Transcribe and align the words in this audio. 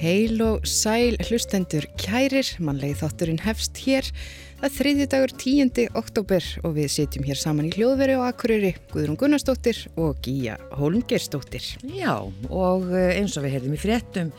Heil 0.00 0.40
og 0.40 0.62
sæl 0.64 1.18
hlustendur 1.28 1.84
kærir, 2.00 2.48
mannlegi 2.64 2.96
þátturinn 3.02 3.42
hefst 3.44 3.76
hér. 3.84 4.06
Það 4.56 4.64
er 4.66 4.72
þriðju 4.78 5.06
dagur 5.12 5.34
10. 5.42 5.82
oktober 6.00 6.46
og 6.64 6.72
við 6.78 6.88
sitjum 6.94 7.26
hér 7.28 7.36
saman 7.36 7.68
í 7.68 7.74
hljóðveri 7.74 8.16
og 8.16 8.24
akkurýri 8.30 8.70
Guðrún 8.94 9.18
Gunnarsdóttir 9.20 9.82
og 10.00 10.16
Gíja 10.24 10.56
Holmgersdóttir. 10.80 11.68
Já, 11.84 12.16
og 12.48 12.88
eh, 12.96 13.20
eins 13.20 13.36
og 13.36 13.44
við 13.44 13.58
heyrðum 13.58 13.76
í 13.76 13.82
fréttum 13.84 14.32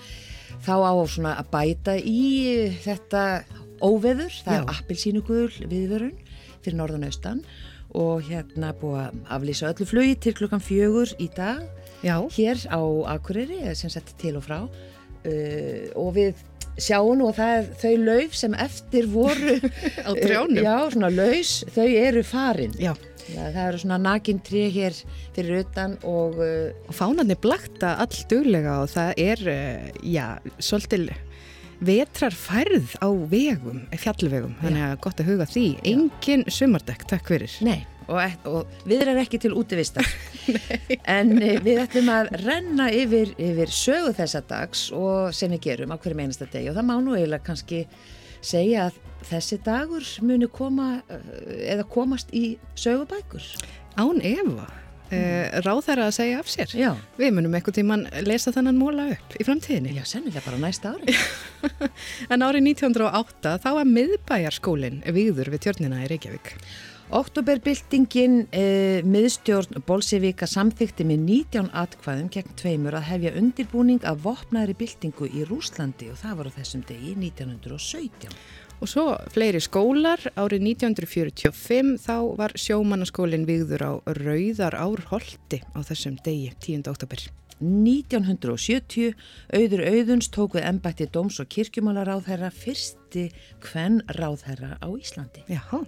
þá 0.65 0.75
á 0.85 0.93
svona 1.09 1.33
að 1.41 1.49
bæta 1.53 1.97
í 1.97 2.21
þetta 2.83 3.25
óveður, 3.81 4.33
það 4.45 4.57
Já. 4.57 4.61
er 4.61 4.71
appilsínugul 4.75 5.49
viðvörun 5.65 6.15
fyrir 6.61 6.77
norðanaustan 6.77 7.43
og 7.97 8.23
hérna 8.29 8.71
búið 8.77 9.01
að 9.01 9.19
aflýsa 9.35 9.71
öllu 9.71 9.87
flugi 9.89 10.15
til 10.23 10.35
klukkan 10.37 10.63
fjögur 10.63 11.11
í 11.19 11.27
dag 11.35 11.65
Já. 12.05 12.17
hér 12.37 12.61
á 12.71 12.81
akkurýri, 13.17 13.63
sem 13.75 13.91
sett 13.91 14.13
til 14.21 14.37
og 14.39 14.45
frá 14.45 14.59
uh, 14.63 15.85
og 15.99 16.13
við 16.15 16.45
sjáum 16.81 17.21
það 17.35 17.55
er 17.57 17.69
þau 17.81 17.95
lauf 18.05 18.37
sem 18.37 18.55
eftir 18.55 19.09
voru 19.11 19.57
á 20.07 20.11
trjánum 20.15 20.61
uh, 20.61 20.65
já, 20.65 20.77
svona 20.93 21.11
laus, 21.13 21.55
þau 21.75 21.87
eru 21.89 22.23
farin 22.25 22.77
já. 22.79 22.93
Það 23.29 23.59
eru 23.65 23.81
svona 23.83 23.99
nakintri 24.01 24.67
hér 24.73 24.97
fyrir 25.35 25.63
utan 25.65 25.97
og, 26.07 26.39
uh, 26.41 26.71
og 26.87 26.97
fánarnir 26.97 27.39
blakta 27.41 27.95
all 28.01 28.23
duglega 28.31 28.79
og 28.83 28.91
það 28.93 29.13
er, 29.25 29.45
uh, 29.51 29.91
já, 30.05 30.25
svolítil 30.59 31.09
vetrarfærð 31.81 32.97
á 33.01 33.09
vegum, 33.31 33.85
fjallvegum, 33.97 34.53
þannig 34.61 34.83
að 34.85 34.99
gott 35.01 35.23
að 35.23 35.31
huga 35.31 35.47
því. 35.49 35.65
Engin 35.89 36.45
sumardekk, 36.45 37.07
takk 37.09 37.31
fyrir. 37.33 37.55
Nei 37.65 37.79
og, 38.11 38.47
og 38.49 38.87
við 38.87 39.05
erum 39.05 39.19
ekki 39.21 39.39
til 39.41 39.55
útivistar. 39.57 40.07
En 41.11 41.35
eh, 41.41 41.59
við 41.61 41.83
ætlum 41.83 42.09
að 42.11 42.31
renna 42.41 42.87
yfir, 42.95 43.33
yfir 43.39 43.71
sögu 43.73 44.13
þessa 44.17 44.41
dags 44.49 44.87
og 44.95 45.35
sem 45.35 45.51
við 45.53 45.61
gerum 45.67 45.93
á 45.93 45.97
hverjum 46.01 46.23
einasta 46.23 46.47
deg 46.51 46.71
og 46.71 46.77
það 46.77 46.87
má 46.87 46.95
nú 47.03 47.15
eiginlega 47.15 47.45
kannski 47.45 47.83
segja 48.41 48.89
að 48.89 48.99
þessi 49.29 49.59
dagur 49.65 50.07
muni 50.25 50.49
koma 50.51 51.01
eh, 51.07 51.73
eða 51.73 51.87
komast 51.89 52.33
í 52.33 52.57
sögubækur. 52.75 53.45
Án 53.99 54.21
Eva 54.25 54.67
Eh, 55.11 55.59
ráð 55.65 55.81
þeirra 55.89 56.05
að 56.07 56.13
segja 56.15 56.39
af 56.39 56.47
sér 56.47 56.71
Já. 56.71 56.91
við 57.19 57.33
munum 57.35 57.55
eitthvað 57.57 57.81
tíman 57.81 58.05
lesa 58.23 58.53
þannan 58.55 58.77
móla 58.79 59.09
upp 59.11 59.33
í 59.35 59.43
framtíðinni 59.43 59.97
Já, 59.97 60.05
sennilega 60.07 60.45
bara 60.45 60.59
næsta 60.61 60.93
ári 60.93 61.11
En 62.31 62.45
árið 62.45 62.69
1908 62.69 63.57
þá 63.59 63.67
var 63.75 63.89
miðbæjarskólinn 63.91 65.01
viður 65.11 65.51
við 65.51 65.65
tjörnina 65.65 65.99
í 66.05 66.07
Reykjavík 66.13 66.53
Oktoberbyltingin 67.11 68.45
eh, 68.55 69.03
miðstjórn 69.03 69.83
Bolsevika 69.83 70.47
samþykti 70.47 71.03
með 71.09 71.25
19 71.27 71.67
atkvæðum 71.75 72.29
gegn 72.31 72.55
tveimur 72.61 72.95
að 72.95 73.09
hefja 73.09 73.33
undirbúning 73.41 74.05
af 74.07 74.23
vopnaðri 74.23 74.77
byltingu 74.79 75.27
í 75.27 75.43
Rúslandi 75.49 76.07
og 76.13 76.21
það 76.21 76.37
var 76.39 76.51
á 76.55 76.57
þessum 76.61 76.85
degi 76.87 77.17
1917. 77.19 78.31
Og 78.81 78.89
svo 78.89 79.11
fleiri 79.29 79.59
skólar, 79.61 80.23
árið 80.33 80.63
1945 80.71 81.99
þá 82.01 82.15
var 82.39 82.55
sjómannaskólinn 82.57 83.45
vigður 83.45 83.83
á 83.85 83.91
Rauðar 84.17 84.73
Árholti 84.73 85.59
á 85.77 85.79
þessum 85.85 86.17
degi, 86.25 86.49
10. 86.65 86.89
oktober. 86.89 87.21
1970 87.61 89.13
auður 89.53 89.83
auðuns 89.85 90.31
tók 90.33 90.55
við 90.57 90.65
ennbætti 90.65 91.05
dóms- 91.13 91.37
og 91.43 91.49
kirkjumálaráðherra 91.53 92.49
fyrsti 92.49 93.27
hvenn 93.67 94.01
ráðherra 94.17 94.79
á 94.81 94.89
Íslandi. 94.97 95.45
Jáhá. 95.45 95.85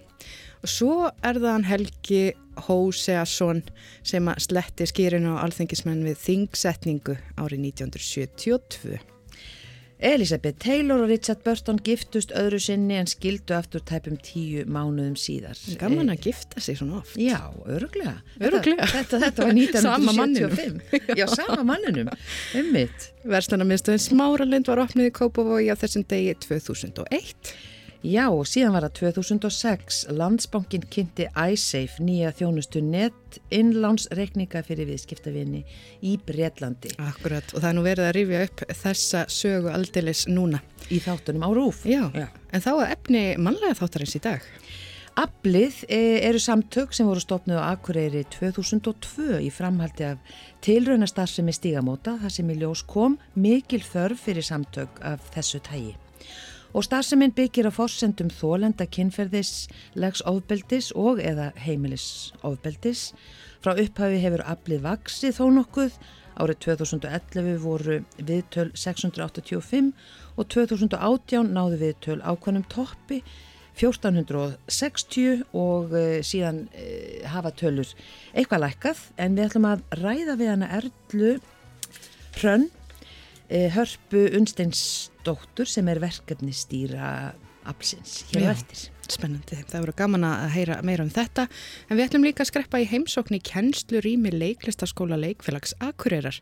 Og 0.62 0.70
svo 0.70 1.10
er 1.26 1.40
það 1.42 1.66
Helgi 1.68 2.22
Hóseasson 2.68 3.64
sem 4.06 4.30
að 4.30 4.46
sletti 4.46 4.86
skýrinu 4.86 5.34
á 5.34 5.42
alþengismenn 5.42 6.06
við 6.06 6.22
þingsetningu 6.22 7.18
árið 7.34 7.66
1972. 7.74 9.13
Elisabeth 9.98 10.58
Taylor 10.58 11.04
og 11.04 11.08
Richard 11.08 11.44
Burton 11.44 11.78
giftust 11.84 12.32
öðru 12.36 12.58
sinni 12.62 12.96
en 12.98 13.08
skildu 13.08 13.54
aftur 13.56 13.82
tæpum 13.86 14.16
tíu 14.20 14.64
mánuðum 14.66 15.14
síðar. 15.18 15.58
Gaman 15.80 16.12
að 16.12 16.28
gifta 16.28 16.62
sig 16.64 16.78
svona 16.80 16.98
oft. 17.00 17.14
Já, 17.20 17.38
öruglega. 17.64 18.16
Öruglega. 18.40 18.88
Þetta, 18.90 19.20
þetta, 19.22 19.22
þetta 19.26 19.46
var 19.46 19.54
1975. 19.60 21.12
Já, 21.20 21.26
sama 21.30 21.62
manninum. 21.74 22.10
Ummitt. 22.60 23.10
Verslunarmiðstöðin 23.24 24.02
Smáralind 24.08 24.72
var 24.72 24.82
opnið 24.84 25.12
í 25.12 25.14
Kópavogi 25.14 25.70
á 25.70 25.76
þessum 25.78 26.04
degi 26.10 26.34
2001. 26.44 27.54
Já, 28.04 28.26
og 28.28 28.44
síðan 28.44 28.74
var 28.74 28.84
það 28.84 28.98
2006 28.98 29.98
Landsbankin 30.12 30.82
kynnti 30.92 31.24
iSafe 31.32 32.04
nýja 32.04 32.34
þjónustu 32.36 32.82
net 32.84 33.38
innlánsreikninga 33.48 34.60
fyrir 34.66 34.90
viðskiptavinni 34.90 35.62
í 36.04 36.18
Breitlandi. 36.20 36.92
Akkurat, 37.00 37.48
og 37.54 37.62
það 37.62 37.70
er 37.70 37.78
nú 37.78 37.86
verið 37.86 38.08
að 38.10 38.14
rifja 38.18 38.42
upp 38.44 38.66
þessa 38.82 39.24
sögu 39.32 39.72
aldilis 39.72 40.26
núna. 40.28 40.60
Í 40.92 41.00
þáttunum 41.00 41.48
á 41.48 41.50
rúf. 41.56 41.80
Já, 41.88 42.10
Já. 42.12 42.28
en 42.52 42.66
þá 42.66 42.70
er 42.74 42.92
efni 42.98 43.24
mannlega 43.40 43.80
þáttarins 43.80 44.18
í 44.20 44.24
dag. 44.28 44.52
Ablið 45.24 45.80
e, 45.88 46.04
eru 46.28 46.44
samtök 46.44 46.92
sem 46.92 47.08
voru 47.08 47.24
stopnuð 47.24 47.56
á 47.56 47.72
Akureyri 47.72 48.26
2002 48.36 49.40
í 49.46 49.52
framhaldi 49.54 50.10
af 50.12 50.40
tilraunastarfsemi 50.66 51.56
stígamóta 51.56 52.18
þar 52.20 52.36
sem 52.36 52.52
í 52.52 52.60
ljós 52.60 52.84
kom 52.84 53.16
mikil 53.32 53.80
þörf 53.80 54.26
fyrir 54.28 54.44
samtök 54.44 55.00
af 55.00 55.30
þessu 55.32 55.64
tægi 55.64 55.94
og 56.74 56.82
starfseminn 56.82 57.34
byggir 57.34 57.68
á 57.70 57.72
fórsendum 57.72 58.32
þólenda 58.34 58.88
kynferðislegs 58.90 60.24
ofbeldis 60.26 60.90
og 60.98 61.22
eða 61.22 61.52
heimilis 61.62 62.34
ofbeldis. 62.42 63.12
Frá 63.62 63.78
upphafi 63.78 64.18
hefur 64.24 64.42
aflið 64.42 64.82
vaksið 64.88 65.38
þó 65.38 65.44
nokkuð. 65.60 65.96
Árið 66.34 66.60
2011 66.66 67.58
voru 67.62 68.00
viðtöl 68.18 68.72
685 68.74 69.92
og 70.34 70.48
2018 70.50 71.54
náðu 71.54 71.78
viðtöl 71.84 72.18
ákvæmum 72.26 72.66
toppi 72.66 73.22
1460 73.78 75.44
og 75.54 75.94
uh, 75.94 76.18
síðan 76.26 76.64
uh, 76.74 77.22
hafa 77.30 77.54
tölur 77.54 77.90
eitthvað 78.34 78.66
lækkað 78.66 79.06
en 79.14 79.38
við 79.38 79.46
ætlum 79.46 79.70
að 79.70 79.86
ræða 80.02 80.38
við 80.42 80.50
hana 80.56 80.72
Erlu 80.78 81.36
Hrönn 82.34 82.66
Eh, 82.66 82.83
Hörpu 83.48 84.24
Unsteinsdóttur 84.38 85.68
sem 85.68 85.88
er 85.92 86.00
verkefni 86.00 86.54
stýra 86.56 87.34
Absins 87.64 88.24
hér 88.30 88.48
á 88.48 88.52
eftir. 88.52 88.90
Spennandi, 89.04 89.58
það 89.68 89.82
voru 89.84 89.94
gaman 89.96 90.24
að 90.24 90.46
heyra 90.54 90.76
meira 90.84 91.04
um 91.04 91.10
þetta 91.12 91.44
en 91.90 91.98
við 91.98 92.06
ætlum 92.06 92.24
líka 92.24 92.44
að 92.44 92.50
skreppa 92.50 92.80
í 92.80 92.88
heimsókn 92.88 93.36
í 93.36 93.40
kennslu 93.44 94.00
rými 94.04 94.32
leiklistaskóla 94.32 95.18
leikfélags 95.20 95.76
Akureyrar. 95.84 96.40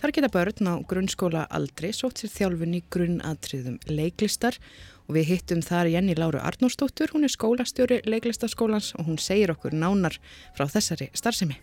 Þar 0.00 0.14
geta 0.18 0.32
börn 0.32 0.68
á 0.68 0.74
grunnskóla 0.88 1.46
aldrei 1.48 1.92
sótt 1.96 2.20
sér 2.20 2.34
þjálfun 2.36 2.76
í 2.76 2.84
grunnatriðum 2.92 3.80
leiklistar 3.88 4.60
og 5.08 5.16
við 5.16 5.28
hittum 5.32 5.64
þar 5.64 5.92
Jenny 5.92 6.16
Láru 6.18 6.40
Arnósdóttur, 6.40 7.12
hún 7.16 7.24
er 7.24 7.32
skólastjóri 7.32 8.02
leiklistaskólans 8.04 8.92
og 8.98 9.08
hún 9.08 9.20
segir 9.20 9.56
okkur 9.56 9.76
nánar 9.76 10.20
frá 10.56 10.68
þessari 10.68 11.08
starfsemi. 11.16 11.56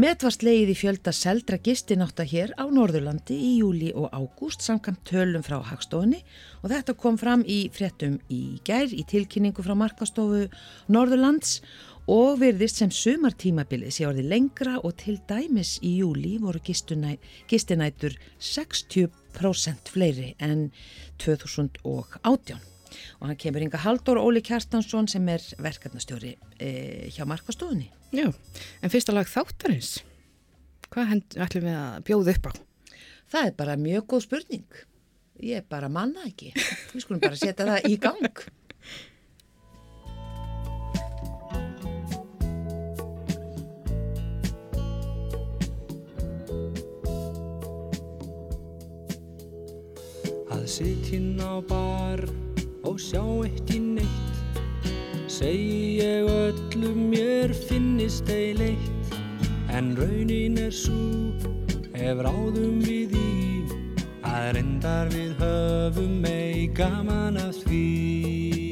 Metvast 0.00 0.42
leiði 0.46 0.74
fjölda 0.78 1.12
seldra 1.12 1.58
gistináta 1.60 2.24
hér 2.24 2.54
á 2.56 2.64
Norðurlandi 2.72 3.36
í 3.36 3.50
júli 3.60 3.90
og 3.92 4.08
ágúst 4.16 4.64
samkvæmt 4.64 5.04
tölum 5.10 5.44
frá 5.44 5.58
Hagstofunni 5.68 6.22
og 6.62 6.72
þetta 6.72 6.96
kom 6.96 7.18
fram 7.20 7.44
í 7.44 7.66
fréttum 7.74 8.16
í 8.32 8.58
gær 8.64 8.88
í 8.88 9.04
tilkynningu 9.12 9.64
frá 9.66 9.76
Markastofu 9.76 10.46
Norðurlands 10.88 11.60
og 12.10 12.40
verðist 12.40 12.80
sem 12.80 12.90
sumartímabilið 12.90 13.92
sé 13.94 14.08
orði 14.08 14.24
lengra 14.32 14.78
og 14.80 14.96
til 15.04 15.20
dæmis 15.28 15.76
í 15.84 15.98
júli 16.00 16.38
voru 16.42 16.64
gistinætur 16.64 18.18
60% 18.40 19.94
fleiri 19.94 20.34
en 20.40 20.70
2018 21.22 22.71
og 23.20 23.28
hann 23.28 23.40
kemur 23.40 23.64
yngar 23.66 23.84
Haldur 23.84 24.20
Óli 24.22 24.42
Kjartansson 24.44 25.08
sem 25.10 25.28
er 25.32 25.44
verkefnastjóri 25.62 26.36
e, 26.58 26.72
hjá 27.14 27.26
Markastofunni. 27.28 27.90
Já, 28.12 28.28
en 28.28 28.92
fyrsta 28.92 29.14
lag 29.14 29.30
þáttarins, 29.30 29.98
hvað 30.92 31.18
ætlum 31.40 31.68
við 31.70 31.78
að 31.78 32.02
bjóða 32.10 32.36
upp 32.36 32.50
á? 32.50 32.52
Það 33.32 33.46
er 33.48 33.54
bara 33.56 33.78
mjög 33.80 34.10
góð 34.12 34.26
spurning. 34.26 34.82
Ég 35.40 35.62
er 35.62 35.64
bara 35.64 35.88
manna 35.88 36.26
ekki. 36.28 36.50
Við 36.92 37.04
skulum 37.06 37.22
bara 37.22 37.38
setja 37.40 37.64
það 37.64 37.88
í 37.88 37.96
gang. 37.96 38.26
Að 50.52 50.68
sittin 50.68 51.40
á 51.40 51.56
bar 51.64 52.20
og 52.84 52.98
sjá 53.00 53.24
ekki 53.46 53.78
neitt 53.96 54.92
segi 55.32 55.98
ég 56.02 56.28
öllum 56.28 57.08
mér 57.12 57.54
finnist 57.68 58.28
ei 58.30 58.52
leitt. 58.54 59.16
En 59.72 59.94
raunin 59.96 60.58
er 60.60 60.74
svo 60.74 61.32
ef 61.96 62.20
ráðum 62.26 62.82
við 62.84 63.16
í 63.16 63.32
Það 64.42 64.44
er 64.48 64.56
endar 64.58 65.10
við 65.12 65.32
höfum 65.38 66.14
mei 66.24 66.66
gaman 66.74 67.36
að 67.36 67.58
því 67.62 68.71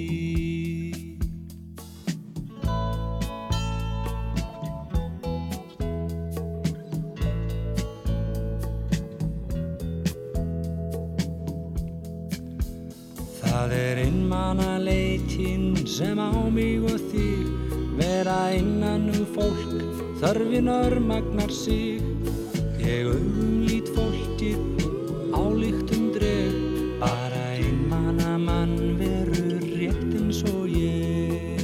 sem 16.01 16.17
á 16.17 16.33
mig 16.49 16.81
og 16.81 16.97
þig 17.13 17.45
vera 17.99 18.57
innan 18.57 19.03
um 19.13 19.25
fólk 19.35 19.69
þörfin 20.17 20.71
örmagnar 20.73 21.53
sig. 21.53 22.01
Ég 22.81 23.05
augum 23.11 23.59
lít 23.69 23.91
fólkið 23.93 24.81
álíktum 25.37 26.07
dreg 26.15 26.57
bara 27.03 27.43
einmanna 27.53 28.39
mann 28.41 28.97
verur 28.97 29.61
rétt 29.77 30.17
eins 30.17 30.41
og 30.49 30.73
ég. 30.73 31.61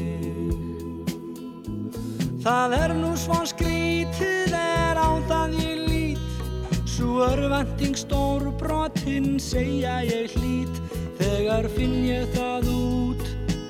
Það 2.44 2.76
er 2.82 2.96
nú 3.00 3.16
svo 3.16 3.40
skrítið 3.48 4.52
er 4.52 5.00
á 5.00 5.16
það 5.32 5.56
ég 5.64 5.80
lít 5.88 6.84
svo 6.84 7.24
örvending 7.30 7.96
stór 7.96 8.52
brotinn 8.60 9.40
segja 9.40 10.02
ég 10.04 10.36
hlít 10.36 10.76
þegar 11.16 11.72
finn 11.72 12.02
ég 12.04 12.28
það 12.36 12.72
út 12.76 13.06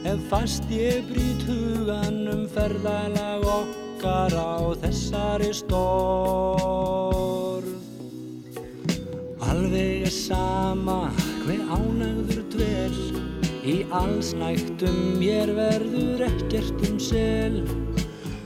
ef 0.06 0.20
fast 0.30 0.62
ég 0.70 1.02
brýt 1.08 1.40
hugan 1.48 2.18
um 2.30 2.42
ferðalag 2.54 3.42
okkar 3.50 4.34
á 4.38 4.70
þessari 4.82 5.48
stórð 5.56 6.86
Alveg 9.48 10.06
er 10.06 10.14
sama 10.14 11.00
hver 11.46 11.62
ánægður 11.74 12.42
dvel 12.54 12.96
í 13.66 13.76
allsnægtum 14.02 14.98
mér 15.18 15.48
verður 15.58 16.20
ekkert 16.28 16.78
um 16.90 16.96
sel 17.02 17.56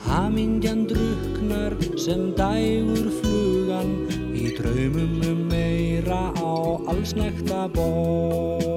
Hamingjan 0.08 0.86
druknar 0.90 1.76
sem 2.00 2.22
dægur 2.40 3.08
flugan 3.20 3.92
í 4.32 4.48
draumum 4.56 5.20
um 5.28 5.40
meira 5.52 6.22
á 6.40 6.52
allsnægta 6.90 7.60
borð. 7.76 8.69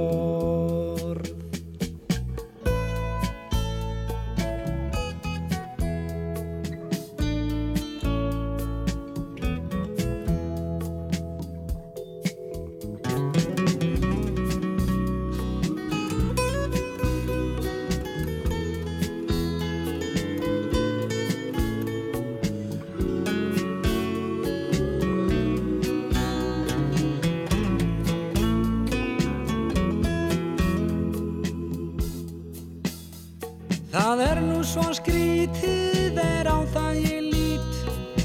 Svo 34.73 34.89
skrítið 34.97 36.17
er 36.17 36.47
á 36.49 36.65
það 36.73 36.95
ég 37.05 37.25
lít. 37.29 37.73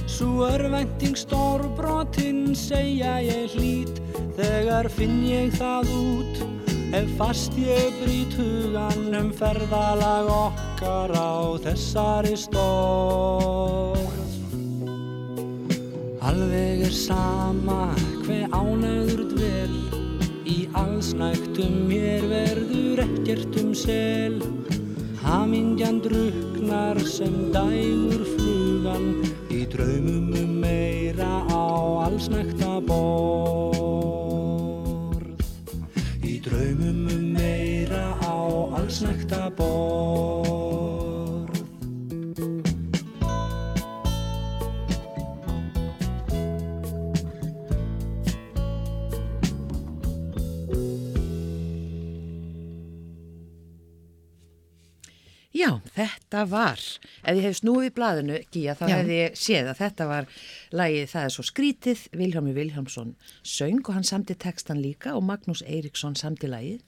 Svo 0.08 0.46
örvænting 0.48 1.16
stórbrotin 1.18 2.54
segja 2.56 3.18
ég 3.20 3.52
hlít 3.52 4.00
Þegar 4.38 4.88
finn 4.88 5.20
ég 5.28 5.52
það 5.58 5.90
út 5.92 6.40
Ef 6.96 7.10
fast 7.18 7.52
ég 7.60 7.92
brýt 8.00 8.32
hugan 8.38 9.12
um 9.18 9.28
ferðalag 9.36 10.30
okkar 10.32 11.12
á 11.12 11.52
þessari 11.66 12.32
stórð 12.40 13.98
Alveg 16.24 16.86
er 16.88 16.94
sama 16.94 17.92
hver 18.24 18.48
ánæður 18.52 19.22
dvel. 19.32 19.76
Í 20.48 20.58
allsnægtum 20.76 21.88
mér 21.88 22.24
verður 22.28 23.04
ekkert 23.04 23.60
um 23.62 23.74
sel 23.76 24.57
Hamingjan 25.28 26.00
druknar 26.00 26.96
sem 27.04 27.34
dægur 27.52 28.22
flugan. 28.32 29.04
Í 29.52 29.66
draumum 29.68 30.32
um 30.40 30.54
meira 30.62 31.44
á 31.52 31.64
allsnægta 32.06 32.67
þetta 56.38 56.50
var, 56.52 56.82
ef 57.24 57.36
ég 57.38 57.44
hef 57.48 57.58
snúið 57.58 57.88
í 57.88 57.92
blaðinu, 57.98 58.40
Gíja, 58.54 58.74
þá 58.78 58.84
Já. 58.86 58.94
hef 58.96 59.12
ég 59.14 59.38
séð 59.38 59.70
að 59.72 59.80
þetta 59.82 60.08
var 60.08 60.28
lagið 60.78 61.12
Það 61.12 61.26
er 61.28 61.34
svo 61.34 61.44
skrítið, 61.48 62.04
Viljámi 62.20 62.54
Viljámsson 62.56 63.14
söng 63.42 63.82
og 63.84 63.94
hann 63.96 64.06
samti 64.06 64.36
textan 64.38 64.82
líka 64.82 65.16
og 65.18 65.24
Magnús 65.26 65.64
Eiríksson 65.66 66.16
samti 66.18 66.50
lagið 66.50 66.82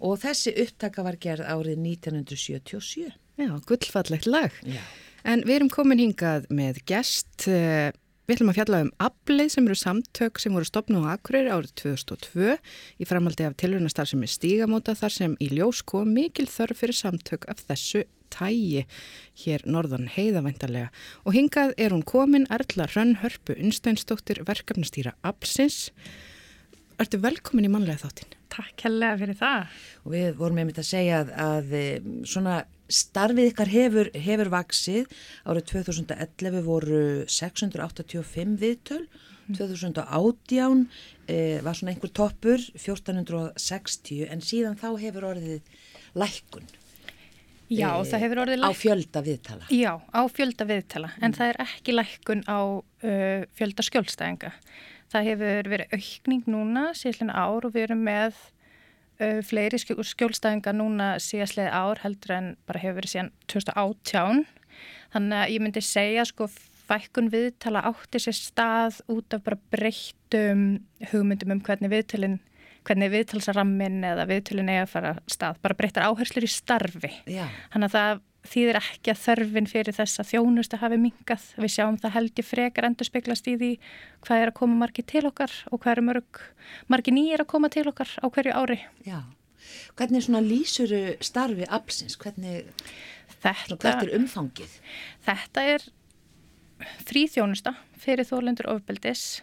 og 0.00 0.16
þessi 0.22 0.54
upptaka 0.64 1.04
var 1.04 1.18
gerð 1.20 1.44
árið 1.44 1.80
1977. 1.84 3.10
Já, 3.40 3.52
gullfallegt 3.68 4.28
lag. 4.28 4.54
Já. 4.64 4.80
En 5.28 5.42
við 5.44 5.58
erum 5.58 5.72
komin 5.72 6.00
hingað 6.00 6.46
með 6.48 6.80
gest. 6.88 7.44
Við 8.30 8.36
ætlum 8.36 8.50
að 8.52 8.58
fjalla 8.60 8.78
um 8.84 8.90
aflið 9.02 9.48
sem 9.50 9.64
eru 9.66 9.74
samtök 9.74 10.38
sem 10.38 10.54
voru 10.54 10.66
stopnum 10.68 11.02
á 11.02 11.18
Akureyri 11.18 11.50
árið 11.50 11.72
2002 11.80 12.52
í 13.02 13.08
framhaldi 13.10 13.42
af 13.48 13.56
tilhörnastar 13.58 14.06
sem 14.06 14.22
er 14.22 14.30
stígamóta 14.30 14.94
þar 14.94 15.14
sem 15.16 15.34
í 15.42 15.48
ljós 15.50 15.80
kom 15.82 16.12
mikil 16.14 16.46
þörf 16.46 16.78
fyrir 16.78 16.94
samtök 16.94 17.48
af 17.50 17.64
þessu 17.64 18.04
tægi 18.30 18.84
hér 19.42 19.66
norðan 19.66 20.06
heiðavæntalega. 20.14 20.92
Og 21.26 21.34
hingað 21.34 21.74
er 21.74 21.90
hún 21.90 22.06
komin 22.06 22.46
Erla 22.54 22.86
Hrönn 22.92 23.16
Hörpu 23.18 23.58
Unsteinsdóttir 23.58 24.44
verkefnastýra 24.46 25.16
Absins. 25.26 25.88
Ertu 27.02 27.18
velkomin 27.18 27.66
í 27.66 27.74
mannlega 27.74 28.04
þáttinn? 28.04 28.38
Takk 28.54 28.86
helga 28.86 29.16
fyrir 29.24 29.42
það. 29.42 29.80
Og 30.06 30.14
við 30.14 30.38
vorum 30.38 30.62
einmitt 30.62 30.78
að 30.78 30.92
segja 30.92 31.24
að, 31.24 31.34
að 31.50 31.80
eh, 31.82 32.12
svona 32.22 32.60
starfið 32.92 33.50
ykkar 33.52 33.70
hefur, 33.72 34.10
hefur 34.14 34.52
vaksið. 34.52 35.14
Árið 35.46 35.68
2011 35.72 36.62
voru 36.66 37.02
685 37.30 38.58
viðtöl, 38.60 39.04
2018 39.50 40.84
eh, 41.26 41.58
var 41.64 41.78
svona 41.78 41.94
einhver 41.94 42.12
toppur, 42.14 42.62
1460, 42.76 44.26
en 44.30 44.44
síðan 44.44 44.78
þá 44.78 44.92
hefur 45.00 45.32
orðið 45.32 45.72
lækkun 46.18 46.68
Já, 47.70 47.90
Eh, 47.94 48.06
það 48.10 48.22
hefur 48.24 48.40
orðið 48.42 48.56
á 48.58 48.62
lækkun. 48.66 48.80
fjölda 48.82 49.20
viðtala. 49.22 49.64
Já, 49.70 49.92
á 50.10 50.20
fjölda 50.26 50.64
viðtala, 50.66 51.10
en 51.22 51.32
það 51.32 51.50
er 51.52 51.58
ekki 51.62 51.92
lækkun 51.94 52.42
á 52.50 52.60
uh, 52.82 53.42
fjölda 53.54 53.84
skjólstæðinga. 53.86 54.50
Það 55.10 55.28
hefur 55.30 55.70
verið 55.70 55.94
aukning 55.94 56.42
núna 56.50 56.90
síðan 56.98 57.30
ár 57.30 57.66
og 57.66 57.74
við 57.74 57.86
erum 57.86 58.02
með 58.02 58.34
uh, 59.20 59.38
fleiri 59.46 59.78
skjó- 59.80 60.00
skjólstæðinga 60.06 60.74
núna 60.76 61.12
síðastlega 61.22 61.70
ár 61.76 62.02
heldur 62.04 62.36
en 62.36 62.50
bara 62.68 62.82
hefur 62.82 63.00
verið 63.00 63.14
síðan 63.14 63.32
2018. 63.52 64.44
Þannig 65.14 65.38
að 65.40 65.54
ég 65.54 65.64
myndi 65.64 65.82
segja 65.84 66.26
sko 66.28 66.46
fækkun 66.90 67.30
viðtala 67.30 67.84
átti 67.86 68.18
sér 68.22 68.34
stað 68.38 69.00
út 69.12 69.34
af 69.36 69.44
bara 69.46 69.58
breyttum 69.70 70.64
hugmyndum 71.12 71.54
um 71.56 71.60
hvernig 71.66 71.92
viðtalin 71.92 72.40
hvernig 72.86 73.10
viðtalsarammin 73.12 74.00
eða 74.08 74.24
viðtölin 74.30 74.70
eiga 74.72 74.86
að 74.86 74.92
fara 74.94 75.10
stað, 75.28 75.58
bara 75.60 75.76
breyttar 75.76 76.06
áherslur 76.08 76.46
í 76.46 76.50
starfi. 76.50 77.10
Já, 77.28 77.44
Þannig 77.74 77.90
að 77.90 77.96
það 77.96 78.22
þýðir 78.46 78.78
ekki 78.80 79.12
að 79.12 79.20
þörfin 79.24 79.68
fyrir 79.68 79.96
þessa 79.96 80.24
þjónustu 80.24 80.78
hafi 80.80 80.96
mingað. 81.00 81.42
Við 81.60 81.72
sjáum 81.74 81.98
það 82.00 82.14
held 82.16 82.40
ég 82.40 82.46
frekar 82.48 82.86
endur 82.88 83.08
speglast 83.08 83.50
í 83.52 83.56
því 83.60 83.70
hvað 84.24 84.44
er 84.44 84.52
að 84.52 84.58
koma 84.60 84.78
margi 84.80 85.04
til 85.04 85.26
okkar 85.28 85.52
og 85.70 85.82
hvað 85.82 85.92
eru 85.96 86.06
mörg, 86.08 86.40
margi 86.88 87.12
nýjir 87.14 87.44
að 87.44 87.50
koma 87.52 87.68
til 87.72 87.84
okkar 87.90 88.08
á 88.20 88.26
hverju 88.30 88.56
ári. 88.56 88.80
já. 89.06 89.20
Hvernig 89.94 90.24
svona 90.24 90.40
lýsuru 90.40 91.16
starfi 91.20 91.66
absins? 91.68 92.16
Hvernig, 92.18 92.64
Þetta, 93.42 93.76
hvert 93.76 94.02
er 94.06 94.14
umfangið? 94.16 94.72
þetta 95.26 95.64
er 95.74 95.84
frí 97.04 97.26
þjónusta 97.28 97.74
fyrir 98.00 98.24
þólendur 98.26 98.70
ofbeldis 98.72 99.42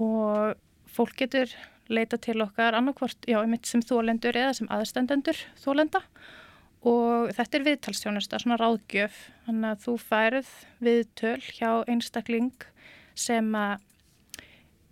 og 0.00 0.56
fólk 0.88 1.14
getur 1.20 1.52
leita 1.92 2.16
til 2.16 2.40
okkar 2.40 2.74
annarkvort, 2.74 3.20
já, 3.28 3.38
einmitt 3.42 3.68
sem 3.68 3.82
þólendur 3.84 4.36
eða 4.40 4.54
sem 4.56 4.70
aðstendendur 4.72 5.36
þólenda 5.60 6.00
og 6.00 6.41
þetta 6.82 7.58
er 7.58 7.66
viðtalstjónusta, 7.68 8.40
svona 8.42 8.58
ráðgjöf, 8.58 9.18
þannig 9.46 9.68
að 9.70 9.84
þú 9.84 9.94
færið 10.02 10.50
viðtöl 10.82 11.38
hjá 11.46 11.70
einstakling 11.86 12.66
sem 13.14 13.52
að, 13.54 13.84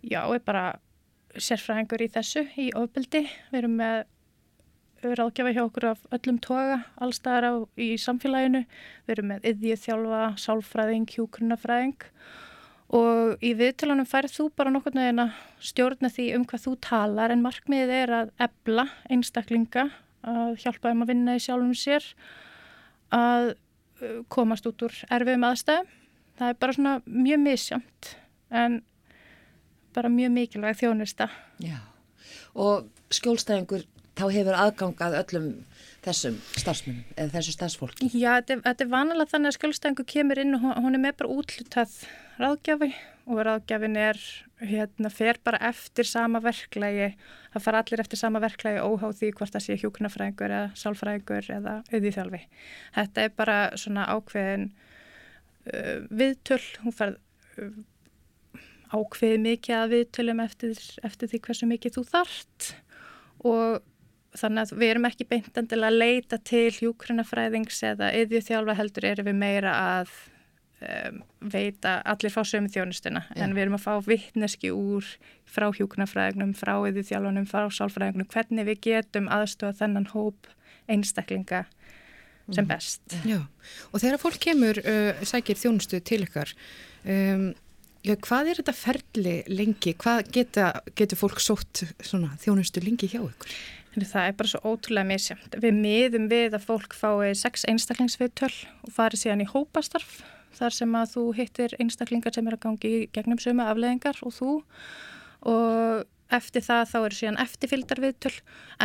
já, 0.05 0.21
er 0.23 0.43
bara 0.45 0.65
sérfræðingur 1.35 2.05
í 2.05 2.09
þessu, 2.11 2.45
í 2.59 2.69
ofbeldi. 2.77 3.25
Við 3.51 3.59
erum 3.59 3.75
með 3.79 4.05
ráðgjafa 5.01 5.53
hjá 5.55 5.63
okkur 5.65 5.87
af 5.91 6.05
öllum 6.15 6.39
toga, 6.43 6.77
allstaðar 7.01 7.47
á 7.47 7.53
í 7.81 7.89
samfélaginu. 7.99 8.63
Við 9.07 9.15
erum 9.15 9.29
með 9.33 9.49
yðjið 9.51 9.83
þjálfa, 9.85 10.23
sálfræðing, 10.45 11.09
hjúkrunafræðing 11.15 12.07
og 12.91 13.39
í 13.39 13.53
viðtölunum 13.55 14.07
færð 14.07 14.33
þú 14.35 14.45
bara 14.59 14.71
nokkur 14.73 14.95
neðin 14.97 15.23
að 15.23 15.35
stjórna 15.63 16.09
því 16.11 16.25
um 16.35 16.45
hvað 16.47 16.65
þú 16.65 16.73
talar 16.83 17.31
en 17.31 17.43
markmiðið 17.45 17.93
er 17.95 18.13
að 18.17 18.33
ebla 18.43 18.85
einstaklinga, 19.07 19.85
að 20.27 20.55
hjálpa 20.61 20.91
þeim 20.91 21.03
að 21.05 21.11
vinna 21.13 21.35
í 21.37 21.43
sjálfum 21.43 21.75
sér, 21.77 22.05
að 23.15 23.53
komast 24.33 24.67
út 24.69 24.85
úr 24.87 24.95
erfiðum 25.13 25.47
aðstæðum. 25.49 25.89
Það 26.39 26.53
er 26.53 26.59
bara 26.63 26.75
svona 26.77 26.93
mjög 27.05 27.41
misjamt 27.43 28.11
en 28.61 28.81
bara 29.95 30.09
mjög 30.09 30.31
mikilvæg 30.35 30.79
þjónusta. 30.79 31.27
Já, 31.61 31.77
og 32.55 32.87
skjólstæðingur 33.13 33.85
þá 34.17 34.25
hefur 34.31 34.57
aðgangað 34.57 35.17
öllum 35.21 35.47
þessum 36.01 36.37
starfsmunum 36.57 37.03
eða 37.15 37.33
þessu 37.35 37.55
starfsfólki? 37.55 38.09
Já, 38.15 38.33
þetta, 38.39 38.57
þetta 38.65 38.85
er 38.85 38.91
vanilega 38.91 39.33
þannig 39.33 39.51
að 39.51 39.57
skjólstæðingu 39.57 40.07
kemur 40.09 40.41
inn 40.41 40.57
og 40.57 40.65
hún 40.81 40.97
er 40.97 41.03
með 41.03 41.17
bara 41.21 41.35
útlutað 41.37 41.95
ráðgjafi 42.41 42.91
og 43.31 43.45
ráðgjafin 43.47 43.97
er, 43.99 44.19
hérna, 44.61 45.11
fer 45.13 45.39
bara 45.45 45.59
eftir 45.71 46.07
sama 46.07 46.41
verklægi, 46.43 47.11
það 47.53 47.65
fara 47.65 47.81
allir 47.83 48.03
eftir 48.03 48.19
sama 48.19 48.41
verklægi 48.43 48.83
óháð 48.83 49.17
því 49.19 49.31
hvort 49.39 49.55
það 49.55 49.65
sé 49.65 49.77
hjókunafræðingur 49.81 50.55
eða 50.57 50.71
sálfræðingur 50.81 51.51
eða 51.57 51.75
auðvíþjálfi. 51.91 52.41
Þetta 52.97 53.25
er 53.25 53.35
bara 53.37 53.57
svona 53.79 54.07
ákveðin 54.11 54.67
uh, 54.71 55.97
viðtöl, 56.09 56.63
hún 56.83 56.97
fær 56.97 57.15
uh, 57.15 57.79
ákveði 58.91 59.39
mikið 59.45 59.77
að 59.77 59.95
viðtölum 59.95 60.43
eftir, 60.43 60.83
eftir 61.07 61.31
því 61.31 61.41
hversu 61.47 61.71
mikið 61.71 61.97
þú 61.97 62.05
þart 62.11 62.73
og 63.47 63.79
þannig 64.37 64.63
að 64.63 64.79
við 64.79 64.93
erum 64.93 65.07
ekki 65.09 65.27
beintandi 65.27 65.79
að 65.79 65.97
leita 65.97 66.39
til 66.47 66.69
hjúkrunafræðings 66.77 67.81
eða 67.87 68.11
yðjúþjálfa 68.19 68.77
heldur 68.79 69.07
erum 69.09 69.27
við 69.27 69.39
meira 69.41 69.73
að 69.97 70.13
um, 70.81 71.21
veita 71.53 71.97
allir 72.09 72.33
fá 72.33 72.41
sömu 72.47 72.71
þjónustuna 72.71 73.23
Já. 73.29 73.43
en 73.45 73.55
við 73.55 73.65
erum 73.65 73.77
að 73.77 73.85
fá 73.85 73.93
vittneski 74.05 74.73
úr 74.75 75.07
frá 75.49 75.67
hjúkrunafræðingnum, 75.77 76.53
frá 76.57 76.75
yðjúþjálfunum, 76.89 77.47
frá 77.49 77.67
sálfræðingnum, 77.73 78.29
hvernig 78.31 78.69
við 78.69 78.83
getum 78.87 79.29
aðstofa 79.31 79.79
þennan 79.83 80.09
hóp 80.13 80.49
einstaklinga 80.91 81.65
sem 82.51 82.65
mm. 82.65 82.69
best. 82.69 83.03
Já, 83.27 83.39
og 83.91 84.03
þegar 84.03 84.21
fólk 84.21 84.39
kemur 84.43 84.81
uh, 84.83 85.25
sækir 85.27 85.59
þjónustu 85.59 86.01
til 86.03 86.23
ykkar 86.25 86.55
um, 87.05 87.51
Já, 88.01 88.15
hvað 88.17 88.47
er 88.49 88.59
þetta 88.61 88.73
ferli 88.73 89.33
lengi? 89.45 89.91
Hvað 90.01 90.31
geta, 90.33 90.71
getur 90.97 91.19
fólk 91.19 91.41
sótt 91.43 91.83
svona, 92.01 92.31
þjónustu 92.41 92.81
lengi 92.81 93.05
hjá 93.11 93.19
ykkur? 93.19 93.53
Það 93.93 94.23
er 94.23 94.35
bara 94.39 94.49
svo 94.49 94.61
ótrúlega 94.71 95.05
misjönd. 95.05 95.57
Við 95.61 95.77
miðum 95.77 96.25
við 96.31 96.55
að 96.57 96.65
fólk 96.65 96.95
fái 96.97 97.35
sex 97.37 97.67
einstaklingsviðtöl 97.69 98.53
og 98.87 98.93
fari 98.95 99.19
síðan 99.21 99.43
í 99.45 99.49
hópastarf 99.51 100.21
þar 100.57 100.75
sem 100.75 100.97
að 100.97 101.13
þú 101.15 101.25
hittir 101.37 101.75
einstaklingar 101.81 102.35
sem 102.35 102.47
er 102.47 102.57
að 102.57 102.65
gangi 102.65 102.93
gegnum 103.15 103.41
sömu 103.41 103.65
afleðingar 103.67 104.19
og 104.25 104.35
þú. 104.35 104.55
Og 105.51 106.09
eftir 106.31 106.63
það 106.63 106.83
þá 106.91 106.97
eru 107.01 107.17
síðan 107.17 107.39
eftirfyldarviðtöl 107.43 108.35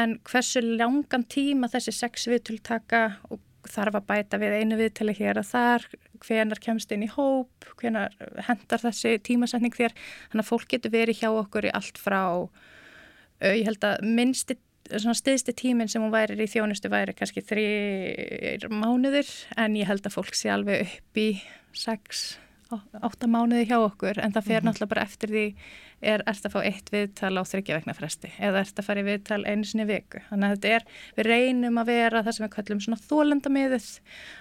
en 0.00 0.16
hversu 0.26 0.62
langan 0.64 1.26
tíma 1.30 1.70
þessi 1.70 1.94
sex 1.94 2.26
viðtöl 2.30 2.58
taka 2.64 3.02
og 3.30 3.42
þarf 3.70 3.98
að 3.98 4.06
bæta 4.08 4.38
við 4.40 4.56
einu 4.60 4.78
viðtöli 4.78 5.14
hér 5.18 5.40
að 5.40 5.50
þar, 5.50 5.86
hvenar 6.22 6.60
kemst 6.62 6.92
inn 6.94 7.04
í 7.06 7.10
hóp, 7.10 7.66
hvenar 7.80 8.14
hendar 8.46 8.82
þessi 8.82 9.16
tímasetning 9.26 9.74
þér, 9.74 9.94
þannig 10.30 10.44
að 10.44 10.50
fólk 10.50 10.68
getur 10.70 10.94
verið 10.94 11.22
hjá 11.22 11.30
okkur 11.32 11.66
í 11.66 11.72
allt 11.74 11.98
frá, 12.00 12.22
ég 13.42 13.66
held 13.66 13.86
að 13.86 14.06
minnsti 14.06 14.58
stiðsti 14.90 15.54
tíminn 15.56 15.90
sem 15.90 16.02
hún 16.02 16.14
væri 16.14 16.38
í 16.38 16.50
þjónustu 16.50 16.90
væri 16.92 17.14
kannski 17.16 17.42
þrjir 17.44 18.66
mánuður 18.70 19.30
en 19.56 19.76
ég 19.78 19.88
held 19.90 20.06
að 20.06 20.16
fólk 20.18 20.36
sé 20.38 20.52
alveg 20.52 20.86
upp 20.86 21.20
í 21.20 21.28
sex, 21.76 22.38
átta 22.72 23.28
mánuði 23.30 23.68
hjá 23.68 23.78
okkur 23.78 24.18
en 24.22 24.32
það 24.34 24.46
fer 24.46 24.54
mm 24.54 24.58
-hmm. 24.58 24.68
náttúrulega 24.68 24.94
bara 24.94 25.06
eftir 25.06 25.30
því 25.30 25.46
er 26.02 26.22
ert 26.26 26.46
að 26.46 26.52
fá 26.52 26.60
eitt 26.62 26.90
viðtal 26.92 27.38
á 27.40 27.42
þryggja 27.46 27.94
fresti 27.94 28.32
eða 28.38 28.60
ert 28.60 28.78
að 28.78 28.84
fara 28.84 29.00
í 29.00 29.06
viðtal 29.06 29.44
einu 29.46 29.64
sinni 29.64 29.86
viku. 29.88 30.20
Þannig 30.28 30.50
að 30.50 30.56
þetta 30.56 30.68
er, 30.68 30.84
við 31.16 31.26
reynum 31.26 31.78
að 31.78 31.86
vera 31.86 32.22
það 32.22 32.32
sem 32.36 32.44
við 32.44 32.54
kallum 32.56 32.80
svona 32.80 33.00
þólendamiðið 33.08 33.88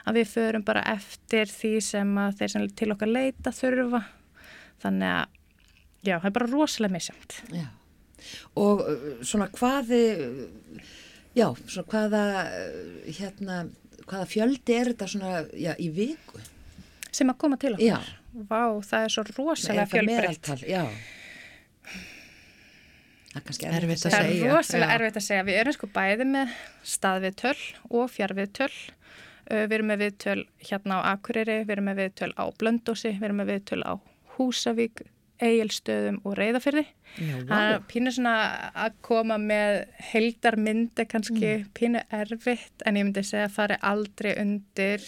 að 0.06 0.14
við 0.20 0.28
förum 0.28 0.64
bara 0.64 0.84
eftir 0.84 1.46
því 1.48 1.82
sem 1.82 2.18
að 2.18 2.36
þeir 2.38 2.52
sem 2.52 2.68
til 2.68 2.92
okkar 2.92 3.08
leita 3.08 3.52
þurfa. 3.52 4.04
Þannig 4.84 5.10
að 5.16 5.26
já, 6.04 6.20
það 6.20 6.30
er 6.30 6.38
bara 6.38 6.52
rosalega 6.52 6.94
misjönd 6.94 7.42
Já 7.56 7.68
og 8.60 8.84
uh, 8.86 9.08
svona 9.26 9.50
hvaði 9.56 10.04
já, 11.36 11.48
svona 11.68 11.88
hvaða 11.92 12.24
hérna, 13.06 13.62
hvaða 14.06 14.28
fjöldi 14.32 14.78
er 14.78 14.94
þetta 14.94 15.10
svona, 15.12 15.42
já, 15.60 15.74
í 15.80 15.90
viku? 15.94 16.42
Sem 17.16 17.32
að 17.32 17.40
koma 17.44 17.60
til 17.60 17.76
okkur 17.76 17.88
já. 17.88 18.00
Vá, 18.36 18.64
það 18.84 19.06
er 19.06 19.14
svo 19.14 19.24
rosalega 19.30 19.88
fjölbreytt. 19.88 20.50
Já. 20.68 20.82
Það 23.36 23.40
er 23.40 23.46
kannski 23.48 23.68
erfitt 23.68 24.04
að 24.08 24.14
segja 24.16 24.20
Það 24.20 24.34
er 24.34 24.54
rosalega 24.56 24.96
erfitt 24.96 25.18
að 25.20 25.26
segja. 25.26 25.46
Við 25.48 25.58
erum 25.60 25.76
sko 25.76 25.88
bæði 25.96 26.28
með 26.30 26.52
staðviðtöl 26.88 27.58
og 28.00 28.06
fjárviðtöl 28.14 28.70
uh, 28.72 29.64
Við 29.66 29.76
erum 29.78 29.90
með 29.92 30.04
viðtöl 30.06 30.38
hérna 30.70 31.00
á 31.04 31.08
Akureyri 31.12 31.58
Við 31.66 31.74
erum 31.76 31.90
með 31.90 32.00
viðtöl 32.04 32.32
á 32.40 32.44
Blöndósi 32.56 33.12
Við 33.12 33.28
erum 33.28 33.42
með 33.42 33.52
viðtöl 33.52 33.82
á 33.84 33.94
Húsavík 34.38 35.04
eigilstöðum 35.44 36.22
og 36.24 36.38
reyðafyrði 36.40 36.86
er 37.16 37.82
pínu 37.90 38.12
svona 38.12 38.36
að 38.86 38.96
koma 39.06 39.38
með 39.40 39.86
heldarmyndi 40.12 41.06
kannski 41.08 41.52
mm. 41.60 41.68
pínu 41.78 42.04
erfitt 42.14 42.86
en 42.86 43.00
ég 43.00 43.08
myndi 43.08 43.24
segja 43.26 43.50
að 43.50 43.56
fari 43.56 43.78
aldrei 43.92 44.34
undir 44.42 45.04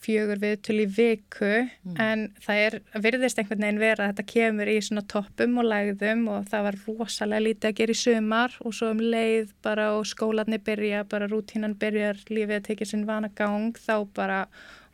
fjögur 0.00 0.40
viðtöl 0.40 0.78
í 0.80 0.86
viku. 0.88 1.50
Mm. 1.84 1.96
en 2.00 2.22
það 2.40 2.60
er, 2.64 2.76
virðist 3.04 3.38
einhvern 3.38 3.66
veginn 3.66 3.82
vera 3.82 4.06
að 4.06 4.14
þetta 4.14 4.32
kemur 4.32 4.70
í 4.72 4.76
svona 4.86 5.04
toppum 5.12 5.58
og 5.60 5.68
lægðum 5.68 6.26
og 6.32 6.50
það 6.50 6.66
var 6.66 6.78
rosalega 6.86 7.46
lítið 7.46 7.70
að 7.70 7.78
gera 7.82 7.96
í 7.96 8.00
sumar 8.00 8.58
og 8.64 8.76
svo 8.78 8.92
um 8.94 9.02
leið 9.04 9.54
bara 9.66 9.90
og 9.98 10.06
skólanir 10.08 10.62
byrja, 10.66 11.04
bara 11.10 11.28
rútínan 11.30 11.76
byrjar 11.80 12.22
lífið 12.30 12.58
að 12.58 12.68
tekja 12.70 12.92
sinn 12.94 13.08
vana 13.08 13.30
gang 13.36 13.76
þá 13.76 13.96
bara 14.16 14.44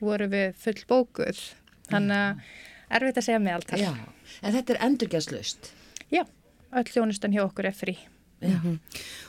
voru 0.02 0.26
við 0.32 0.56
full 0.60 0.80
bókuð 0.90 1.44
þannig 1.86 2.18
að 2.24 2.32
mm 2.34 2.72
erfitt 2.90 3.20
að 3.20 3.28
segja 3.28 3.42
meðaltal. 3.42 3.80
Já, 3.80 3.92
en 4.42 4.56
þetta 4.56 4.74
er 4.74 4.82
endurgjastlaust. 4.88 5.72
Já, 6.12 6.22
öll 6.72 6.90
þjónustan 6.90 7.34
hjá 7.34 7.42
okkur 7.46 7.70
er 7.70 7.76
frí. 7.76 7.96
Mm 8.40 8.60
-hmm. 8.60 8.78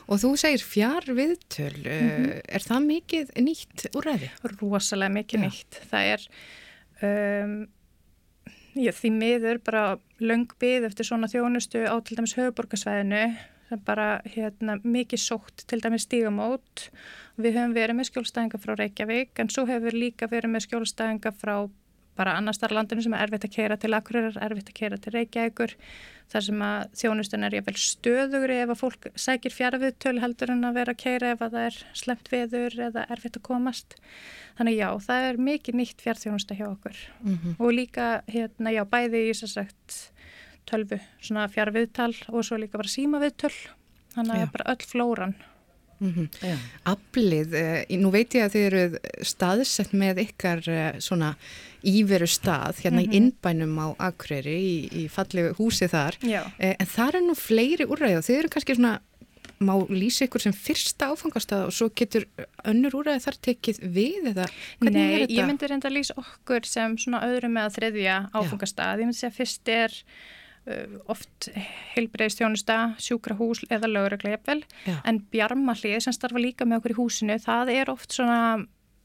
Og 0.08 0.20
þú 0.20 0.36
segir 0.36 0.64
fjár 0.64 1.06
viðtöl, 1.08 1.78
mm 1.78 2.10
-hmm. 2.10 2.42
er 2.48 2.62
það 2.62 2.82
mikið 2.86 3.26
nýtt 3.40 3.88
úr 3.96 4.04
ræði? 4.04 4.30
Rósalega 4.44 5.14
mikið 5.14 5.40
Já. 5.40 5.46
nýtt. 5.46 5.82
Það 5.92 6.04
er 6.14 6.22
um, 7.02 7.68
já, 8.76 8.92
því 8.92 9.12
miður 9.12 9.58
bara 9.64 10.00
löngbið 10.20 10.86
eftir 10.86 11.06
svona 11.06 11.28
þjónustu 11.28 11.86
á 11.88 11.96
til 12.04 12.18
dæmis 12.18 12.36
höfuborgarsvæðinu 12.38 13.38
sem 13.70 13.80
bara 13.86 14.22
hérna, 14.26 14.80
mikið 14.84 15.20
sótt 15.20 15.66
til 15.68 15.82
dæmis 15.84 16.08
stígamót. 16.08 16.90
Við 17.38 17.58
höfum 17.58 17.74
verið 17.76 17.96
með 17.96 18.10
skjólstæðinga 18.10 18.58
frá 18.58 18.76
Reykjavík 18.76 19.40
en 19.40 19.50
svo 19.50 19.66
hefur 19.66 19.94
líka 19.94 20.28
verið 20.28 20.54
með 20.54 20.66
skjólstæðinga 20.68 21.32
frá 21.32 21.70
bara 22.18 22.36
annar 22.38 22.56
starf 22.58 22.76
landinu 22.76 23.04
sem 23.06 23.14
er 23.16 23.26
erfitt 23.26 23.46
að 23.48 23.54
keira 23.54 23.78
til 23.80 23.94
Akureyrar, 23.96 24.38
erfitt 24.44 24.72
að 24.72 24.78
keira 24.80 25.00
til 25.02 25.14
Reykjavíkur 25.14 25.76
þar 26.32 26.46
sem 26.48 26.64
að 26.68 26.98
þjónustun 27.02 27.48
er 27.48 27.56
jáfnveil 27.56 27.82
stöðugri 27.84 28.58
ef 28.64 28.74
að 28.74 28.82
fólk 28.82 29.08
sækir 29.16 29.56
fjaraviðtölu 29.56 30.24
heldur 30.24 30.54
en 30.54 30.68
að 30.68 30.80
vera 30.82 30.96
að 30.96 31.02
keira 31.04 31.32
ef 31.36 31.44
að 31.46 31.56
það 31.56 31.68
er 31.70 31.80
slemt 32.02 32.32
viður 32.34 32.78
eða 32.90 33.06
erfitt 33.16 33.40
að 33.40 33.46
komast. 33.48 33.98
Þannig 34.60 34.80
já, 34.80 34.88
það 35.08 35.28
er 35.30 35.42
mikið 35.48 35.80
nýtt 35.80 36.04
fjárþjónusta 36.04 36.58
hjá 36.58 36.68
okkur. 36.68 37.02
Mm 37.22 37.38
-hmm. 37.38 37.56
og 37.60 37.74
líka 37.74 38.08
hérna 38.28 38.74
já, 38.76 38.84
bæði 38.84 39.24
í 39.30 39.34
þess 39.34 39.54
sagt 39.54 40.00
tölvu, 40.68 41.00
svona 41.22 41.48
fjaraviðtal 41.48 42.14
og 42.28 42.44
svo 42.44 42.58
líka 42.58 42.78
bara 42.78 42.92
símaviðtöl. 42.92 43.56
Þannig 44.18 44.42
að 44.42 44.52
bara 44.52 44.72
öll 44.74 44.84
flóran 44.84 45.36
Mm 46.00 46.14
-hmm. 46.14 46.58
Aflið, 46.84 47.54
eh, 47.54 47.98
nú 47.98 48.12
veit 48.12 48.36
ég 48.36 48.46
að 48.46 48.54
þið 48.54 48.66
eru 48.66 49.00
staðsett 49.22 49.94
með 49.94 50.20
ykkar 50.28 50.70
eh, 50.70 51.00
svona 51.00 51.36
íveru 51.84 52.28
stað 52.28 52.82
hérna 52.84 53.02
mm 53.02 53.06
-hmm. 53.06 53.14
í 53.14 53.18
mhm. 53.18 53.18
innbænum 53.18 53.80
á 53.80 53.88
Akureyri 53.98 54.58
í, 54.58 54.78
í 54.92 55.10
fallegu 55.10 55.54
húsi 55.58 55.88
þar 55.88 56.18
eh, 56.24 56.76
en 56.80 56.88
það 56.88 57.16
er 57.16 57.22
nú 57.22 57.36
fleiri 57.36 57.86
úræði 57.86 58.18
og 58.18 58.26
þið 58.26 58.40
eru 58.40 58.50
kannski 58.50 58.76
svona 58.76 59.00
má 59.60 59.74
lýsa 59.90 60.26
ykkur 60.28 60.42
sem 60.42 60.54
fyrsta 60.54 61.10
áfangastað 61.12 61.66
og 61.68 61.74
svo 61.74 61.90
getur 61.90 62.28
önnur 62.64 62.94
úræði 63.00 63.24
þar 63.26 63.38
tekið 63.42 63.78
við 63.82 64.32
eða 64.34 64.46
hvernig 64.80 64.94
Nei, 64.94 65.14
er 65.14 65.20
þetta? 65.20 65.34
Nei, 65.34 65.38
ég 65.38 65.48
myndi 65.48 65.68
reynda 65.68 65.90
að 65.90 65.98
lýsa 65.98 66.14
okkur 66.22 66.66
sem 66.66 66.98
svona 66.98 67.24
öðru 67.26 67.50
með 67.50 67.64
að 67.64 67.76
þriðja 67.78 68.18
áfangastað, 68.34 69.00
ég 69.02 69.10
myndi 69.10 69.18
segja 69.18 69.38
fyrst 69.40 69.68
er 69.74 69.98
oft 71.08 71.50
heilbreyðstjónusta, 71.96 72.78
sjúkrahús 73.02 73.64
eða 73.72 73.90
löguröglega 73.92 74.38
jafnvel, 74.38 74.64
en 75.08 75.22
bjarmalið 75.32 76.02
sem 76.04 76.16
starfa 76.16 76.42
líka 76.42 76.68
með 76.68 76.82
okkur 76.82 76.96
í 76.96 76.98
húsinu, 77.02 77.38
það 77.44 77.74
er 77.78 77.94
oft 77.94 78.18
svona 78.18 78.42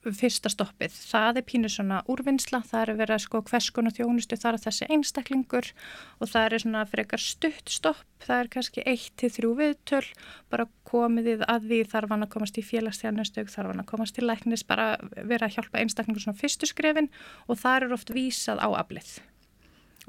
fyrsta 0.02 0.50
stoppið. 0.50 0.95
Það 1.07 1.38
er 1.38 1.45
pínu 1.47 1.71
svona 1.71 2.00
úrvinnsla, 2.11 2.62
það 2.66 2.83
er 2.83 2.92
verið 2.99 3.14
að 3.14 3.23
sko 3.23 3.42
hvers 3.47 3.69
konar 3.75 3.95
þjónustu 3.95 4.38
þar 4.40 4.59
að 4.59 4.64
þessi 4.66 4.88
einstaklingur 4.97 5.71
og 6.19 6.31
það 6.33 6.47
er 6.47 6.64
svona 6.64 6.85
fyrir 6.90 7.04
eitthvað 7.04 7.25
stutt 7.28 7.75
stopp, 7.76 8.04
það 8.26 8.42
er 8.42 8.52
kannski 8.57 8.87
eitt 8.92 9.14
til 9.21 9.31
þrjú 9.37 9.52
viðtöl, 9.61 10.04
bara 10.50 10.69
komið 10.88 11.31
þið 11.31 11.45
að 11.54 11.69
því 11.71 11.83
þarf 11.95 12.14
hann 12.14 12.26
að 12.26 12.33
komast 12.35 12.59
í 12.59 12.66
félagsstjárnustök, 12.66 13.52
þarf 13.52 13.73
hann 13.73 13.85
að 13.85 13.90
komast 13.95 14.19
til 14.19 14.26
læknis, 14.26 14.66
bara 14.66 14.97
vera 15.14 15.47
að 15.47 15.59
hjálpa 15.59 15.85
einstaklingur 15.85 16.26
svona 16.26 16.40
fyrstu 16.40 16.71
skrefin 16.71 17.12
og 17.47 17.62
það 17.62 17.87
er 17.87 18.00
oft 18.00 18.14
vísað 18.16 18.59
á 18.59 18.69
aflið 18.75 19.21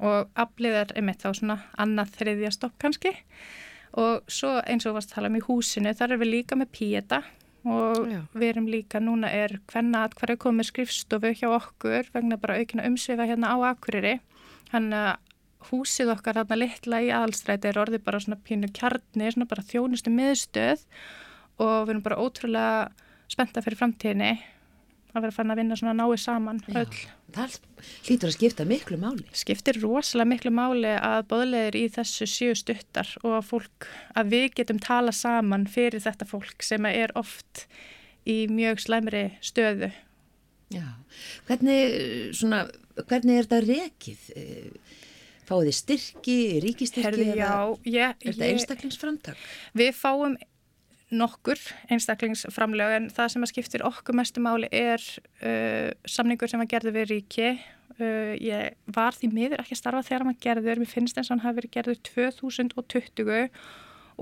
og 0.01 0.31
aflið 0.39 0.79
er 0.79 0.93
einmitt 0.97 1.21
þá 1.21 1.29
svona 1.38 1.59
annað 1.79 2.15
þriðja 2.17 2.51
stopp 2.55 2.75
kannski. 2.81 3.13
Og 4.00 4.23
svo 4.31 4.55
eins 4.65 4.88
og 4.89 4.95
varst 4.97 5.12
að 5.12 5.19
tala 5.19 5.29
um 5.29 5.38
í 5.38 5.45
húsinu, 5.45 5.93
þar 5.93 6.15
er 6.15 6.21
við 6.23 6.31
líka 6.31 6.57
með 6.57 6.71
píeta 6.73 7.21
og 7.63 8.07
Já. 8.09 8.21
við 8.33 8.47
erum 8.50 8.65
líka 8.67 9.00
núna 9.00 9.29
er 9.31 9.59
hvenna 9.71 10.03
að 10.07 10.17
hverju 10.19 10.39
komið 10.41 10.67
skrifstofu 10.67 11.31
hjá 11.38 11.47
okkur 11.53 12.09
vegna 12.12 12.39
bara 12.41 12.57
aukina 12.59 12.88
umsvifa 12.89 13.27
hérna 13.29 13.53
á 13.53 13.57
Akureyri. 13.69 14.17
Hann 14.73 14.89
að 14.97 15.13
húsið 15.69 16.12
okkar 16.15 16.41
hérna 16.41 16.57
litla 16.59 17.00
í 17.03 17.12
aðalstræti 17.13 17.69
er 17.69 17.79
orðið 17.79 18.03
bara 18.03 18.19
svona 18.23 18.41
pínu 18.43 18.71
kjarni 18.75 19.29
svona 19.31 19.47
bara 19.50 19.63
þjónustu 19.69 20.12
miðstöð 20.12 20.83
og 21.62 21.85
við 21.85 21.93
erum 21.93 22.03
bara 22.03 22.19
ótrúlega 22.19 22.75
spenta 23.31 23.63
fyrir 23.63 23.79
framtíðinni 23.79 24.33
að 25.13 25.25
vera 25.25 25.36
fann 25.36 25.53
að 25.53 25.60
vinna 25.62 25.77
svona 25.79 25.96
náið 25.98 26.15
saman 26.24 26.62
Já, 26.67 26.79
öll. 26.82 27.01
Það 27.34 27.58
hlýtur 28.05 28.29
að 28.29 28.36
skipta 28.36 28.65
miklu 28.70 29.00
máli. 29.01 29.25
Skiptir 29.34 29.79
rosalega 29.82 30.29
miklu 30.29 30.51
máli 30.53 30.93
að 30.93 31.25
bóðleðir 31.32 31.77
í 31.79 31.84
þessu 31.96 32.27
síu 32.29 32.58
stuttar 32.58 33.10
og 33.24 33.39
að 33.39 33.48
fólk, 33.50 33.89
að 34.13 34.34
við 34.36 34.48
getum 34.60 34.82
tala 34.84 35.13
saman 35.15 35.65
fyrir 35.70 36.03
þetta 36.03 36.29
fólk 36.29 36.65
sem 36.65 36.86
er 36.89 37.13
oft 37.17 37.65
í 38.29 38.43
mjög 38.51 38.84
slæmri 38.86 39.25
stöðu. 39.43 39.89
Já, 40.74 40.86
hvernig, 41.50 41.98
svona, 42.38 42.63
hvernig 43.01 43.41
er 43.41 43.50
þetta 43.50 43.63
rekið? 43.65 44.29
Fáðu 45.43 45.67
þið 45.67 45.75
styrki, 45.75 46.38
ríkistyrki 46.63 47.08
Herði, 47.10 47.25
já, 47.36 47.53
ég, 47.84 48.13
er 48.15 48.32
þetta 48.32 48.50
einstaklingsframtak? 48.53 49.41
Við 49.75 49.91
fáum 49.98 50.38
nokkur 51.13 51.60
einstaklingsframlega 51.93 52.98
en 52.98 53.08
það 53.13 53.32
sem 53.34 53.46
að 53.46 53.51
skiptir 53.53 53.86
okkur 53.88 54.17
mestu 54.17 54.43
máli 54.43 54.70
er 54.74 55.03
uh, 55.43 55.89
samningur 56.10 56.51
sem 56.51 56.63
að 56.63 56.72
gerði 56.74 56.93
við 56.98 57.10
ríki. 57.13 57.53
Uh, 58.00 58.34
ég 58.41 58.77
var 58.96 59.15
því 59.17 59.29
miður 59.34 59.63
ekki 59.63 59.77
að 59.77 59.82
starfa 59.84 60.05
þegar 60.08 60.27
maður 60.27 60.43
gerður, 60.48 60.82
mér 60.82 60.91
finnst 60.91 61.20
eins 61.20 61.29
og 61.29 61.36
hann 61.36 61.46
hafi 61.46 61.62
verið 61.62 61.75
gerður 61.77 62.00
2020 62.10 63.50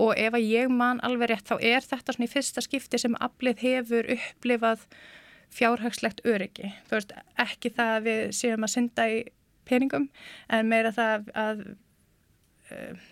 og 0.01 0.13
ef 0.19 0.35
að 0.37 0.47
ég 0.47 0.71
man 0.71 1.01
alveg 1.03 1.31
rétt 1.31 1.49
þá 1.49 1.57
er 1.59 1.83
þetta 1.83 2.15
svona 2.15 2.27
í 2.27 2.31
fyrsta 2.31 2.63
skipti 2.63 2.99
sem 3.01 3.15
aflið 3.19 3.63
hefur 3.65 4.07
upplifað 4.15 4.85
fjárhagslegt 5.51 6.23
öryggi, 6.27 6.71
þú 6.87 6.97
veist 6.97 7.15
ekki 7.43 7.73
það 7.75 7.95
að 7.95 8.05
við 8.07 8.21
séum 8.37 8.67
að 8.67 8.73
synda 8.75 9.07
í 9.11 9.17
peningum 9.67 10.07
en 10.51 10.69
meira 10.71 10.93
það 10.95 11.31
að 11.35 11.63
uh, 12.71 13.09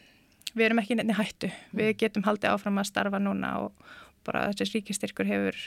við 0.59 0.69
erum 0.69 0.83
ekki 0.83 0.99
nefni 0.99 1.17
hættu, 1.17 1.49
við 1.71 1.91
mm. 1.93 1.97
getum 2.03 2.27
haldið 2.27 2.53
áfram 2.53 2.79
að 2.81 2.89
starfa 2.91 3.21
núna 3.23 3.55
og 3.63 3.89
bara 4.27 4.47
þessi 4.51 4.77
ríkistyrkur 4.77 5.29
hefur 5.29 5.59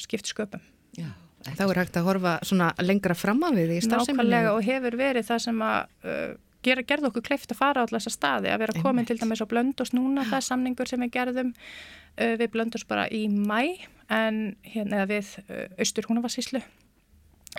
skipt 0.00 0.30
sköpum. 0.30 0.62
Já, 0.96 1.10
þá 1.48 1.64
er 1.66 1.80
hægt 1.82 1.98
að 1.98 2.08
horfa 2.08 2.38
svona 2.46 2.72
lengra 2.84 3.16
fram 3.18 3.42
af 3.46 3.56
við 3.56 3.76
í 3.76 3.82
starfseminni. 3.84 4.22
Nákvæmlega 4.22 4.54
og 4.54 4.64
hefur 4.66 4.98
verið 5.00 5.28
það 5.28 5.44
sem 5.48 5.62
að 5.66 6.06
uh, 6.06 6.32
gera, 6.66 6.86
gerða 6.86 7.10
okkur 7.10 7.26
kleift 7.26 7.52
að 7.52 7.60
fara 7.60 7.82
á 7.82 7.84
alltaf 7.84 8.00
þessa 8.00 8.14
staði, 8.14 8.52
að 8.52 8.64
vera 8.64 8.86
komin 8.86 9.08
til 9.08 9.18
dæmis 9.20 9.42
á 9.42 9.46
blöndus 9.50 9.94
núna, 9.96 10.26
það 10.28 10.40
er 10.40 10.48
samningur 10.48 10.90
sem 10.90 11.04
við 11.04 11.14
gerðum 11.18 11.52
uh, 11.52 12.34
við 12.40 12.48
blöndus 12.54 12.86
bara 12.88 13.06
í 13.12 13.26
mæ 13.28 13.86
en 14.12 14.42
hérna 14.66 15.06
við 15.10 15.34
uh, 15.46 15.66
austur 15.82 16.06
húnavarsíslu 16.10 16.62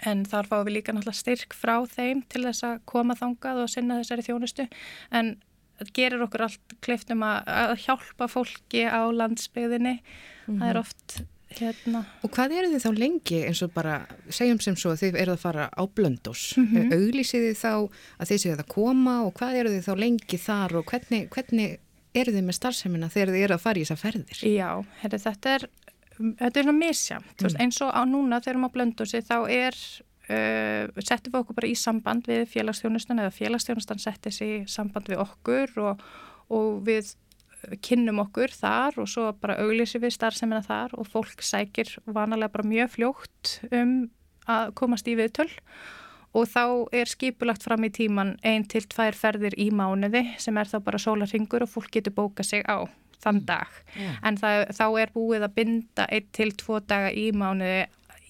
en 0.05 0.23
þar 0.29 0.49
fáum 0.49 0.65
við 0.67 0.77
líka 0.77 0.93
náttúrulega 0.93 1.21
styrk 1.21 1.55
frá 1.57 1.79
þeim 1.89 2.23
til 2.29 2.43
þess 2.45 2.65
að 2.67 2.81
koma 2.89 3.15
þangað 3.17 3.63
og 3.63 3.71
sinna 3.71 3.99
þessari 4.01 4.25
þjónustu 4.27 4.67
en 5.15 5.37
gerir 5.93 6.21
okkur 6.25 6.47
allt 6.47 6.77
kleiftum 6.81 7.23
að, 7.25 7.47
að 7.47 7.73
hjálpa 7.85 8.27
fólki 8.31 8.85
á 8.85 9.01
landsbyðinni 9.13 9.97
mm 9.97 10.03
-hmm. 10.03 10.59
það 10.59 10.69
er 10.69 10.79
mhm. 10.79 10.85
oft 10.85 11.19
hérna 11.57 12.03
Og 12.25 12.31
hvað 12.35 12.53
eru 12.59 12.71
þið 12.73 12.83
þá 12.83 12.91
lengi 12.97 13.39
eins 13.47 13.61
og 13.63 13.73
bara 13.73 13.97
segjum 14.29 14.59
sem 14.59 14.75
svo 14.75 14.91
að 14.91 15.01
þið 15.03 15.19
eru 15.23 15.31
að 15.31 15.43
fara 15.45 15.69
á 15.71 15.83
blöndós 15.87 16.57
mm 16.57 16.67
-hmm. 16.67 16.93
auglísið 16.93 17.47
þið 17.47 17.57
þá 17.61 17.73
að 18.19 18.27
þið 18.29 18.41
séu 18.43 18.53
að 18.57 18.67
koma 18.67 19.21
og 19.23 19.33
hvað 19.33 19.59
eru 19.61 19.69
þið 19.69 19.87
þá 19.87 19.93
lengi 19.95 20.37
þar 20.37 20.75
og 20.75 20.85
hvernig, 20.85 21.29
hvernig 21.29 21.79
eru 22.13 22.31
þið 22.31 22.43
með 22.43 22.59
starfseminna 22.59 23.09
þegar 23.09 23.33
þið 23.33 23.43
eru 23.43 23.53
að 23.53 23.65
fara 23.65 23.79
í 23.79 23.85
þessa 23.85 24.01
ferðir? 24.01 24.39
Já, 24.43 24.71
herri, 25.01 25.19
þetta 25.19 25.49
er 25.55 25.69
þetta 26.17 26.59
er 26.59 26.65
svona 26.65 26.77
misjamt, 26.77 27.41
mm. 27.41 27.57
eins 27.61 27.81
og 27.85 27.93
á 27.93 28.01
núna 28.09 28.41
þegar 28.41 28.47
við 28.47 28.53
erum 28.55 28.67
á 28.67 28.75
blöndósi 28.75 29.21
þá 29.21 29.37
er 29.53 29.77
Uh, 30.27 30.89
settum 30.99 31.31
við 31.31 31.39
okkur 31.39 31.55
bara 31.55 31.69
í 31.71 31.75
samband 31.79 32.25
við 32.27 32.49
félagsþjónustan 32.51 33.21
eða 33.23 33.31
félagsþjónustan 33.31 34.01
setti 34.03 34.33
sér 34.35 34.49
í 34.49 34.57
samband 34.67 35.07
við 35.07 35.21
okkur 35.23 35.71
og, 35.85 36.01
og 36.51 36.81
við 36.87 37.13
kynnum 37.83 38.21
okkur 38.25 38.51
þar 38.53 38.99
og 39.01 39.09
svo 39.11 39.29
bara 39.41 39.57
auglísi 39.63 40.01
við 40.01 40.15
starfsemina 40.17 40.61
þar 40.65 40.93
og 40.99 41.07
fólk 41.09 41.41
sækir 41.43 41.93
vanalega 42.05 42.53
bara 42.53 42.67
mjög 42.67 42.91
fljótt 42.95 43.53
um 43.71 43.95
að 44.47 44.73
komast 44.79 45.07
í 45.09 45.15
viðtöl 45.19 45.49
og 46.37 46.47
þá 46.51 46.63
er 46.95 47.09
skipulagt 47.09 47.65
fram 47.65 47.87
í 47.87 47.91
tíman 47.93 48.35
ein 48.45 48.67
til 48.69 48.83
tvær 48.87 49.17
ferðir 49.17 49.57
í 49.59 49.69
mánuði 49.73 50.23
sem 50.41 50.57
er 50.59 50.69
þá 50.69 50.79
bara 50.85 51.01
sólarhingur 51.01 51.65
og 51.65 51.71
fólk 51.71 51.91
getur 51.97 52.15
bóka 52.15 52.45
sig 52.45 52.63
á 52.67 52.85
þann 53.23 53.41
mm. 53.41 53.45
dag 53.49 53.79
yeah. 53.95 54.17
en 54.23 54.37
það, 54.39 54.63
þá 54.77 54.85
er 55.01 55.13
búið 55.15 55.47
að 55.47 55.55
binda 55.57 56.07
ein 56.13 56.27
til 56.35 56.51
tvo 56.59 56.81
daga 56.85 57.11
í 57.11 57.29
mánuði 57.35 57.87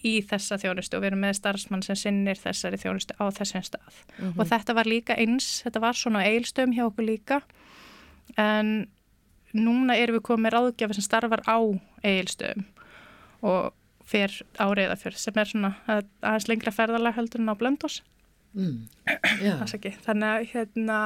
í 0.07 0.13
þessa 0.29 0.59
þjónustu 0.61 0.97
og 0.97 1.03
við 1.03 1.11
erum 1.11 1.23
með 1.25 1.37
starfsmann 1.41 1.85
sem 1.85 1.99
sinnir 1.99 2.39
þessari 2.39 2.79
þjónustu 2.81 3.17
á 3.19 3.25
þessum 3.35 3.65
stað. 3.67 3.97
Mm 4.17 4.25
-hmm. 4.25 4.39
og 4.39 4.51
þetta 4.51 4.77
var 4.77 4.89
líka 4.89 5.17
eins, 5.19 5.49
þetta 5.65 5.83
var 5.83 5.99
svona 5.99 6.25
eilstöðum 6.27 6.75
hjá 6.77 6.85
okkur 6.87 7.07
líka. 7.07 7.41
En 8.37 8.87
núna 9.53 9.95
erum 9.95 10.17
við 10.17 10.27
komið 10.27 10.55
ráðgjafi 10.55 10.97
sem 10.97 11.05
starfar 11.05 11.43
á 11.47 11.57
eilstöðum 12.03 12.65
og 13.47 13.73
fyrr 14.07 14.33
áriða 14.59 14.95
fyrr 14.99 15.17
sem 15.19 15.37
er 15.37 15.49
svona 15.49 15.73
aðeins 15.87 16.47
lengra 16.49 16.73
ferðalag 16.73 17.17
heldur 17.17 17.43
en 17.43 17.51
á 17.51 17.55
blöndós 17.59 18.01
mm. 18.55 18.87
þannig 20.05 20.27
að 20.29 20.45
hérna 20.53 20.99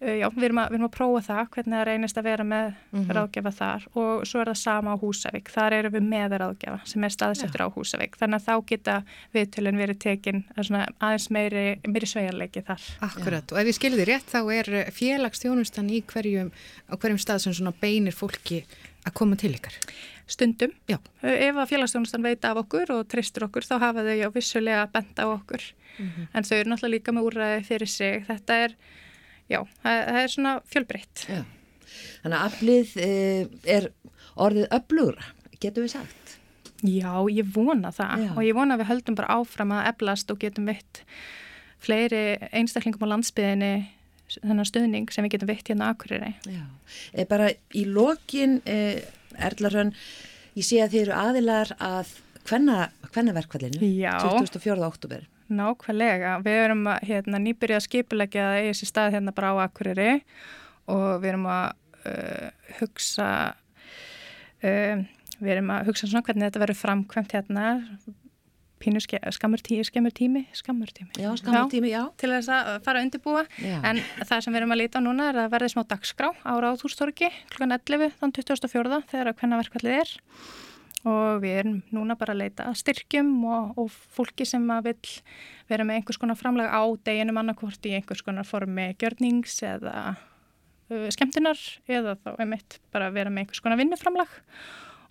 já, 0.00 0.26
við 0.32 0.46
erum, 0.48 0.60
að, 0.62 0.70
við 0.70 0.78
erum 0.78 0.86
að 0.86 0.92
prófa 0.94 1.20
það, 1.26 1.40
hvernig 1.54 1.76
það 1.76 1.84
reynist 1.88 2.18
að 2.20 2.26
vera 2.26 2.44
með 2.48 2.66
mm 2.68 3.00
-hmm. 3.00 3.14
ráðgjafa 3.16 3.52
þar 3.56 3.86
og 4.00 4.26
svo 4.28 4.40
er 4.40 4.50
það 4.50 4.58
sama 4.60 4.94
á 4.96 5.02
Húsavík, 5.02 5.50
þar 5.52 5.76
eru 5.76 5.90
við 5.96 6.06
með 6.08 6.36
ráðgjafa 6.40 6.78
sem 6.92 7.04
er 7.04 7.14
staðsettur 7.14 7.64
á 7.64 7.68
Húsavík 7.74 8.16
þannig 8.20 8.40
að 8.40 8.46
þá 8.48 8.54
geta 8.70 8.94
viðtölun 9.34 9.80
verið 9.80 9.98
tekin 9.98 10.44
aðeins 10.56 11.30
meiri, 11.30 11.66
meiri 11.86 12.06
svejarleiki 12.06 12.62
þar. 12.64 12.86
Akkurat, 13.00 13.44
já. 13.44 13.52
og 13.52 13.60
ef 13.60 13.66
ég 13.66 13.76
skilði 13.76 14.06
rétt 14.08 14.30
þá 14.30 14.40
er 14.54 14.70
félagstjónustan 14.90 15.90
í 15.90 16.00
hverjum, 16.02 16.50
á 16.88 16.94
hverjum 16.96 17.20
stað 17.20 17.44
sem 17.44 17.52
svona 17.52 17.74
beinir 17.80 18.16
fólki 18.16 18.64
að 19.04 19.12
koma 19.14 19.36
til 19.36 19.52
ykkar? 19.54 19.76
Stundum, 20.30 20.72
já. 20.86 20.96
Uh, 21.24 21.34
ef 21.34 21.56
að 21.58 21.70
félagstjónustan 21.74 22.22
veit 22.22 22.44
af 22.46 22.56
okkur 22.56 22.92
og 22.94 23.08
tristur 23.10 23.48
okkur 23.48 23.66
þá 23.66 23.76
hafa 23.82 24.04
þau 24.06 24.16
já 24.16 24.28
vissulega 24.32 24.86
benda 24.92 25.26
á 25.26 25.28
okkur 25.28 25.60
mm 25.98 26.06
-hmm. 26.06 26.26
en 26.32 26.44
þau 26.44 26.56
eru 26.56 26.70
náttúrulega 26.70 26.94
líka 26.94 27.12
með 27.12 27.26
úræði 27.26 27.64
fyrir 27.66 27.88
sig. 27.88 28.24
Þetta 28.26 28.54
er 28.54 28.76
já, 29.50 29.60
það, 29.82 30.00
það 30.06 30.20
er 30.22 30.34
svona 30.34 30.54
fjölbreytt. 30.70 31.24
Já. 31.28 31.42
Þannig 32.22 32.38
að 32.38 32.46
aflið 32.46 32.96
eh, 33.04 33.44
er 33.76 33.88
orðið 34.40 34.74
öflugra, 34.76 35.30
getur 35.60 35.86
við 35.86 35.94
sagt? 35.96 36.36
Já, 36.80 37.12
ég 37.28 37.48
vona 37.52 37.90
það 37.92 38.24
já. 38.24 38.32
og 38.32 38.42
ég 38.46 38.56
vona 38.56 38.76
að 38.76 38.82
við 38.82 38.90
höldum 38.94 39.16
bara 39.18 39.36
áfram 39.36 39.72
að 39.76 39.88
eflast 39.90 40.30
og 40.32 40.40
getum 40.40 40.68
veitt 40.70 41.02
fleiri 41.80 42.22
einstaklingum 42.56 43.04
á 43.04 43.12
landsbyðinni 43.14 43.72
þennan 44.38 44.68
stuðning 44.68 45.10
sem 45.12 45.26
við 45.26 45.34
getum 45.34 45.50
veitt 45.50 45.68
hérna 45.68 45.90
aðkuriri. 45.90 46.32
Já, 46.46 46.64
e, 47.12 47.26
bara 47.28 47.50
í 47.76 47.84
lokin, 47.88 48.60
e, 48.68 49.02
Erlarhönn, 49.40 49.92
ég 50.56 50.66
sé 50.66 50.80
að 50.84 50.94
þið 50.94 51.02
eru 51.02 51.16
aðilar 51.18 51.74
að 51.82 52.14
hvenna 52.46 53.34
verkvallinu, 53.36 53.80
24. 53.80 54.78
oktober. 54.86 55.26
Nákvæmlega, 55.50 56.36
við 56.46 56.58
erum 56.64 56.84
að 56.92 57.06
hérna, 57.10 57.40
nýbyrja 57.42 57.80
að 57.80 57.86
skipulegja 57.88 58.48
það 58.48 58.60
í 58.62 58.68
þessi 58.70 58.90
stað 58.90 59.14
hérna 59.16 59.34
bara 59.36 59.52
á 59.52 59.62
Akureyri 59.66 60.12
og 60.90 61.08
við 61.22 61.32
erum 61.32 61.48
að 61.50 61.66
uh, 62.06 62.48
hugsa 62.80 63.28
uh, 64.62 65.04
við 65.40 65.52
erum 65.56 65.74
að 65.74 65.90
hugsa 65.90 66.08
svona 66.08 66.24
hvernig 66.26 66.48
þetta 66.48 66.64
verður 66.64 66.82
framkvæmt 66.84 67.36
hérna 67.36 67.66
pínu 68.80 69.00
ske, 69.04 69.18
skammur, 69.36 69.60
tí, 69.60 69.76
skammur 69.84 70.12
tími 70.16 70.46
skammur 70.56 70.88
tími, 70.96 71.12
já, 71.20 71.28
skammur 71.36 71.68
tími 71.72 71.92
já. 71.92 72.00
til 72.20 72.30
þess 72.32 72.48
að 72.54 72.70
fara 72.86 73.00
að 73.00 73.08
undirbúa 73.08 73.44
já. 73.60 73.76
en 73.84 74.00
það 74.22 74.44
sem 74.46 74.54
við 74.54 74.60
erum 74.62 74.74
að 74.74 74.80
líta 74.80 75.02
á 75.02 75.04
núna 75.04 75.28
er 75.32 75.40
að 75.42 75.52
verði 75.52 75.72
smá 75.74 75.82
dagskrá 75.90 76.30
á 76.32 76.52
Ráðhústorki 76.64 77.28
kl. 77.52 77.68
11 77.68 78.16
þann 78.20 78.34
2004 78.38 79.02
þegar 79.12 79.32
að 79.32 79.42
hvenna 79.42 79.60
verkvallið 79.60 79.98
er 79.98 80.14
og 81.08 81.40
við 81.40 81.54
erum 81.62 81.76
núna 81.94 82.16
bara 82.20 82.34
að 82.34 82.42
leita 82.42 82.66
styrkjum 82.76 83.30
og, 83.48 83.78
og 83.80 83.88
fólki 83.90 84.44
sem 84.48 84.66
að 84.72 84.90
vil 84.90 85.12
vera 85.70 85.86
með 85.88 86.00
einhvers 86.00 86.20
konar 86.20 86.36
framlega 86.36 86.76
á 86.76 86.84
deginum 87.08 87.40
annarkvort 87.40 87.88
í 87.88 87.94
einhvers 87.96 88.24
konar 88.26 88.48
formi 88.48 88.90
gjörnings 89.00 89.56
eða 89.64 89.94
uh, 90.12 91.08
skemmtinar 91.14 91.60
eða 91.88 92.18
þá 92.20 92.34
einmitt 92.36 92.80
bara 92.92 93.08
vera 93.14 93.32
með 93.32 93.46
einhvers 93.46 93.64
konar 93.64 93.80
vinnuframlag 93.80 94.36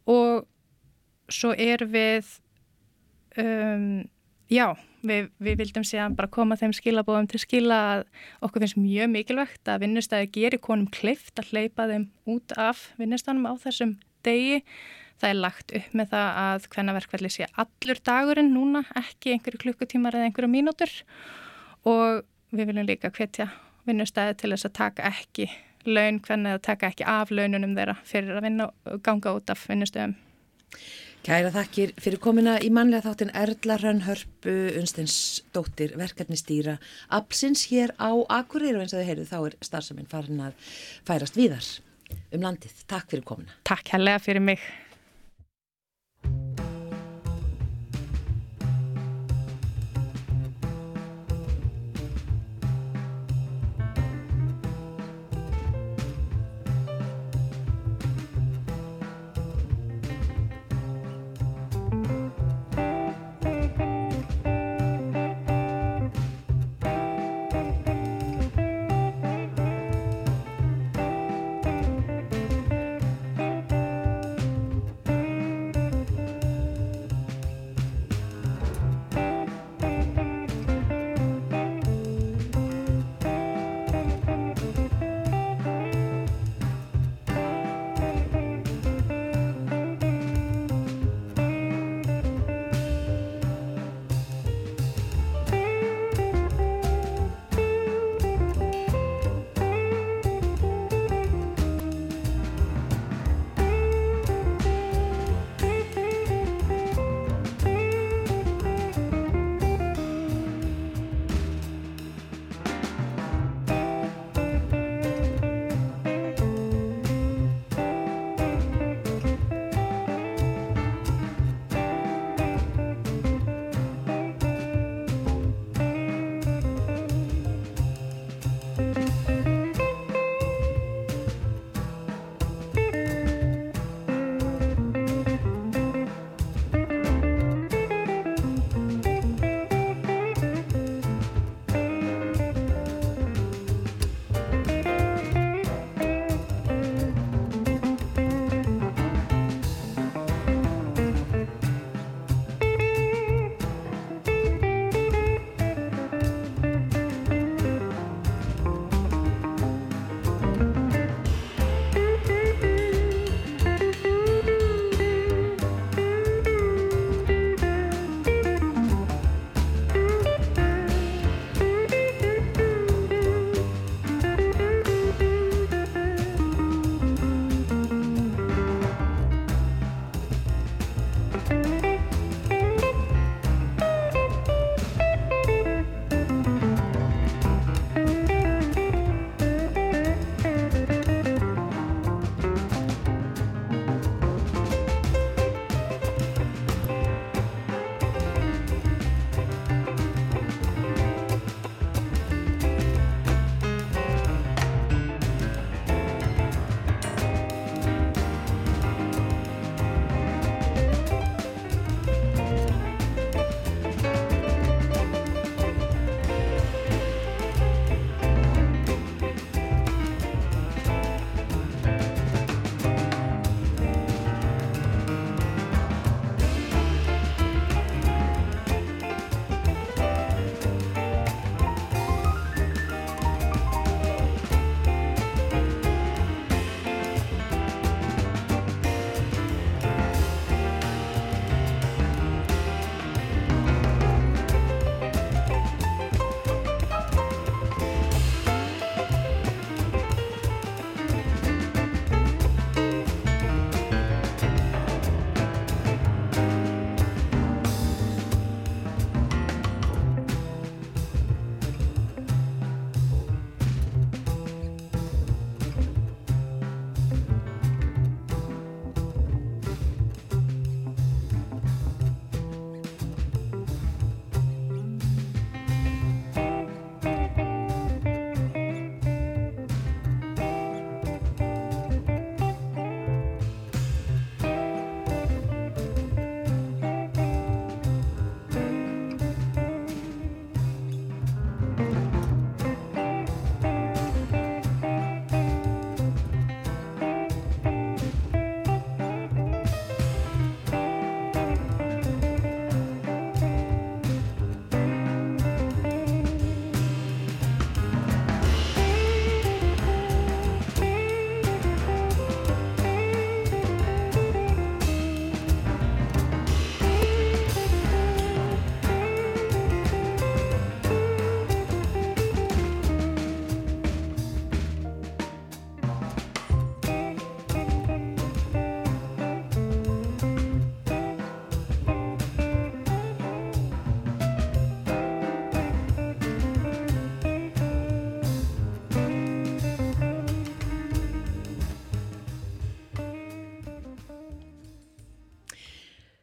og 0.10 0.46
svo 1.30 1.56
er 1.58 1.86
við 1.90 2.30
um, 3.42 4.06
já, 4.50 4.74
við, 5.06 5.30
við 5.42 5.60
vildum 5.64 5.86
síðan 5.88 6.18
bara 6.18 6.32
koma 6.32 6.58
þeim 6.60 6.74
skilabóðum 6.76 7.30
til 7.32 7.42
skila 7.42 7.80
að 7.94 8.06
okkur 8.46 8.66
finnst 8.66 8.80
mjög 8.80 9.12
mikilvægt 9.14 9.72
að 9.72 9.86
vinnustæði 9.86 10.32
gerir 10.38 10.64
konum 10.64 10.90
kleift 10.94 11.40
að 11.40 11.54
hleypa 11.54 11.88
þeim 11.92 12.10
út 12.30 12.56
af 12.60 12.90
vinnustænum 13.00 13.50
á 13.50 13.54
þessum 13.62 13.98
degi. 14.26 14.64
Það 15.20 15.30
er 15.30 15.40
lagt 15.44 15.74
upp 15.76 15.96
með 16.00 16.12
það 16.14 16.28
að 16.42 16.68
hvenna 16.74 16.96
verkvelli 16.96 17.32
sé 17.34 17.48
allur 17.60 18.04
dagurinn 18.08 18.54
núna, 18.56 18.84
ekki 18.96 19.34
einhverju 19.36 19.64
klukkutímar 19.66 20.16
eða 20.16 20.30
einhverju 20.30 20.52
mínútur 20.52 20.94
og 21.90 22.24
við 22.56 22.72
viljum 22.72 22.88
líka 22.88 23.12
hvetja 23.12 23.50
vinnustæði 23.88 24.38
til 24.40 24.54
þess 24.54 24.70
að 24.70 24.78
taka 24.80 25.10
ekki 25.10 25.50
laun, 25.88 26.22
hvenna 26.24 26.56
að 26.58 26.64
taka 26.70 26.90
ekki 26.92 27.06
af 27.08 27.32
laununum 27.34 27.76
þeirra 27.78 28.00
fyrir 28.08 28.40
að 28.40 28.48
vinna 28.48 28.70
og 28.70 29.04
ganga 29.06 29.36
út 29.36 29.52
af 29.52 29.68
vinnustöðum. 29.70 30.16
Kæra 31.26 31.52
þakkir 31.52 31.92
fyrir 32.00 32.22
komina 32.24 32.56
í 32.64 32.70
manlega 32.72 33.10
þáttin 33.10 33.34
Erla 33.36 33.76
Rönnhörpu, 33.82 34.54
Unstens 34.80 35.16
dóttir, 35.56 35.98
verkefni 36.00 36.40
stýra, 36.40 36.78
absins 37.12 37.66
hér 37.74 37.92
á 38.00 38.16
Akureyri 38.40 38.80
og 38.80 38.86
eins 38.86 38.96
og 38.96 39.02
þau 39.02 39.10
heyrðu 39.10 39.26
þá 39.28 39.40
er 39.42 39.58
starfsaminn 39.68 40.08
farin 40.12 40.46
að 40.48 40.70
færast 41.08 41.40
víðar 41.40 41.68
um 42.32 42.46
landið. 42.46 42.86
Takk 42.88 43.12
fyrir 43.12 43.28
komina. 43.28 43.58
Takk 43.68 43.92
helga 43.98 44.16
fyrir 44.24 44.46
mig. 44.48 44.64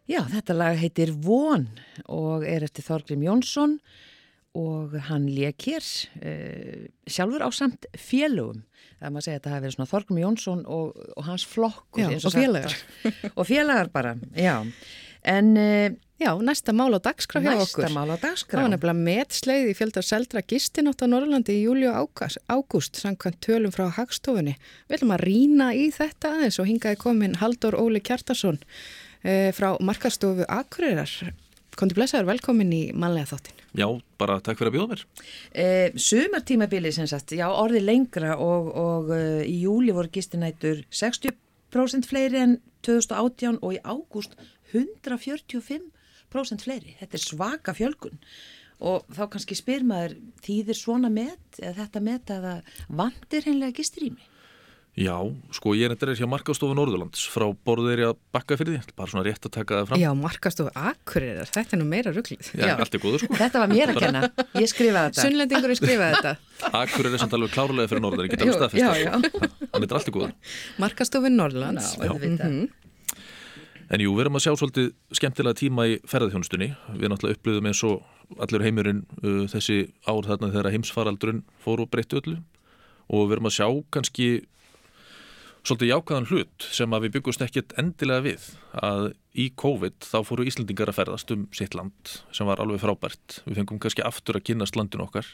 Já, 0.06 0.20
þetta 0.30 0.54
lag 0.54 0.78
heitir 0.78 1.10
Von 1.24 1.66
og 2.06 2.44
er 2.46 2.66
eftir 2.66 2.86
Þorgrim 2.86 3.24
Jónsson 3.26 3.80
og 4.56 4.94
hann 5.10 5.26
leik 5.28 5.66
hér 5.66 5.84
uh, 5.84 6.86
sjálfur 7.10 7.44
á 7.44 7.50
samt 7.52 7.88
félögum. 7.98 8.62
Það 8.96 9.08
er 9.08 9.12
maður 9.12 9.20
að 9.20 9.26
segja 9.26 9.34
að 9.34 9.40
þetta 9.40 9.52
hafi 9.52 9.64
verið 9.66 9.76
svona 9.76 9.90
Þorgrim 9.90 10.22
Jónsson 10.22 10.62
og, 10.78 11.02
og 11.12 11.26
hans 11.26 11.44
flokkur. 11.50 12.06
Já, 12.06 12.22
og 12.22 12.36
félagar. 12.36 12.78
og 13.38 13.48
félagar 13.50 13.92
bara, 13.92 14.16
já. 14.38 14.56
En 15.26 15.52
uh, 15.58 15.90
Já, 16.16 16.32
næsta 16.40 16.72
mál 16.72 16.96
á 16.96 17.00
dagskrá 17.04 17.42
hjá 17.44 17.52
okkur. 17.60 17.84
næsta 17.84 17.92
mál 17.92 18.08
á 18.08 18.16
dagskrá. 18.16 18.56
Það 18.56 18.62
var 18.62 18.70
nefnilega 18.72 19.04
metsleið 19.04 19.66
í 19.68 19.74
fjöldar 19.76 20.04
seldra 20.08 20.40
gistinótt 20.40 21.02
á 21.04 21.06
Norrlandi 21.12 21.58
í 21.58 21.66
júli 21.66 21.90
og 21.90 22.22
ágúst 22.48 22.96
samkvæmt 22.96 23.42
tölum 23.44 23.74
frá 23.74 23.90
Hagstofunni. 23.92 24.54
Við 24.88 24.96
ætlum 24.96 25.12
að 25.12 25.24
rína 25.28 25.66
í 25.76 25.90
þetta 25.92 26.30
aðeins 26.38 26.56
og 26.62 26.70
hingaði 26.70 26.96
komin 27.02 27.36
Haldur 27.42 27.76
Óli 27.76 28.00
Kjartarsson 28.00 28.62
frá 29.56 29.72
Markastofu 29.82 30.46
Akureyrar. 30.48 31.10
Kondi 31.76 31.96
blessaður, 31.96 32.30
velkomin 32.30 32.70
í 32.72 32.82
manlega 32.96 33.34
þáttin. 33.34 33.56
Já, 33.76 33.84
bara 34.16 34.38
takk 34.40 34.56
fyrir 34.60 34.70
að 34.70 34.76
bjóða 34.78 34.88
mér. 34.94 35.02
Eh, 35.52 35.88
sumartímabili 36.00 36.92
sem 36.94 37.08
sagt, 37.10 37.34
já 37.36 37.44
orði 37.50 37.82
lengra 37.84 38.38
og, 38.40 38.70
og 38.72 39.10
uh, 39.12 39.42
í 39.44 39.60
júli 39.66 39.92
voru 39.92 40.08
gistinætur 40.12 40.80
60% 40.88 42.08
fleiri 42.08 42.40
en 42.40 42.54
2018 42.86 43.58
og 43.60 43.76
í 43.76 43.80
ágúst 43.84 44.32
145% 44.72 46.64
fleiri. 46.64 46.96
Þetta 47.02 47.18
er 47.18 47.24
svaka 47.26 47.76
fjölgun 47.76 48.16
og 48.86 49.04
þá 49.12 49.22
kannski 49.32 49.56
spyr 49.56 49.84
maður 49.88 50.16
þýðir 50.44 50.76
svona 50.76 51.10
met 51.12 51.60
eða 51.60 51.82
þetta 51.82 52.00
met 52.04 52.32
að 52.32 52.48
það 52.48 52.60
vandir 53.02 53.46
hennilega 53.48 53.76
gistirými? 53.76 54.24
Já, 54.96 55.12
sko 55.52 55.74
ég 55.76 55.90
er 55.90 55.92
þetta 55.92 56.06
er 56.08 56.16
hjá 56.22 56.28
Markastofu 56.32 56.72
Norðurlands 56.72 57.26
frá 57.28 57.44
borðeiri 57.68 58.06
að 58.06 58.14
bakka 58.32 58.56
fyrir 58.56 58.78
því, 58.78 58.94
bara 58.96 59.12
svona 59.12 59.24
rétt 59.26 59.44
að 59.44 59.52
taka 59.58 59.80
það 59.82 59.90
fram. 59.90 60.00
Já, 60.00 60.08
Markastofu 60.16 60.72
Akureyrar, 60.72 61.50
þetta 61.52 61.76
er 61.76 61.80
nú 61.82 61.88
meira 61.90 62.14
rugglið. 62.16 62.48
Já, 62.56 62.62
Já, 62.62 62.72
allt 62.80 62.96
er 62.96 63.02
góður 63.02 63.20
sko. 63.20 63.36
Þetta 63.42 63.60
var 63.60 63.74
mér 63.74 63.92
að 63.92 64.00
kenna, 64.06 64.22
ég 64.56 64.72
skrifaði 64.72 65.10
þetta. 65.10 65.26
Sunnlendingur 65.26 65.74
er 65.74 65.80
skrifaði 65.82 66.16
þetta. 66.16 66.32
Akureyri 66.80 67.12
er 67.18 67.22
samt 67.26 67.36
alveg 67.36 67.52
klárlega 67.52 67.92
fyrir 67.92 68.04
Norður, 68.06 68.24
ég 68.24 68.32
get 68.32 68.46
alveg 68.46 68.56
staðfist. 68.56 68.80
Já, 68.80 68.90
já. 69.04 69.12
Þannig 69.74 69.86
er 69.90 70.00
allt 70.00 70.08
er 70.08 70.16
góður. 70.16 70.34
Markastofu 70.86 71.34
Norðurlands. 71.36 71.92
Já, 72.00 72.08
þetta. 72.16 72.48
Mm 72.48 72.58
-hmm. 72.64 73.22
En 73.92 74.02
jú, 74.02 74.16
við 74.16 74.24
erum 74.24 74.40
að 74.40 74.46
sjá 74.48 74.52
svolítið 74.56 74.90
skemmtilega 75.14 75.60
tíma 75.60 75.86
í 75.86 76.00
ferðarþjónustunni. 76.08 76.72
Við 76.96 77.12
náttúrulega 77.12 77.36
upplöðum 77.36 77.68
eins 77.68 77.84
og 77.84 78.40
allur 78.42 78.64
heimurinn 78.64 79.04
uh, 79.20 79.44
þessi 79.52 79.92
ár 80.08 80.24
þarna 80.26 80.50
þegar 80.50 80.72
heimsfaraldrun 80.74 81.44
fór 81.62 81.84
og 81.84 81.92
breytti 81.92 82.18
öllu 82.18 82.40
og 83.06 83.28
við 83.28 83.36
erum 83.36 83.46
að 83.46 83.58
sjá 83.60 83.68
kannski 83.94 84.28
svolítið 85.66 85.90
jákaðan 85.90 86.28
hlut 86.30 86.66
sem 86.70 86.94
að 86.94 87.06
við 87.06 87.16
byggust 87.16 87.42
ekkert 87.42 87.74
endilega 87.80 88.24
við 88.24 88.46
að 88.78 89.08
í 89.36 89.48
COVID 89.58 90.06
þá 90.06 90.16
fóru 90.28 90.46
Íslandingar 90.46 90.92
að 90.92 90.98
ferðast 91.00 91.32
um 91.34 91.44
sitt 91.56 91.74
land 91.76 92.12
sem 92.34 92.46
var 92.48 92.62
alveg 92.62 92.82
frábært. 92.84 93.40
Við 93.48 93.60
fengum 93.60 93.80
kannski 93.82 94.04
aftur 94.06 94.38
að 94.38 94.46
kynast 94.50 94.78
landin 94.78 95.02
okkar 95.04 95.28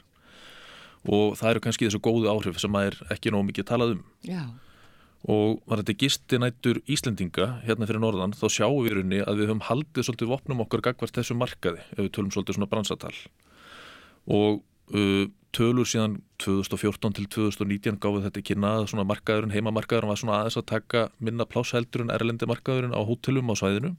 og 1.02 1.36
það 1.38 1.50
eru 1.50 1.64
kannski 1.66 1.88
þessu 1.88 2.02
góðu 2.02 2.30
áhrif 2.30 2.60
sem 2.62 2.78
að 2.78 2.92
er 2.92 2.98
ekki 3.16 3.32
nóg 3.34 3.44
mikið 3.50 3.68
talað 3.68 3.96
um. 3.96 4.04
Já. 4.26 4.42
Og 5.32 5.60
var 5.70 5.82
þetta 5.82 5.98
gistinættur 6.00 6.80
Íslendinga 6.90 7.48
hérna 7.66 7.86
fyrir 7.86 8.02
norðan 8.02 8.34
þá 8.34 8.46
sjáum 8.56 8.80
við 8.80 8.88
í 8.88 8.94
rauninni 8.96 9.20
að 9.22 9.42
við 9.42 9.50
höfum 9.50 9.66
haldið 9.68 10.08
svolítið 10.08 10.32
vopnum 10.32 10.64
okkar 10.64 10.82
gagvart 10.88 11.18
þessu 11.18 11.36
markaði 11.38 11.84
ef 11.92 12.00
við 12.00 12.10
tölum 12.16 12.32
svolítið 12.34 12.58
svona 12.58 12.70
bransatal 12.72 13.14
og 14.32 14.62
uh, 14.94 15.26
tölur 15.52 15.88
síðan 15.88 16.16
2014 16.42 17.16
til 17.18 17.26
2019 17.28 17.98
gáði 18.00 18.24
þetta 18.26 18.40
ekki 18.40 18.56
naða 18.58 18.86
svona 18.90 19.04
markaðurinn, 19.08 19.52
heimamarkaðurinn 19.52 20.12
var 20.12 20.20
svona 20.20 20.38
aðeins 20.40 20.58
að 20.60 20.68
taka 20.70 21.02
minna 21.20 21.46
plásheldur 21.48 22.06
en 22.06 22.14
erlendi 22.14 22.48
markaðurinn 22.48 22.96
á 22.96 23.00
hótelum 23.04 23.52
á 23.52 23.54
svæðinu. 23.60 23.92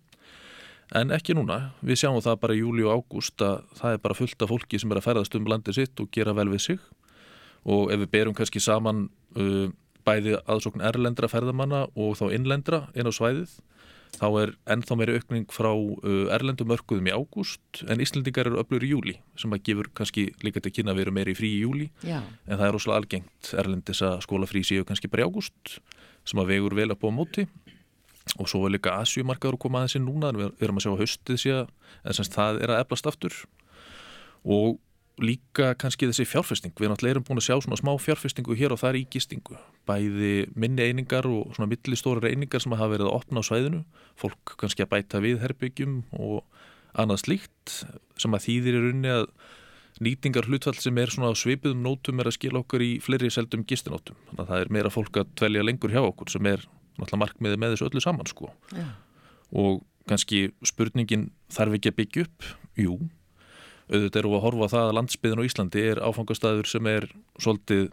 En 0.94 1.13
ekki 1.16 1.36
núna, 1.38 1.74
við 1.82 2.04
sjáum 2.04 2.20
það 2.22 2.42
bara 2.42 2.58
í 2.58 2.62
júli 2.62 2.84
og 2.86 3.02
ágúst 3.02 3.42
að 3.42 3.63
það 3.80 3.96
er 3.96 4.02
bara 4.04 4.18
fullt 4.18 4.44
af 4.46 4.52
fólki 4.52 4.82
sem 4.82 4.92
er 4.92 5.00
að 5.00 5.08
ferðast 5.08 5.38
um 5.39 5.48
landið 5.50 5.80
sitt 5.80 6.02
og 6.04 6.10
gera 6.13 6.36
vel 6.38 6.50
við 6.52 6.66
sig. 6.66 6.82
Og 7.63 7.94
ef 7.94 8.02
við 8.04 8.12
berum 8.13 8.36
kannski 8.38 8.62
saman 8.62 9.08
uh, 9.39 9.70
bæði 10.04 10.36
aðsókn 10.44 10.84
erlendra 10.84 11.30
ferðamanna 11.32 11.86
og 11.96 12.18
þá 12.20 12.26
innlendra 12.36 12.84
inn 12.98 13.08
á 13.08 13.13
svæðið 13.13 13.56
þá 14.13 14.28
er 14.43 14.54
ennþá 14.76 14.97
meiri 14.99 15.17
aukning 15.17 15.47
frá 15.54 15.71
uh, 15.73 16.28
erlendum 16.36 16.69
mörguðum 16.69 17.10
í 17.10 17.15
ágúst 17.15 17.84
en 17.89 18.04
Íslandingar 18.04 18.49
eru 18.49 18.62
öflur 18.62 18.86
í 18.86 18.91
júli 18.93 19.15
sem 19.39 19.54
að 19.56 19.63
gefur 19.69 19.89
kannski 19.97 20.28
líka 20.45 20.62
til 20.63 20.73
kynna 20.76 20.93
að 20.93 21.02
vera 21.02 21.15
meiri 21.15 21.36
frí 21.38 21.49
í 21.58 21.63
júli 21.63 21.89
Já. 22.06 22.21
en 22.21 22.60
það 22.60 22.67
er 22.67 22.76
rosalega 22.78 23.02
algengt 23.02 23.54
erlendis 23.58 24.04
að 24.06 24.21
skólafrí 24.28 24.63
séu 24.67 24.86
kannski 24.88 25.10
bara 25.12 25.26
í 25.26 25.30
ágúst 25.30 25.80
sem 26.30 26.39
að 26.39 26.54
vegur 26.54 26.78
vel 26.78 26.91
upp 26.93 27.04
á 27.04 27.10
móti. 27.12 27.47
Og 28.39 28.47
svo 28.47 28.63
er 28.63 28.78
líka 28.78 28.95
Asjumarkaður 29.02 29.58
að 29.58 29.63
koma 29.65 29.82
aðeins 29.82 29.97
inn 29.99 30.06
núna 30.08 30.32
en 30.32 30.39
við 30.39 30.63
erum 30.63 30.80
að 30.80 30.86
sjá 30.86 30.93
haustið 31.02 31.39
séu 31.41 31.58
en 31.60 32.15
semst 32.15 32.36
það 32.38 32.62
er 32.63 32.71
að 32.71 32.84
eflast 32.86 33.10
aftur. 33.10 33.36
Og 34.43 34.78
líka 35.24 35.72
kannski 35.80 36.10
þessi 36.10 36.26
fjárfesting. 36.28 36.74
Við 36.78 36.92
náttúrulega 36.92 37.18
erum 37.18 37.26
búin 37.28 37.42
að 37.42 37.48
sjá 37.48 37.56
svona 37.64 37.80
smá 37.80 37.92
fjárfestingu 38.02 38.58
hér 38.60 38.76
og 38.76 38.82
það 38.82 38.92
er 38.92 39.00
í 39.00 39.08
gistingu. 39.16 39.58
Bæði 39.90 40.34
minni 40.60 40.86
einingar 40.86 41.28
og 41.30 41.56
svona 41.56 41.72
millistóra 41.72 42.30
einingar 42.30 42.64
sem 42.64 42.76
hafa 42.76 42.92
verið 42.94 43.10
að 43.10 43.18
opna 43.18 43.44
á 43.44 43.48
svæðinu. 43.48 43.82
Fólk 44.20 44.56
kannski 44.62 44.86
að 44.86 44.92
bæta 44.94 45.24
við 45.24 45.42
herbyggjum 45.44 46.00
og 46.20 46.44
annað 46.94 47.24
slíkt 47.24 47.78
sem 48.22 48.36
að 48.36 48.46
þýðir 48.48 48.80
er 48.80 48.90
unni 48.92 49.14
að 49.14 49.28
nýtingar 50.04 50.48
hlutfall 50.50 50.78
sem 50.82 50.98
er 51.02 51.12
svona 51.14 51.32
á 51.34 51.38
svipiðum 51.38 51.84
nótum 51.86 52.22
er 52.22 52.30
að 52.30 52.38
skila 52.38 52.62
okkur 52.64 52.84
í 52.84 52.92
fleiri 53.04 53.30
seldum 53.34 53.66
gistinótum 53.70 54.18
þannig 54.30 54.44
að 54.44 54.52
það 54.52 54.64
er 54.64 54.72
meira 54.74 54.92
fólk 54.94 55.20
að 55.22 55.34
dvelja 55.38 55.66
lengur 55.66 55.94
hjá 55.94 56.02
okkur 56.02 56.34
sem 56.34 56.50
er 56.50 56.64
náttúrulega 56.98 57.22
markmiði 57.24 57.60
með 57.62 57.76
þessu 57.76 57.90
öllu 57.90 58.04
saman 58.04 58.30
sko. 58.30 58.50
Já. 58.74 58.88
og 59.54 59.84
kannski 60.10 60.48
spurningin 60.66 61.30
þarf 61.54 61.78
ekki 61.78 61.94
að 61.94 62.00
byggja 62.02 62.26
upp, 62.26 62.48
jú 62.78 62.98
auðvitað 63.94 64.22
eru 64.24 64.32
að 64.38 64.46
horfa 64.48 64.70
það 64.74 64.88
að 64.88 64.96
landsbyðin 64.98 65.42
á 65.44 65.48
Íslandi 65.48 65.84
er 65.92 66.02
áfangastæður 66.02 66.70
sem 66.70 66.90
er 66.90 67.06
svolítið 67.38 67.84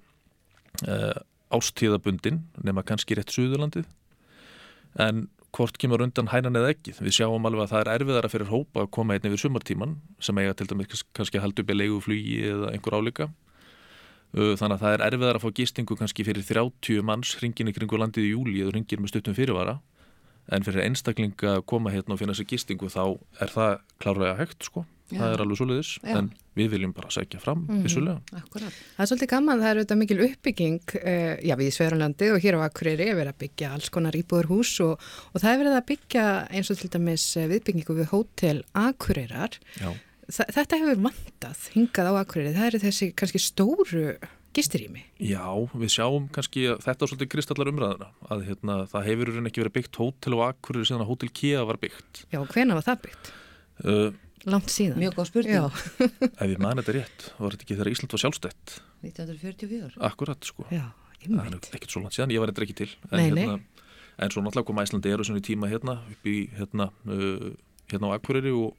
uh, 0.86 1.18
ástíðabundin 1.52 2.40
nema 2.64 2.84
kannski 2.86 3.18
rétt 3.18 3.34
Suðurlandið. 3.34 3.88
En 5.00 5.28
hvort 5.54 5.76
kemur 5.82 6.02
undan 6.04 6.30
hænan 6.30 6.58
eða 6.58 6.72
ekki? 6.74 6.94
Við 7.00 7.18
sjáum 7.18 7.46
alveg 7.46 7.66
að 7.66 7.72
það 7.74 7.82
er 7.82 7.92
erfiðara 7.96 8.32
fyrir 8.32 8.50
hópa 8.52 8.84
að 8.84 8.90
koma 8.96 9.16
einn 9.16 9.28
yfir 9.28 9.44
sumartíman 9.44 9.96
sem 10.22 10.38
eiga 10.40 10.56
til 10.56 10.68
dæmis 10.70 11.04
kannski 11.16 11.40
að 11.40 11.46
halda 11.46 11.64
upp 11.64 11.72
í 11.72 11.78
leiguflugi 11.78 12.36
eða 12.52 12.72
einhver 12.74 12.96
álíka. 12.96 13.28
Þannig 14.30 14.76
að 14.76 14.82
það 14.84 14.94
er 14.94 15.04
erfiðara 15.08 15.40
að 15.40 15.44
fá 15.44 15.56
gistingu 15.58 15.96
kannski 15.98 16.26
fyrir 16.26 16.46
30 16.46 17.02
manns 17.02 17.34
hringin 17.40 17.72
í 17.72 17.74
kringu 17.74 17.98
landið 17.98 18.28
í 18.28 18.30
júli 18.30 18.60
eða 18.62 18.76
hringin 18.76 19.02
með 19.02 19.12
stuttum 19.12 19.34
fyrirvara. 19.34 19.80
En 20.54 20.64
fyrir 20.66 20.86
einstaklinga 20.86 21.56
að 21.58 21.66
koma 21.70 21.90
hérna 21.90 22.14
og 22.14 22.22
finna 22.22 22.36
sér 22.38 22.46
gistingu 22.50 22.86
þá 22.90 23.18
er 23.42 23.50
það 23.50 23.74
klárlega 24.02 24.38
hægt 24.38 24.70
sko 24.70 24.86
Já. 25.10 25.18
það 25.20 25.32
er 25.34 25.42
alveg 25.44 25.58
svoleiðis, 25.60 25.90
en 26.14 26.28
við 26.56 26.68
viljum 26.74 26.92
bara 26.94 27.08
segja 27.14 27.40
fram, 27.40 27.66
Mhm. 27.68 27.82
vissulega. 27.84 28.20
Akkurat. 28.40 28.72
Það 28.96 29.04
er 29.04 29.10
svolítið 29.10 29.30
gaman, 29.34 29.60
það 29.60 29.70
er 29.70 29.80
auðvitað 29.80 30.00
mikil 30.02 30.18
uppbygging 30.26 30.94
uh, 30.96 31.36
já, 31.42 31.54
við 31.60 31.66
í 31.70 31.74
Sverunlandi 31.76 32.30
og 32.34 32.40
hér 32.44 32.58
á 32.58 32.60
Akureyri 32.66 33.08
er 33.10 33.16
verið 33.18 33.32
að 33.34 33.40
byggja 33.44 33.72
alls 33.74 33.88
konar 33.90 34.12
íbúðarhús 34.18 34.72
og, 34.86 35.00
og 35.34 35.40
það 35.40 35.52
er 35.54 35.62
verið 35.64 35.78
að 35.80 35.86
byggja 35.92 36.26
eins 36.50 36.70
og 36.70 36.78
til 36.82 36.90
dæmis 36.94 37.24
eh, 37.36 37.48
viðbyggingu 37.50 37.96
við 38.00 38.10
hótel 38.14 38.62
Akureyrar. 38.74 39.58
Þa, 40.30 40.44
þetta 40.54 40.78
hefur 40.78 41.00
vantað 41.08 41.64
hingað 41.74 42.06
á 42.06 42.14
Akureyri, 42.22 42.52
það 42.54 42.68
eru 42.70 42.78
þessi 42.84 43.08
kannski 43.18 43.40
stóru 43.42 44.04
gisturými. 44.54 45.02
Já, 45.22 45.46
við 45.74 45.90
sjáum 45.94 46.24
kannski 46.34 46.64
að 46.72 46.80
þetta 46.82 47.04
er 47.06 47.10
svolítið 47.12 47.28
kristallar 47.34 47.70
umræðuna, 47.70 48.08
að 48.34 48.40
hérna, 48.48 48.76
það 48.90 49.04
hefur 49.06 49.30
ekki 49.46 49.62
verið 49.62 49.74
byggt 49.78 49.98
hótel 50.02 50.34
og 50.38 50.42
akkurir 50.48 50.86
síðan 50.88 51.04
að 51.04 51.10
hótel 51.12 51.30
Kia 51.34 51.62
var 51.66 51.78
byggt. 51.82 52.24
Já, 52.34 52.40
hvena 52.50 52.74
var 52.78 52.86
það 52.88 53.02
byggt? 53.06 53.30
Uh, 53.84 54.10
Langt 54.48 54.72
síðan. 54.72 54.96
Mjög 55.02 55.18
góð 55.18 55.28
spurning. 55.28 55.52
Já, 55.52 55.66
ef 56.30 56.46
ég 56.48 56.60
man 56.62 56.80
þetta 56.80 56.94
rétt, 56.96 57.26
var 57.36 57.52
þetta 57.56 57.66
ekki 57.66 57.76
þegar 57.76 57.90
Ísland 57.92 58.14
var 58.14 58.22
sjálfstætt, 58.24 58.76
1944. 59.04 59.98
akkurat 60.08 60.48
sko. 60.48 60.64
já, 60.72 60.86
Það 61.20 61.50
er 61.50 61.76
ekkert 61.76 61.92
svo 61.92 62.00
langt 62.00 62.16
síðan, 62.16 62.32
ég 62.32 62.40
var 62.40 62.48
eitthvað 62.48 62.64
ekki 62.70 62.78
til. 62.78 62.90
En, 63.10 63.18
Nei, 63.20 63.30
nei. 63.36 63.44
Hérna, 63.44 63.84
en 64.24 64.32
svo 64.32 64.40
náttúrulega 64.44 64.68
kom 64.70 64.80
Æslandi 64.80 65.12
eru 65.12 65.26
svona 65.28 65.42
í 65.42 65.44
tíma 65.44 65.68
hérna, 65.68 65.98
upp 66.14 66.28
í 66.30 66.36
hérna, 66.56 66.86
uh, 67.04 67.50
hérna 67.92 68.08
á 68.08 68.16
Akureyri 68.16 68.52
og 68.56 68.72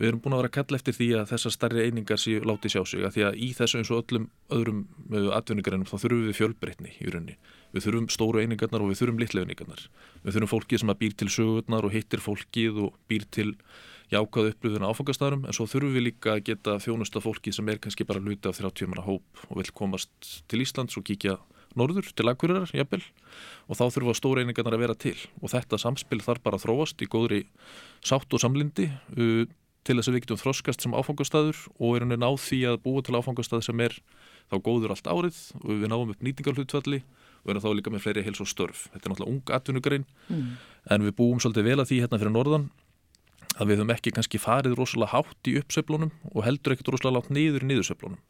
við 0.00 0.08
erum 0.08 0.20
búin 0.24 0.34
að 0.34 0.40
vera 0.42 0.50
að 0.50 0.56
kalla 0.56 0.78
eftir 0.80 0.96
því 0.96 1.08
að 1.20 1.30
þessar 1.30 1.54
starri 1.54 1.84
einingar 1.86 2.18
séu 2.18 2.40
látið 2.48 2.72
sjá 2.74 2.82
sig, 2.88 3.04
að 3.06 3.14
því 3.14 3.24
að 3.28 3.38
í 3.46 3.48
þessu 3.58 3.78
eins 3.78 3.90
og 3.94 4.02
öllum 4.02 4.26
öðrum 4.56 4.80
uh, 5.12 5.30
atvinningarinn 5.38 5.86
þá 5.86 5.94
þurfum 6.00 6.26
við 6.26 6.38
fjölbreytni 6.40 6.94
í 6.98 7.12
rauninni. 7.14 7.36
Við 7.70 7.86
þurfum 7.86 8.10
stóru 8.10 8.42
einingarnar 8.42 8.82
og 8.82 8.90
við 8.90 9.02
þurfum 9.04 9.22
litlu 9.22 9.44
einingarnar. 9.44 9.86
Við 10.24 10.34
þurfum 10.38 10.52
fólkið 10.56 10.82
sem 10.82 10.90
að 10.94 11.00
býr 11.04 11.16
til 11.22 11.30
sögurnar 11.30 11.86
og 11.86 11.94
hittir 11.94 12.24
fólkið 12.24 12.82
og 12.88 12.98
býr 13.06 13.28
til 13.30 13.52
jákað 14.10 14.50
upplöðuna 14.52 14.90
áfangastæðurum 14.90 15.46
en 15.46 15.54
svo 15.56 15.68
þurfum 15.70 15.94
við 15.94 16.06
líka 16.08 16.34
að 16.34 16.44
geta 16.50 16.78
þjónusta 16.82 17.22
fólki 17.22 17.52
sem 17.54 17.68
er 17.70 17.78
kannski 17.82 18.06
bara 18.08 18.22
hluti 18.22 18.50
af 18.50 18.58
30 18.58 18.90
manna 18.90 19.06
hóp 19.06 19.44
og 19.48 19.60
vil 19.60 19.70
komast 19.76 20.10
til 20.50 20.62
Íslands 20.64 20.98
og 20.98 21.06
kíkja 21.06 21.36
norður 21.78 22.08
til 22.18 22.26
Akureyrar, 22.26 22.72
jafnvel 22.74 23.04
og 23.70 23.78
þá 23.78 23.84
þurfa 23.94 24.16
stóra 24.18 24.42
einingarnar 24.42 24.74
að 24.74 24.82
vera 24.82 24.96
til 24.98 25.14
og 25.38 25.52
þetta 25.52 25.78
samspil 25.78 26.18
þarf 26.26 26.42
bara 26.42 26.58
að 26.58 26.64
þróast 26.66 27.04
í 27.04 27.10
góðri 27.12 27.44
sátt 28.02 28.34
og 28.34 28.42
samlindi 28.42 28.88
uh, 28.90 29.46
til 29.86 29.96
þess 29.96 30.10
að 30.10 30.16
við 30.18 30.24
getum 30.26 30.40
þroskast 30.42 30.82
sem 30.84 30.92
áfangastæður 30.98 31.62
og 31.78 31.94
erum 31.96 32.10
við 32.12 32.20
náð 32.20 32.36
því 32.42 32.58
að 32.72 32.82
búa 32.84 33.04
til 33.06 33.16
áfangastæð 33.16 33.62
sem 33.64 33.80
er 33.86 33.94
þá 34.50 34.58
góður 34.66 34.92
allt 34.96 35.06
árið 35.08 35.38
og 35.62 35.70
við 35.70 35.88
náum 35.88 36.10
upp 36.12 36.26
nýtingarhlutfalli 36.26 37.00
og 37.40 37.54
erum 37.54 37.62
þá 37.64 37.70
líka 37.78 37.92
með 37.94 38.02
fleiri 38.04 38.26
heils 38.26 38.42
og 38.42 38.50
störf. 38.50 38.82
Þetta 38.92 39.06
er 39.06 39.12
náttúrulega 39.14 39.32
ung 39.32 39.54
atvinnugrein 39.56 40.04
Mm. 40.28 40.50
en 40.90 41.02
við 41.06 41.14
búum 41.16 41.40
svolítið 41.40 41.64
vel 41.70 41.80
að 41.80 41.88
því 41.88 41.96
hérna 42.02 42.18
fyrir 42.20 42.34
norðan 42.34 42.66
að 43.58 43.70
við 43.70 43.80
höfum 43.80 43.94
ekki 43.94 44.14
kannski 44.14 44.40
farið 44.40 44.76
rosalega 44.78 45.14
hátt 45.14 45.50
í 45.50 45.56
uppseflunum 45.60 46.12
og 46.32 46.44
heldur 46.46 46.74
ekkert 46.74 46.92
rosalega 46.94 47.18
látt 47.18 47.32
niður 47.34 47.66
í 47.66 47.70
niðurseflunum. 47.70 48.20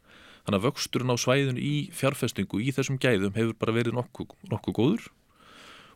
Þannig 0.47 0.59
að 0.61 0.67
vöxturinn 0.67 1.13
á 1.13 1.17
svæðun 1.21 1.61
í 1.61 1.75
fjárfestingu 1.95 2.61
í 2.65 2.73
þessum 2.75 2.99
gæðum 3.01 3.37
hefur 3.37 3.57
bara 3.61 3.77
verið 3.77 3.99
nokkuð 3.99 4.33
nokku 4.51 4.75
góður 4.77 5.11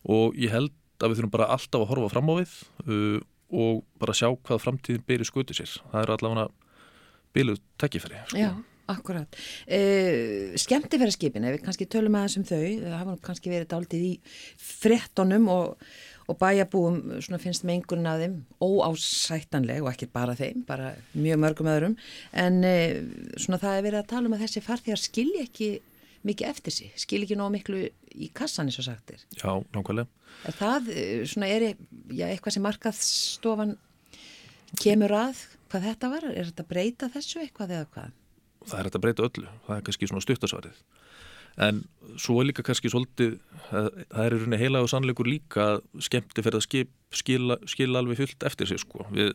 og 0.04 0.36
ég 0.36 0.52
held 0.52 0.74
að 1.00 1.10
við 1.10 1.20
þurfum 1.20 1.32
bara 1.34 1.48
alltaf 1.54 1.80
að 1.80 1.90
horfa 1.90 2.12
fram 2.12 2.30
á 2.30 2.34
við 2.42 2.52
uh, 2.84 3.18
og 3.54 3.82
bara 4.02 4.14
sjá 4.16 4.28
hvað 4.34 4.62
framtíðin 4.62 5.08
byrju 5.08 5.30
skutu 5.30 5.56
sér. 5.56 5.72
Það 5.90 6.00
er 6.02 6.14
allavega 6.14 6.46
bíluð 7.34 7.60
takkifæri. 7.80 8.20
Sko. 8.28 8.40
Já, 8.40 8.50
akkurat. 8.92 9.38
Uh, 9.64 10.54
Skemtifæraskipin, 10.60 11.46
ef 11.48 11.56
við 11.56 11.64
kannski 11.66 11.88
tölum 11.90 12.18
aðeins 12.18 12.38
um 12.40 12.46
þau, 12.48 12.64
það 12.84 12.98
hafa 13.00 13.16
kannski 13.28 13.52
verið 13.52 13.70
dálítið 13.72 14.06
í 14.10 14.12
frettonum 14.60 15.48
og 15.54 15.88
og 16.30 16.38
bæjabúum 16.40 17.00
finnst 17.42 17.66
mengunin 17.68 18.08
af 18.08 18.20
þeim 18.22 18.36
óásættanleg 18.62 19.82
og 19.84 19.90
ekki 19.92 20.08
bara 20.12 20.36
þeim, 20.38 20.64
bara 20.66 20.94
mjög 21.12 21.40
mörgum 21.42 21.70
öðrum 21.70 21.96
en 22.32 22.62
e, 22.64 22.76
svona 23.36 23.60
það 23.62 23.78
er 23.78 23.86
verið 23.88 24.00
að 24.00 24.10
tala 24.14 24.30
um 24.30 24.36
að 24.36 24.44
þessi 24.46 24.64
farþegar 24.64 25.02
skilji 25.02 25.42
ekki 25.44 25.70
mikið 26.24 26.48
eftir 26.48 26.72
sig, 26.72 26.92
skilji 26.96 27.28
ekki 27.28 27.38
nóg 27.38 27.52
miklu 27.52 27.82
í 28.14 28.30
kassan 28.32 28.70
eins 28.70 28.78
og 28.80 28.86
sagtir. 28.86 29.20
Já, 29.36 29.50
nákvæmlega. 29.74 30.08
Er 30.48 30.56
það 30.56 30.90
e, 30.94 31.04
svona 31.28 31.50
er 31.52 31.66
já, 31.68 32.26
eitthvað 32.30 32.56
sem 32.56 32.64
markaðstofan 32.64 33.76
kemur 34.80 35.12
að 35.18 35.44
hvað 35.68 35.88
þetta 35.90 36.12
var? 36.14 36.28
Er 36.32 36.48
þetta 36.48 36.68
breyta 36.70 37.10
þessu 37.12 37.42
eitthvað 37.44 37.76
eða 37.76 37.90
hvað? 37.92 38.20
Það 38.64 38.78
er 38.78 38.88
þetta 38.88 39.02
breyta 39.04 39.26
öllu, 39.28 39.50
það 39.66 39.76
er 39.76 39.84
kannski 39.84 40.08
svona 40.08 40.24
stuttasvarið 40.24 40.84
en 41.62 41.84
svo 42.20 42.40
er 42.40 42.48
líka 42.50 42.64
kannski 42.66 42.90
svolítið, 42.92 43.38
það 43.70 44.20
er 44.24 44.34
rauninni 44.34 44.60
heila 44.60 44.82
og 44.84 44.90
sannleikur 44.90 45.28
líka 45.28 45.78
skemmti 46.02 46.42
fyrir 46.42 46.60
að 46.60 46.66
skip 46.66 46.92
skila, 47.14 47.58
skila 47.70 48.02
alveg 48.02 48.20
fullt 48.22 48.46
eftir 48.46 48.70
sig 48.70 48.82
sko. 48.82 49.06
Við, 49.14 49.32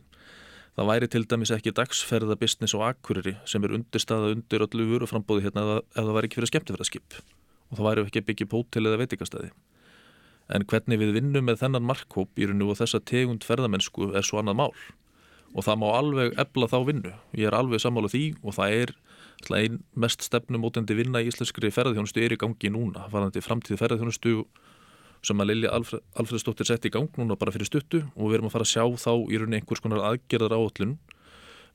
það 0.75 0.91
væri 0.91 1.09
til 1.11 1.25
dæmis 1.31 1.53
ekki 1.55 1.75
dagsferða 1.75 2.37
business 2.39 2.75
og 2.77 2.85
akkuriri 2.89 3.37
sem 3.49 3.63
er 3.63 3.75
undirstaða 3.79 4.33
undir 4.35 4.67
öllu 4.67 4.87
vöruframbóði 4.93 5.47
hérna 5.47 5.81
ef 5.81 5.99
það 5.99 6.15
væri 6.17 6.29
ekki 6.29 6.41
fyrir 6.41 6.53
skemmti 6.53 6.75
fyrir 6.75 6.85
að 6.85 6.91
skip 6.93 7.19
og 7.69 7.77
það 7.77 7.87
væri 7.89 8.05
ekki 8.07 8.21
að 8.23 8.29
byggja 8.29 8.49
pótil 8.53 8.85
eða 8.87 9.01
veitikastæði 9.03 9.51
en 10.49 10.65
hvernig 10.69 10.99
við 11.01 11.13
vinnum 11.19 11.45
með 11.45 11.61
þennan 11.63 11.85
markhóp 11.85 12.39
í 12.39 12.47
rauninu 12.49 12.71
og 12.73 12.79
þessa 12.79 13.01
tegund 13.05 13.45
ferðamennsku 13.45 14.11
er 14.17 14.25
svo 14.25 14.41
annað 14.41 14.59
mál. 14.63 14.73
Og 15.53 15.65
það 15.65 15.79
má 15.81 15.87
alveg 15.97 16.35
ebla 16.41 16.69
þá 16.69 16.77
vinnu, 16.87 17.13
ég 17.37 17.49
er 17.49 17.57
alveg 17.57 17.81
sammála 17.81 18.09
því 18.11 18.23
og 18.41 18.55
það 18.57 18.75
er 18.81 18.93
einn 19.55 19.79
mest 19.95 20.25
stefnumótendi 20.25 20.97
vinna 20.97 21.21
í 21.23 21.29
íslenskri 21.29 21.71
ferðarþjónustu 21.71 22.23
er 22.23 22.35
í 22.35 22.39
gangi 22.39 22.71
núna, 22.73 23.07
varðandi 23.11 23.43
framtíði 23.43 23.79
ferðarþjónustu 23.79 24.43
sem 25.25 25.39
að 25.41 25.49
Lilja 25.51 25.71
Alfred, 25.75 26.03
Alfredsdóttir 26.19 26.67
sett 26.67 26.85
í 26.87 26.91
gang 26.93 27.09
núna 27.19 27.37
bara 27.39 27.51
fyrir 27.51 27.67
stuttu 27.67 28.03
og 28.15 28.29
við 28.29 28.39
erum 28.39 28.49
að 28.49 28.55
fara 28.55 28.67
að 28.67 28.73
sjá 28.73 28.83
þá 29.03 29.13
í 29.27 29.39
rauninni 29.39 29.59
einhvers 29.59 29.83
konar 29.83 30.03
aðgerðar 30.11 30.55
áallun 30.55 30.97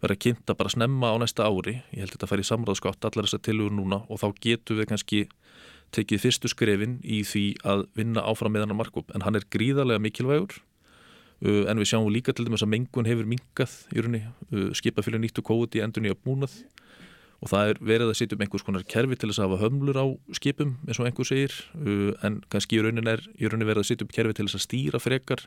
vera 0.04 0.16
kynnta 0.20 0.56
bara 0.56 0.72
snemma 0.72 1.12
á 1.12 1.16
næsta 1.20 1.46
ári. 1.48 1.78
Ég 1.94 2.04
held 2.04 2.12
að 2.12 2.16
þetta 2.18 2.28
fær 2.30 2.42
í 2.42 2.48
samráðskátt 2.48 3.08
allar 3.08 3.28
þessar 3.28 3.42
tilugur 3.46 3.74
núna 3.76 4.02
og 4.08 4.20
þá 4.20 4.26
getum 4.44 4.80
við 4.80 4.90
kannski 4.90 5.20
tekið 5.94 6.22
fyrstu 6.24 6.50
skrefin 6.50 6.98
í 7.04 7.22
því 7.26 7.44
að 7.64 7.86
vinna 7.96 8.24
áfram 8.24 8.54
með 8.54 8.66
hann 8.66 8.76
á 8.76 8.80
markup 8.82 9.12
en 9.14 9.24
hann 9.24 9.38
er 9.38 9.46
gríðarlega 9.52 10.02
mikilvægur 10.02 10.56
uh, 10.58 11.64
en 11.70 11.80
við 11.80 11.90
sjáum 11.92 12.10
líka 12.12 12.34
til 12.34 12.48
dæmis 12.48 12.64
að 12.66 12.72
mengun 12.74 13.08
hefur 13.08 13.28
minkað 13.30 13.76
í 13.94 14.02
rauninni, 14.02 14.24
uh, 14.50 14.70
skipafylgur 14.76 15.22
nýttu 15.22 15.44
kóti 15.46 15.80
í 15.80 15.84
endurni 15.84 16.12
á 16.12 16.16
búnað 16.18 16.56
og 17.44 17.50
það 17.52 17.70
er 17.70 17.80
verið 17.84 18.10
að 18.10 18.18
sitja 18.18 18.38
um 18.38 18.42
einhvers 18.46 18.64
konar 18.64 18.84
kerfi 18.88 19.18
til 19.20 19.28
þess 19.28 19.42
að 19.42 19.50
hafa 19.50 19.64
hömlur 19.66 19.98
á 20.00 20.06
skipum 20.38 20.76
eins 20.88 21.00
og 21.00 21.08
einhver 21.08 21.28
segir. 21.28 21.54
Uh, 21.76 22.12
en 22.24 22.40
kannski 22.52 22.78
í 22.78 22.84
raunin 22.84 23.10
er 23.10 23.24
í 23.36 23.50
raunin 23.50 23.68
verið 23.68 23.84
að 23.84 23.90
sitja 23.90 24.06
um 24.06 24.12
kerfi 24.16 24.38
til 24.38 24.46
þess 24.48 24.60
að 24.60 24.64
stýra 24.64 25.02
frekar 25.02 25.44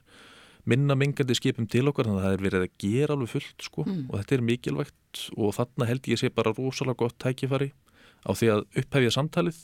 minna 0.68 0.98
mingandi 1.00 1.36
skipum 1.38 1.68
til 1.72 1.88
okkar 1.90 2.10
þannig 2.10 2.22
að 2.22 2.28
það 2.28 2.38
er 2.38 2.46
verið 2.46 2.66
að 2.66 2.78
gera 2.84 3.16
alveg 3.16 3.34
fullt 3.34 3.66
sko. 3.66 3.86
Mm. 3.88 4.06
og 4.12 4.16
þetta 4.20 4.38
er 4.38 4.48
mikilvægt 4.52 5.22
og 5.38 5.54
þarna 5.58 5.90
held 5.90 6.10
ég 6.12 6.22
sé 6.22 6.32
bara 6.34 6.54
rosalega 6.54 7.02
gott 7.02 7.18
tækifari 7.24 7.72
á 8.28 8.32
því 8.36 8.52
að 8.54 8.66
upphefja 8.84 9.14
samtalið 9.16 9.62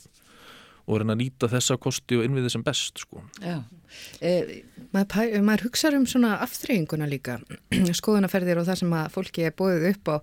og 0.84 1.00
reyna 1.00 1.14
að 1.14 1.22
nýta 1.22 1.48
þessa 1.48 1.78
kosti 1.80 2.18
og 2.18 2.26
innviði 2.26 2.50
sem 2.52 2.64
best 2.64 3.00
sko. 3.04 3.22
Já. 3.40 3.62
Eh, 4.24 4.50
maður, 4.92 5.36
maður 5.46 5.68
hugsa 5.68 5.92
um 5.96 6.04
svona 6.08 6.34
aftreyinguna 6.44 7.06
líka, 7.08 7.38
skoðunaferðir 8.00 8.60
og 8.60 8.68
það 8.68 8.80
sem 8.82 8.96
að 8.98 9.12
fólki 9.14 9.46
er 9.46 9.54
bóðið 9.56 9.86
upp 9.92 10.10
á 10.12 10.16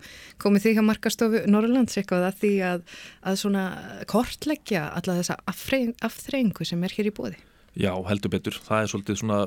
komið 0.43 0.65
því 0.65 0.73
að 0.75 0.87
markastofu 0.89 1.43
Norrlands 1.49 1.97
eitthvað 1.97 2.27
að 2.27 2.37
því 2.43 2.53
að, 2.67 2.83
að 3.31 3.39
svona 3.41 3.65
kortleggja 4.11 4.85
alla 4.99 5.17
þessa 5.21 5.39
aftreyingu 5.49 6.67
sem 6.67 6.85
er 6.85 6.97
hér 6.97 7.09
í 7.09 7.15
bóði. 7.15 7.41
Já, 7.79 7.93
heldur 8.09 8.33
betur. 8.33 8.59
Það 8.61 8.83
er 8.83 8.91
svolítið 8.91 9.21
svona 9.21 9.41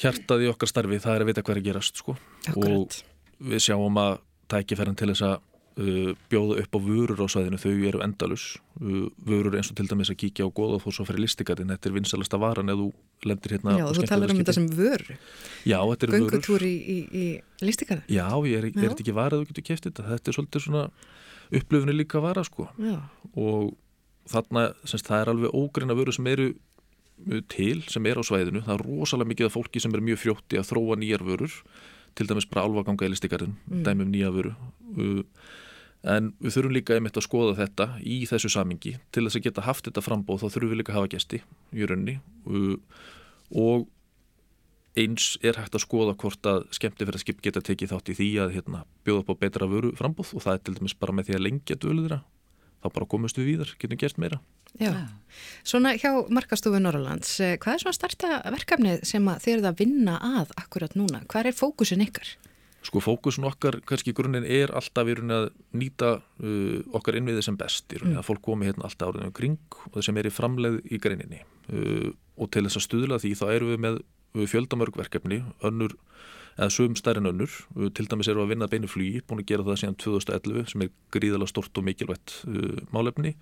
hjartað 0.00 0.46
í 0.46 0.50
okkar 0.50 0.70
starfi, 0.70 1.02
það 1.02 1.16
er 1.16 1.24
að 1.24 1.30
vita 1.30 1.44
hvað 1.46 1.58
er 1.58 1.66
gerast 1.66 2.00
sko. 2.00 2.16
Og 2.56 3.00
við 3.50 3.64
sjáum 3.66 3.98
að 4.00 4.20
tækifærin 4.50 4.98
til 4.98 5.10
þess 5.12 5.26
að 5.26 5.38
bjóða 5.76 6.56
upp 6.60 6.76
á 6.76 6.78
vörur 6.82 7.20
á 7.22 7.26
svæðinu, 7.30 7.58
þau 7.60 7.70
eru 7.88 8.00
endalus 8.04 8.46
uh, 8.80 9.06
vörur 9.24 9.54
eins 9.56 9.70
og 9.70 9.78
til 9.78 9.86
dæmis 9.88 10.10
að 10.12 10.18
kíkja 10.24 10.48
á 10.48 10.50
goða 10.52 10.80
þó 10.82 10.88
svo 10.92 11.06
fyrir 11.08 11.22
listikarinn, 11.24 11.70
þetta 11.72 11.88
er 11.88 11.94
vinsalasta 11.94 12.40
varan 12.42 12.72
eða 12.72 12.82
þú 12.82 13.28
lendir 13.30 13.54
hérna 13.56 13.76
Já, 13.78 13.84
þú 13.94 14.08
talar 14.10 14.34
um 14.34 14.40
þetta 14.42 14.56
sem 14.56 14.66
vörur 14.66 15.12
Já, 15.64 15.78
þetta 15.78 16.08
er 16.08 16.14
vörur. 16.16 16.26
Göngutúr 16.26 16.66
í, 16.66 16.74
í, 16.74 16.98
í 17.10 17.64
listikarinn 17.64 18.04
Já, 18.10 18.26
ég 18.50 18.58
er, 18.58 18.68
er 18.74 18.96
ekki 18.96 19.16
varað 19.16 19.38
að 19.38 19.44
þú 19.44 19.52
getur 19.52 19.68
kæft 19.70 19.86
þetta? 19.88 20.08
Þetta 20.10 20.32
er 20.32 20.38
svolítið 20.38 20.66
svona 20.66 20.84
upplöfni 21.60 21.94
líka 21.94 22.20
vara 22.22 22.44
sko. 22.46 22.68
Já. 22.78 22.98
og 23.34 23.72
þarna, 24.30 24.68
semst, 24.84 25.08
það 25.08 25.22
er 25.22 25.32
alveg 25.32 25.56
ógreina 25.56 25.96
vörur 25.98 26.14
sem 26.14 26.28
eru 26.30 26.50
til, 27.52 27.82
sem 27.90 28.06
er 28.08 28.20
á 28.20 28.22
svæðinu. 28.24 28.62
Það 28.64 28.76
er 28.76 28.84
rosalega 28.86 29.32
mikið 29.32 29.48
af 29.48 29.56
fólki 29.56 29.82
sem 29.82 29.94
er 29.94 30.04
mjög 30.04 30.22
frjótti 30.22 30.60
að 30.60 30.70
þróa 30.70 30.98
nýjar 31.00 31.24
vörur 31.26 31.56
til 32.18 32.28
dæmis 32.30 32.48
bara 32.50 32.66
alvaganga 32.68 33.06
í 33.06 33.12
listikarinn, 33.12 33.56
mm. 33.66 33.82
dæmi 33.86 34.06
um 34.06 34.12
nýja 34.12 34.32
vöru. 34.34 34.54
Uh, 34.96 35.22
en 36.08 36.32
við 36.40 36.56
þurfum 36.56 36.74
líka 36.74 36.96
einmitt 36.96 37.18
að 37.18 37.26
skoða 37.26 37.56
þetta 37.58 37.86
í 38.00 38.22
þessu 38.28 38.50
samingi 38.52 38.94
til 39.12 39.24
þess 39.26 39.36
að 39.36 39.46
geta 39.48 39.64
haft 39.66 39.88
þetta 39.88 40.04
frambóð 40.04 40.44
þá 40.44 40.46
þurfum 40.54 40.72
við 40.72 40.80
líka 40.80 40.94
að 40.94 41.00
hafa 41.00 41.10
gæsti 41.14 41.40
í 41.76 41.88
raunni 41.88 42.16
uh, 42.48 42.76
og 43.50 43.88
eins 44.98 45.34
er 45.46 45.58
hægt 45.60 45.76
að 45.76 45.84
skoða 45.84 46.16
hvort 46.18 46.48
að 46.48 46.64
skemmtifæraskip 46.74 47.42
geta 47.44 47.62
tekið 47.64 47.92
þátt 47.92 48.10
í 48.10 48.16
því 48.18 48.30
að 48.42 48.54
hérna, 48.56 48.82
bjóða 49.06 49.22
upp 49.22 49.34
á 49.36 49.40
betra 49.44 49.68
vöru 49.70 49.92
frambóð 49.98 50.32
og 50.34 50.46
það 50.46 50.56
er 50.56 50.64
til 50.64 50.76
dæmis 50.80 50.96
bara 50.98 51.14
með 51.14 51.28
því 51.28 51.36
að 51.36 51.44
lengja 51.46 51.78
döluðra 51.84 52.22
þá 52.80 52.88
bara 52.96 53.10
komumst 53.12 53.38
við 53.38 53.52
víðar, 53.52 53.76
getum 53.78 54.00
gert 54.00 54.18
meira 54.18 54.40
Já, 54.78 54.92
svona 55.66 55.96
hjá 55.98 56.12
Markastofu 56.30 56.78
Norrlands, 56.78 57.32
eh, 57.40 57.56
hvað 57.58 57.74
er 57.74 57.82
svona 57.82 57.96
starta 57.96 58.42
verkefnið 58.54 59.02
sem 59.08 59.26
þið 59.26 59.56
eruð 59.56 59.68
að 59.72 59.82
vinna 59.82 60.14
að 60.22 60.54
akkurat 60.60 60.94
núna? 60.94 61.24
Hvað 61.26 61.50
er 61.50 61.58
fókusin 61.58 62.04
ykkar? 62.04 62.36
Sko 62.80 63.02
fókusun 63.04 63.44
okkar, 63.44 63.82
kannski 63.84 64.14
grunninn 64.16 64.46
er 64.48 64.70
alltaf 64.72 65.08
í 65.10 65.16
rauninni 65.18 65.36
að 65.36 65.48
nýta 65.76 66.12
uh, 66.40 66.78
okkar 66.96 67.18
innviði 67.18 67.42
sem 67.44 67.58
best, 67.60 67.90
í 67.92 67.98
rauninni 68.00 68.16
mm. 68.16 68.22
að 68.22 68.28
fólk 68.30 68.40
komi 68.46 68.70
hérna 68.70 68.86
alltaf 68.88 69.10
áriðinu 69.10 69.34
kring 69.36 69.80
og 69.84 69.98
það 69.98 70.06
sem 70.06 70.20
er 70.20 70.28
í 70.30 70.32
framleið 70.32 70.78
í 70.88 71.00
greininni 71.02 71.42
uh, 71.42 72.08
og 72.40 72.48
til 72.54 72.64
þess 72.64 72.80
að 72.80 72.86
stuðla 72.86 73.20
því 73.20 73.34
þá 73.36 73.44
erum 73.50 73.72
við 73.74 73.82
með 73.84 73.98
uh, 74.00 74.46
fjöldamörgverkefni, 74.54 75.42
önnur 75.68 75.98
eða 76.56 76.70
sögum 76.72 76.96
stærn 76.96 77.28
önnur, 77.28 77.52
uh, 77.76 77.90
til 77.92 78.08
dæmis 78.08 78.32
erum 78.32 78.46
við 78.46 78.48
að 78.48 78.54
vinna 78.54 78.70
beinu 78.72 78.88
flugi, 78.88 79.20
búin 79.28 79.44
að 79.44 79.50
gera 79.52 79.66
það 79.68 79.82
síðan 79.82 80.00
2011 80.06 80.72
sem 80.72 80.86
er 80.86 80.94
gríðala 81.12 81.50
stort 81.52 81.76
og 81.76 81.84
mikilvægt 81.84 82.38
uh, 82.48 82.80
málefni 82.96 83.36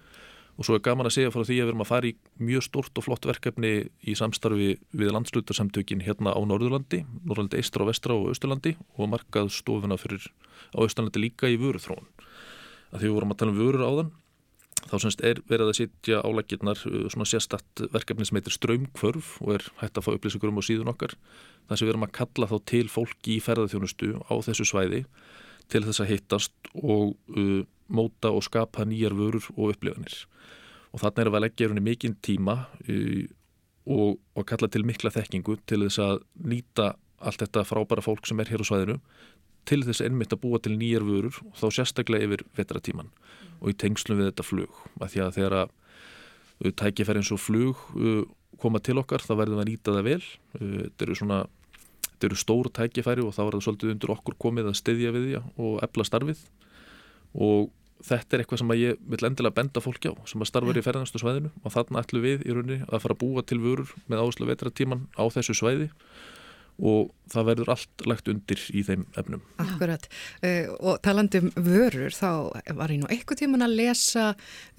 og 0.59 0.67
svo 0.67 0.75
er 0.75 0.83
gaman 0.83 1.07
að 1.07 1.15
segja 1.15 1.31
frá 1.31 1.45
því 1.45 1.57
að 1.61 1.61
við 1.63 1.71
erum 1.71 1.83
að 1.85 1.91
fara 1.93 2.09
í 2.09 2.15
mjög 2.43 2.65
stort 2.67 2.99
og 2.99 3.05
flott 3.07 3.27
verkefni 3.31 3.73
í 4.03 4.15
samstarfi 4.19 4.73
við 4.91 5.13
landslutarsamtökin 5.15 6.03
hérna 6.03 6.35
á 6.35 6.41
Norðurlandi, 6.43 7.05
Norðurlandi 7.23 7.61
eistra 7.61 7.85
og 7.85 7.93
vestra 7.93 8.17
og 8.19 8.33
Östurlandi 8.33 8.75
og 8.99 9.13
markað 9.13 9.53
stofuna 9.55 9.99
fyrir 10.01 10.27
á 10.75 10.79
Östurlandi 10.83 11.23
líka 11.23 11.47
í 11.47 11.61
vöruþróun. 11.63 12.09
Að 12.91 12.99
því 12.99 13.07
við 13.07 13.15
vorum 13.15 13.35
að 13.37 13.39
tala 13.39 13.55
um 13.55 13.61
vörur 13.61 13.87
á 13.87 13.93
þann, 14.01 14.13
þá 14.89 14.97
semst 15.05 15.23
er 15.31 15.43
verið 15.47 15.71
að 15.71 15.79
sitja 15.79 16.23
álækirnar 16.27 16.83
uh, 16.91 17.01
svona 17.13 17.29
sérstatt 17.29 17.87
verkefni 17.95 18.27
sem 18.27 18.39
heitir 18.41 18.57
ströymkvörf 18.57 19.37
og 19.45 19.59
er 19.61 19.67
hægt 19.79 20.01
að 20.01 20.09
fá 20.09 20.15
upplýsingur 20.17 20.51
um 20.51 20.59
á 20.59 20.67
síðun 20.67 20.91
okkar. 20.91 21.15
Það 21.69 21.79
sem 21.79 21.87
við 21.87 21.95
erum 21.95 22.09
að 22.09 22.17
kalla 22.19 22.51
þá 22.51 22.57
til 22.73 22.87
fólki 22.91 23.37
í 23.37 23.43
ferðarþjónustu 23.45 24.17
á 24.27 24.35
þessu 24.43 24.67
svæði 24.67 25.05
til 25.73 25.85
þess 25.87 26.03
að 26.05 26.13
hittast 26.13 26.71
og 26.83 27.15
uh, 27.37 27.63
móta 27.89 28.33
og 28.35 28.45
skapa 28.47 28.87
nýjar 28.89 29.17
vörur 29.17 29.49
og 29.57 29.75
upplifanir. 29.75 30.25
Og 30.93 31.03
þarna 31.03 31.25
er 31.25 31.31
að 31.33 31.43
leggja 31.45 31.69
hérna 31.69 31.85
mikinn 31.85 32.17
tíma 32.25 32.61
uh, 32.89 33.25
og, 33.89 34.19
og 34.37 34.49
kalla 34.49 34.69
til 34.73 34.85
mikla 34.89 35.13
þekkingu 35.15 35.59
til 35.69 35.85
þess 35.87 36.01
að 36.05 36.23
nýta 36.45 36.93
allt 37.19 37.43
þetta 37.43 37.67
frábæra 37.67 38.05
fólk 38.05 38.29
sem 38.29 38.39
er 38.41 38.53
hér 38.53 38.63
á 38.63 38.67
svæðinu 38.69 38.99
til 39.69 39.83
þess 39.85 40.05
einmitt 40.05 40.33
að 40.33 40.43
búa 40.45 40.61
til 40.63 40.77
nýjar 40.79 41.05
vörur 41.05 41.41
og 41.45 41.57
þá 41.59 41.67
sérstaklega 41.81 42.29
yfir 42.29 42.45
vetratíman 42.57 43.11
og 43.59 43.73
í 43.73 43.77
tengslum 43.77 44.21
við 44.21 44.31
þetta 44.31 44.47
flug. 44.47 44.83
Að 45.01 45.13
því 45.13 45.23
að 45.25 45.37
þegar 45.37 45.57
að 45.63 45.71
uh, 46.65 46.73
tækifæri 46.83 47.23
eins 47.23 47.33
og 47.35 47.43
flug 47.43 47.87
uh, 47.97 48.23
koma 48.59 48.81
til 48.83 48.99
okkar 49.01 49.25
þá 49.25 49.35
verðum 49.35 49.59
við 49.59 49.65
að 49.65 49.71
nýta 49.73 49.97
það 49.97 50.09
vel. 50.09 50.23
Uh, 50.59 50.77
þetta 50.87 51.07
eru 51.09 51.19
svona 51.19 51.41
þetta 52.19 52.33
eru 52.33 52.39
stóru 52.43 52.71
tækifæri 52.75 53.23
og 53.23 53.35
þá 53.37 53.43
er 53.45 53.55
það 53.55 53.65
svolítið 53.65 53.91
undir 53.95 54.13
okkur 54.17 54.37
komið 54.43 54.71
að 54.73 54.79
styðja 54.81 55.11
við 55.15 55.27
því 55.29 55.43
og 55.63 55.77
efla 55.87 56.07
starfið. 56.09 56.41
Og 57.39 57.69
þetta 58.09 58.35
er 58.35 58.43
eitthvað 58.43 58.63
sem 58.63 58.73
ég 58.75 59.05
vil 59.07 59.29
endilega 59.29 59.55
benda 59.55 59.83
fólki 59.85 60.11
á 60.11 60.15
sem 60.27 60.43
að 60.43 60.51
starfa 60.51 60.75
í 60.75 60.83
ferðanastu 60.83 61.23
svæðinu. 61.23 61.53
Og 61.63 61.75
þarna 61.77 62.03
ætlum 62.03 62.27
við 62.27 62.43
í 62.43 62.57
rauninni 62.57 62.81
að 62.89 63.05
fara 63.05 63.15
að 63.15 63.23
búa 63.23 63.47
til 63.47 63.61
vörur 63.63 63.95
með 64.11 64.25
áherslu 64.25 64.51
vetratíman 64.51 65.07
á 65.15 65.25
þessu 65.31 65.55
svæði 65.55 65.93
og 66.79 67.11
það 67.29 67.47
verður 67.51 67.71
allt 67.75 68.05
lagt 68.07 68.29
undir 68.31 68.61
í 68.71 68.83
þeim 68.87 69.03
efnum. 69.19 69.43
Akkurat 69.61 70.07
uh, 70.47 70.71
og 70.79 71.01
talandum 71.05 71.51
vörur 71.57 72.15
þá 72.15 72.31
var 72.79 72.93
ég 72.95 73.03
nú 73.03 73.09
eitthvað 73.11 73.43
tíman 73.43 73.67
að 73.67 73.75
lesa 73.81 74.27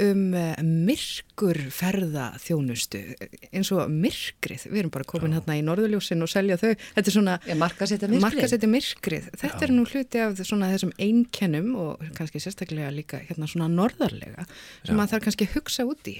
um 0.01 0.23
uh, 0.31 0.53
myrkur 0.63 1.59
ferða 1.75 2.31
þjónustu 2.41 3.03
eins 3.51 3.71
og 3.75 3.91
myrkrið, 3.91 4.69
við 4.71 4.83
erum 4.83 4.93
bara 4.95 5.07
komin 5.11 5.35
Já. 5.35 5.39
hérna 5.39 5.59
í 5.59 5.63
norðuljósin 5.67 6.25
og 6.25 6.31
selja 6.31 6.59
þau, 6.61 6.71
þetta 6.79 7.05
er 7.05 7.17
svona 7.17 7.37
markasetja 7.59 8.11
myrkrið. 8.11 8.67
Myrkrið, 8.69 9.31
þetta 9.35 9.59
Já. 9.59 9.65
er 9.67 9.75
nú 9.75 9.85
hluti 9.89 10.23
af 10.23 10.39
svona 10.39 10.71
þessum 10.73 10.93
einkennum 11.01 11.73
og 11.83 12.05
kannski 12.17 12.41
sérstaklega 12.43 12.93
líka 12.95 13.19
hérna 13.27 13.49
svona 13.49 13.69
norðarlega 13.73 14.47
sem 14.47 14.93
Já. 14.93 14.95
maður 14.95 15.17
þarf 15.17 15.27
kannski 15.27 15.49
að 15.49 15.57
hugsa 15.59 15.89
út 15.89 16.09
í. 16.09 16.19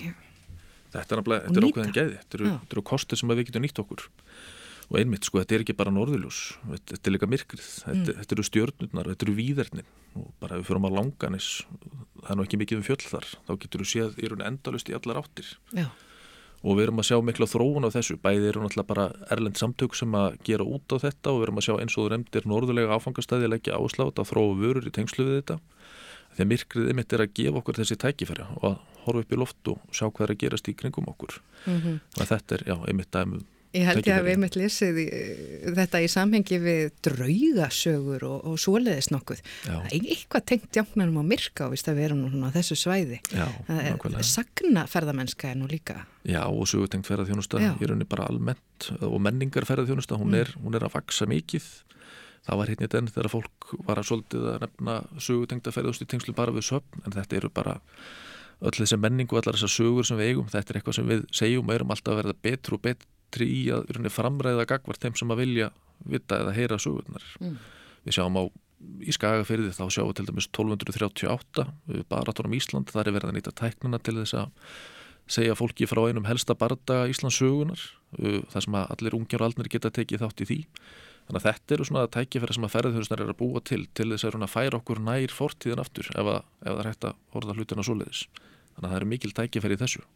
Þetta 0.90 1.16
er 1.16 1.20
ákveðin 1.22 1.94
gæði, 1.94 2.14
þetta 2.18 2.38
eru, 2.40 2.52
eru 2.66 2.84
kostur 2.90 3.20
sem 3.20 3.30
við 3.30 3.44
getum 3.50 3.62
nýtt 3.62 3.82
okkur 3.84 4.08
og 4.90 4.98
einmitt 4.98 5.28
sko, 5.28 5.40
þetta 5.42 5.56
er 5.56 5.64
ekki 5.64 5.78
bara 5.78 5.94
norðuljós 5.94 6.42
þetta, 6.66 6.96
þetta 6.96 7.10
er 7.10 7.16
líka 7.16 7.30
myrkrið, 7.30 7.70
þetta, 7.86 7.96
mm. 8.00 8.20
þetta 8.20 8.36
eru 8.36 8.46
stjörnurnar 8.48 9.10
þetta 9.12 9.28
eru 9.28 9.38
výðernin 9.38 9.90
og 10.18 10.30
bara 10.42 10.58
ef 10.58 10.64
við 10.64 10.70
fyrir 10.72 10.90
á 10.90 10.98
langanis, 10.98 11.50
það 12.24 12.30
er 12.34 12.40
nú 12.40 12.46
ekki 12.48 12.62
mikið 12.64 12.80
um 12.80 12.86
fjöll 12.88 13.02
þar, 13.06 13.32
þá 13.46 13.52
getur 13.64 13.84
við 13.84 13.92
séð 13.94 14.22
í 14.22 14.32
raun 14.32 14.46
endalust 14.50 14.90
í 14.90 14.96
allar 14.98 15.22
áttir 15.22 15.52
Já. 15.78 15.86
og 16.64 16.80
við 16.80 16.88
erum 16.88 17.04
að 17.04 17.10
sjá 17.12 17.20
mikla 17.30 17.50
þróun 17.54 17.86
á 17.86 17.94
þessu 17.94 18.18
bæði 18.24 18.50
eru 18.50 18.66
náttúrulega 18.66 18.90
bara 18.90 19.08
erlend 19.36 19.62
samtök 19.62 19.98
sem 20.00 20.18
að 20.18 20.40
gera 20.50 20.66
út 20.66 20.90
á 20.90 20.98
þetta 21.06 21.36
og 21.36 21.42
við 21.42 21.48
erum 21.48 21.62
að 21.62 21.68
sjá 21.68 21.76
eins 21.78 21.98
og 21.98 22.08
þú 22.08 22.10
remdir 22.16 22.50
norðulega 22.50 22.98
áfangastæði 22.98 23.46
að 23.46 23.54
leggja 23.54 23.78
áslátt 23.78 24.24
að 24.24 24.32
þróu 24.34 24.58
vörur 24.58 24.90
í 24.90 24.96
tengslu 24.96 25.28
við 25.30 25.42
þetta 25.44 25.60
því 26.34 26.46
að 26.46 26.50
myrkrið 26.50 26.90
einmitt 26.90 27.14
er 27.14 27.24
að 27.24 27.34
gefa 27.38 27.62
okkur 27.62 27.80
þessi 27.80 27.98
tækifæri 28.00 28.46
og 28.58 28.66
að 28.70 28.76
horfa 29.06 29.24
upp 29.24 29.32
í 29.34 29.40
loft 29.40 29.72
og 29.72 29.96
sjá 29.96 30.06
hvað 30.08 30.26
er 30.26 30.34
að 30.34 30.42
gerast 30.44 30.70
í 30.70 30.76
kringum 30.78 31.10
okkur 31.10 31.40
mm 31.40 31.78
-hmm. 31.78 31.96
þannig 32.16 32.26
að 32.26 32.34
þetta 32.34 32.56
er, 32.56 32.64
já, 32.70 32.76
einmitt 32.88 33.12
dæmum 33.12 33.46
Ég 33.70 33.86
held 33.86 34.08
ég 34.08 34.16
að 34.18 34.26
við 34.26 34.40
mitt 34.42 34.56
lesið 34.58 34.98
í, 34.98 35.06
þetta 35.78 36.00
í 36.02 36.08
samhengi 36.10 36.58
við 36.64 36.88
draugasögur 37.06 38.24
og, 38.26 38.38
og 38.50 38.56
svoleiðis 38.62 39.12
nokkuð. 39.14 39.44
Eitthvað 39.92 40.46
tengt 40.50 40.80
jáknarnum 40.80 41.22
á 41.22 41.30
myrka 41.30 41.68
og 41.68 41.76
vist 41.76 41.90
að 41.92 42.00
vera 42.02 42.18
nú 42.18 42.32
á 42.42 42.50
þessu 42.56 42.80
svæði. 42.82 43.20
Já, 43.30 43.46
Sagna 44.26 44.88
ferðamennska 44.90 45.52
er 45.52 45.60
nú 45.62 45.70
líka. 45.70 46.00
Já, 46.26 46.42
og 46.50 46.66
sögutengt 46.72 47.06
ferðarþjónusta 47.10 47.62
í 47.62 47.90
rauninni 47.92 48.10
bara 48.10 48.26
almennt 48.32 48.90
og 49.06 49.20
menningar 49.22 49.70
ferðarþjónusta, 49.70 50.18
hún, 50.18 50.34
mm. 50.34 50.40
er, 50.42 50.56
hún 50.64 50.80
er 50.80 50.88
að 50.88 50.96
vaksa 50.98 51.30
mikið. 51.30 51.70
Það 52.50 52.60
var 52.64 52.74
hérna 52.74 52.90
í 52.90 52.92
den 52.96 53.12
þegar 53.12 53.32
fólk 53.36 53.70
var 53.86 54.02
að 54.02 54.10
svolítið 54.10 54.50
að 54.50 54.66
nefna 54.66 54.98
sögutengta 55.22 55.76
ferðust 55.76 56.02
í 56.02 56.10
tengslu 56.10 56.34
bara 56.34 56.56
við 56.56 56.66
söfn, 56.72 57.06
en 57.06 57.14
þetta 57.20 57.38
eru 57.38 57.54
bara 57.54 57.78
öll 58.66 58.76
þessi 58.80 58.98
menning 58.98 59.30
og 59.30 59.44
allar 59.44 59.60
þessar 59.60 59.76
sögur 59.76 60.08
sem 60.08 60.18
við 60.18 60.34
eigum. 60.34 60.50
Þetta 60.50 60.74
er 60.74 60.80
eitthvað 60.80 60.98
sem 60.98 61.10
við 61.14 61.26
segjum 61.36 61.70
og 61.70 61.76
erum 61.78 61.94
alltaf 61.94 62.16
að 62.16 62.22
verða 62.24 62.38
betur 62.50 62.80
og 62.80 62.86
betur 62.90 63.16
betri 63.30 63.46
í 63.46 63.62
að 63.74 64.10
framræða 64.14 64.66
gagvart 64.66 65.02
þeim 65.02 65.16
sem 65.16 65.32
að 65.32 65.44
vilja 65.44 65.70
vita 66.10 66.40
eða 66.42 66.56
heyra 66.56 66.80
sögurnar. 66.82 67.26
Mm. 67.40 67.58
Við 68.06 68.16
sjáum 68.18 68.40
á 68.40 68.44
í 69.04 69.14
Skagafyrði 69.14 69.74
þá 69.76 69.84
sjáum 69.92 70.10
við 70.10 70.20
til 70.20 70.28
dæmis 70.30 70.48
1238 70.48 71.66
baratónum 72.10 72.56
Ísland 72.56 72.92
þar 72.94 73.10
er 73.10 73.18
verið 73.18 73.32
að 73.32 73.36
nýta 73.38 73.56
tæknuna 73.60 74.00
til 74.00 74.16
þess 74.22 74.38
að 74.40 74.72
segja 75.30 75.58
fólki 75.58 75.86
frá 75.90 76.06
einum 76.08 76.26
helsta 76.26 76.56
barda 76.58 77.04
Íslands 77.12 77.38
sögunar 77.42 77.82
þar 78.54 78.66
sem 78.66 78.78
að 78.80 78.94
allir 78.96 79.18
ungjar 79.20 79.44
og 79.44 79.50
aldnir 79.50 79.70
geta 79.74 79.92
tekið 79.94 80.24
þátt 80.24 80.46
í 80.46 80.48
því 80.50 80.60
þannig 81.28 81.42
að 81.42 81.48
þetta 81.50 81.76
eru 81.76 81.90
svona 81.90 82.06
tækifæri 82.16 82.56
sem 82.56 82.66
að 82.66 82.74
ferðarþjóðusnar 82.78 83.26
er 83.26 83.34
að 83.34 83.40
búa 83.44 83.62
til 83.68 83.82
til 83.94 84.08
þess 84.14 84.30
að 84.32 84.48
færa 84.50 84.80
okkur 84.80 85.04
nær 85.04 85.36
fortíðin 85.36 85.84
aftur 85.84 86.10
ef, 86.16 86.32
að, 86.32 86.40
ef 86.64 86.72
það 86.72 86.82
er 86.82 86.90
hægt 86.90 87.10
að 87.12 87.20
horfa 87.36 87.58
hlutina 87.60 87.86
svo 87.86 88.00
leiðis 88.00 88.24
þannig 88.32 88.88
að 88.88 88.90
það 88.90 88.98
eru 89.02 89.12
mikil 89.12 89.36
tækifæri 89.38 89.78
í 89.78 89.84
þessu 89.84 90.08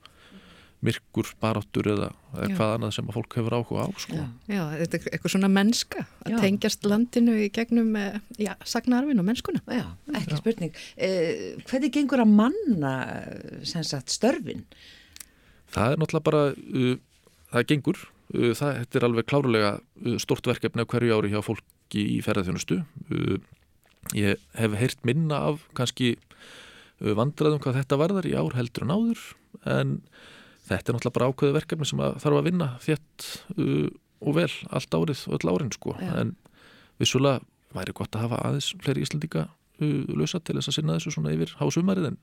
myrkur 0.84 1.30
baráttur 1.42 1.88
eða, 1.94 2.10
eða 2.36 2.50
hvað 2.58 2.74
annað 2.78 2.94
sem 2.98 3.10
að 3.10 3.18
fólk 3.18 3.38
hefur 3.40 3.56
áhuga 3.58 3.86
á 3.86 3.90
sko. 4.04 4.18
Já, 4.20 4.26
já 4.52 4.64
þetta 4.82 5.00
er 5.00 5.08
eitthvað 5.10 5.34
svona 5.36 5.52
mennska 5.54 6.04
að 6.04 6.34
já. 6.34 6.38
tengjast 6.44 6.88
landinu 6.90 7.38
í 7.40 7.50
gegnum 7.56 7.96
eh, 8.00 8.20
já, 8.42 8.52
sagnarfin 8.68 9.24
og 9.24 9.28
mennskuna. 9.30 9.64
Já, 9.68 9.86
ekki 10.20 10.40
spurning. 10.42 10.82
Eh, 10.98 11.46
Hvernig 11.70 11.96
gengur 11.96 12.24
að 12.24 12.36
manna 12.36 12.94
sagt, 13.64 14.14
störfin? 14.14 14.66
Það 15.74 15.96
er 15.96 16.02
náttúrulega 16.04 16.28
bara 16.28 16.44
uh, 16.54 16.96
það 17.56 17.68
gengur, 17.72 18.06
uh, 18.36 18.52
það 18.60 18.84
er 18.84 19.08
alveg 19.08 19.30
klárulega 19.32 19.74
uh, 19.80 20.18
stort 20.22 20.52
verkefni 20.52 20.86
á 20.86 20.92
hverju 20.92 21.18
ári 21.18 21.34
hjá 21.34 21.42
fólki 21.46 22.08
í 22.18 22.22
ferðarþjónustu 22.26 22.84
uh, 22.84 23.38
Ég 24.12 24.42
hef 24.60 24.76
heyrt 24.76 25.06
minna 25.08 25.40
af 25.48 25.64
kannski 25.78 26.18
uh, 26.18 27.14
vandraðum 27.16 27.62
hvað 27.64 27.80
þetta 27.80 28.00
varðar 28.02 28.28
í 28.28 28.36
ár 28.36 28.58
heldur 28.58 28.84
en 28.86 28.96
áður. 28.98 29.22
En 29.64 29.94
þetta 30.68 30.92
er 30.92 30.98
náttúrulega 30.98 31.18
bara 31.18 31.30
ákveðu 31.32 31.58
verkefni 31.58 31.88
sem 31.90 32.04
að 32.04 32.18
þarf 32.24 32.40
að 32.40 32.48
vinna 32.50 32.70
þétt 32.84 33.28
uh, 33.58 33.90
og 34.24 34.38
vel 34.38 34.52
allt 34.72 34.98
árið 35.00 35.26
og 35.28 35.36
öll 35.38 35.52
árin 35.54 35.74
sko 35.76 35.98
Já. 36.00 36.14
en 36.22 36.36
vissulega 37.02 37.44
væri 37.74 37.96
gott 37.98 38.16
að 38.16 38.28
hafa 38.28 38.42
aðeins 38.48 38.72
fleiri 38.84 39.06
íslendinga 39.06 39.48
uh, 39.50 40.02
lausa 40.16 40.40
til 40.40 40.58
þess 40.60 40.72
að 40.72 40.80
sinna 40.80 40.98
þessu 40.98 41.16
svona 41.18 41.36
yfir 41.36 41.56
hásumarið 41.60 42.12
en, 42.14 42.20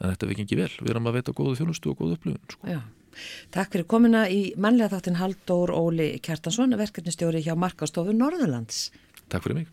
en 0.00 0.14
þetta 0.14 0.32
vikið 0.32 0.46
ekki 0.46 0.60
vel, 0.62 0.72
við 0.80 0.94
erum 0.94 1.10
að 1.10 1.20
veita 1.20 1.36
góðu 1.36 1.58
þjónustu 1.60 1.92
og 1.92 2.02
góðu 2.02 2.18
upplifun 2.18 2.56
sko. 2.56 2.74
Já. 2.76 2.82
Takk 3.52 3.74
fyrir 3.74 3.88
komina 3.90 4.24
í 4.32 4.54
mannlega 4.56 4.94
þáttin 4.94 5.18
Halldór 5.20 5.74
Óli 5.76 6.14
Kjartansson, 6.24 6.72
verkefnistjóri 6.80 7.42
hjá 7.44 7.52
Markastofu 7.60 8.14
Norðurlands. 8.16 8.86
Takk 9.28 9.44
fyrir 9.44 9.62
mig. 9.62 9.72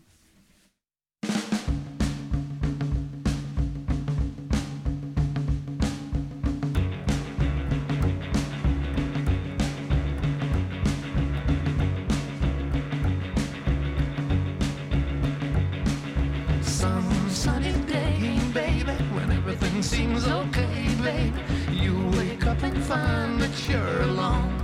everything 19.80 20.18
seems 20.20 20.28
okay, 20.28 20.94
babe. 21.02 21.34
You 21.72 21.94
wake 22.18 22.46
up 22.46 22.62
and 22.62 22.82
find 22.82 23.40
that 23.40 23.68
you're 23.68 24.02
alone. 24.02 24.60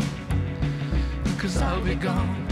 Cause 1.38 1.56
I'll 1.62 1.80
be 1.80 1.94
gone. 1.94 2.45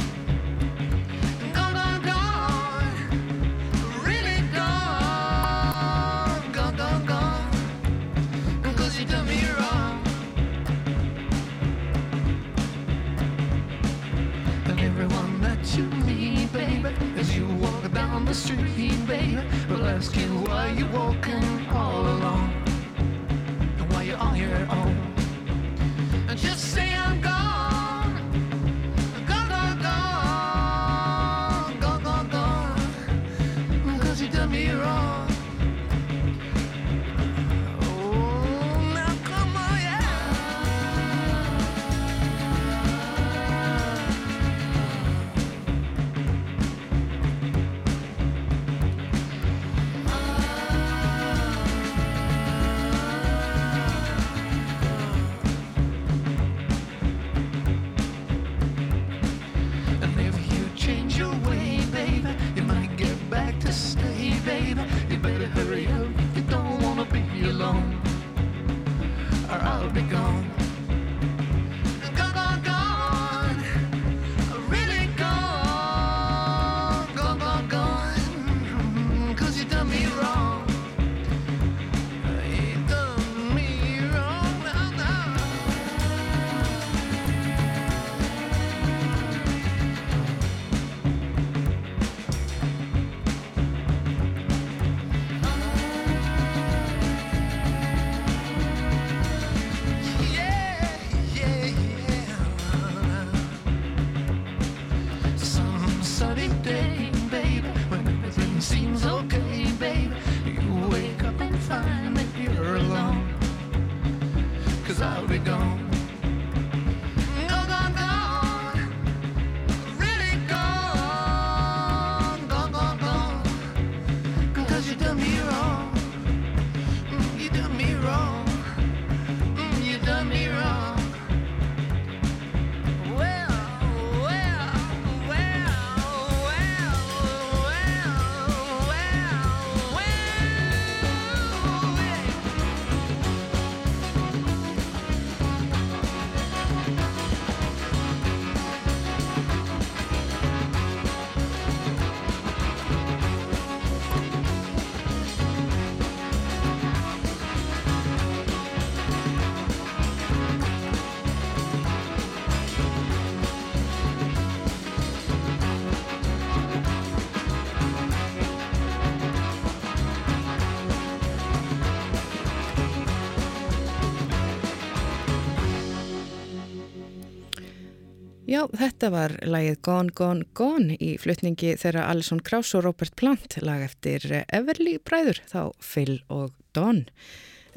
Já, 178.55 178.69
þetta 178.71 179.09
var 179.11 179.33
lagið 179.51 179.79
Gone, 179.83 180.13
Gone, 180.15 180.45
Gone 180.55 180.95
í 181.03 181.15
flutningi 181.19 181.73
þeirra 181.81 182.05
Alison 182.13 182.39
Krauss 182.45 182.77
og 182.79 182.85
Robert 182.85 183.17
Plant, 183.19 183.57
lag 183.67 183.83
eftir 183.83 184.23
Everly 184.45 184.93
Bræður, 185.03 185.41
þá 185.51 185.73
Phil 185.83 186.21
og 186.31 186.53
Don. 186.77 187.01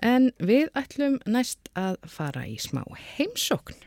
En 0.05 0.30
við 0.38 0.69
ætlum 0.78 1.17
næst 1.25 1.71
að 1.73 1.97
fara 2.05 2.45
í 2.45 2.59
smá 2.61 2.84
heimsókn. 3.15 3.80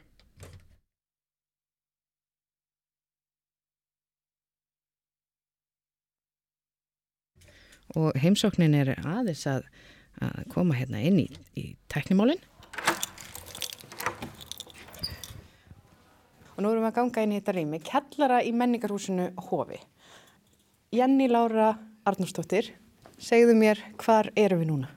Og 7.95 8.19
heimsóknin 8.19 8.75
er 8.75 8.97
aðeins 8.99 9.47
að, 9.47 9.71
að 10.19 10.43
koma 10.57 10.81
hérna 10.81 11.07
inn 11.07 11.23
í, 11.23 11.29
í 11.55 11.69
teknimólinn. 11.93 12.43
Og 16.61 16.67
nú 16.67 16.75
erum 16.75 16.85
við 16.85 16.91
að 16.91 16.97
ganga 16.99 17.23
inn 17.25 17.33
í 17.33 17.39
þetta 17.39 17.53
rými, 17.57 17.79
kellara 17.81 18.39
í 18.45 18.51
menningarhúsinu 18.53 19.31
Hofi. 19.49 19.79
Jenny 20.93 21.29
Laura 21.31 21.71
Arnúrstóttir, 22.05 22.75
segðu 23.17 23.55
mér 23.57 23.81
hvar 24.03 24.29
erum 24.37 24.61
við 24.61 24.69
núna? 24.69 24.91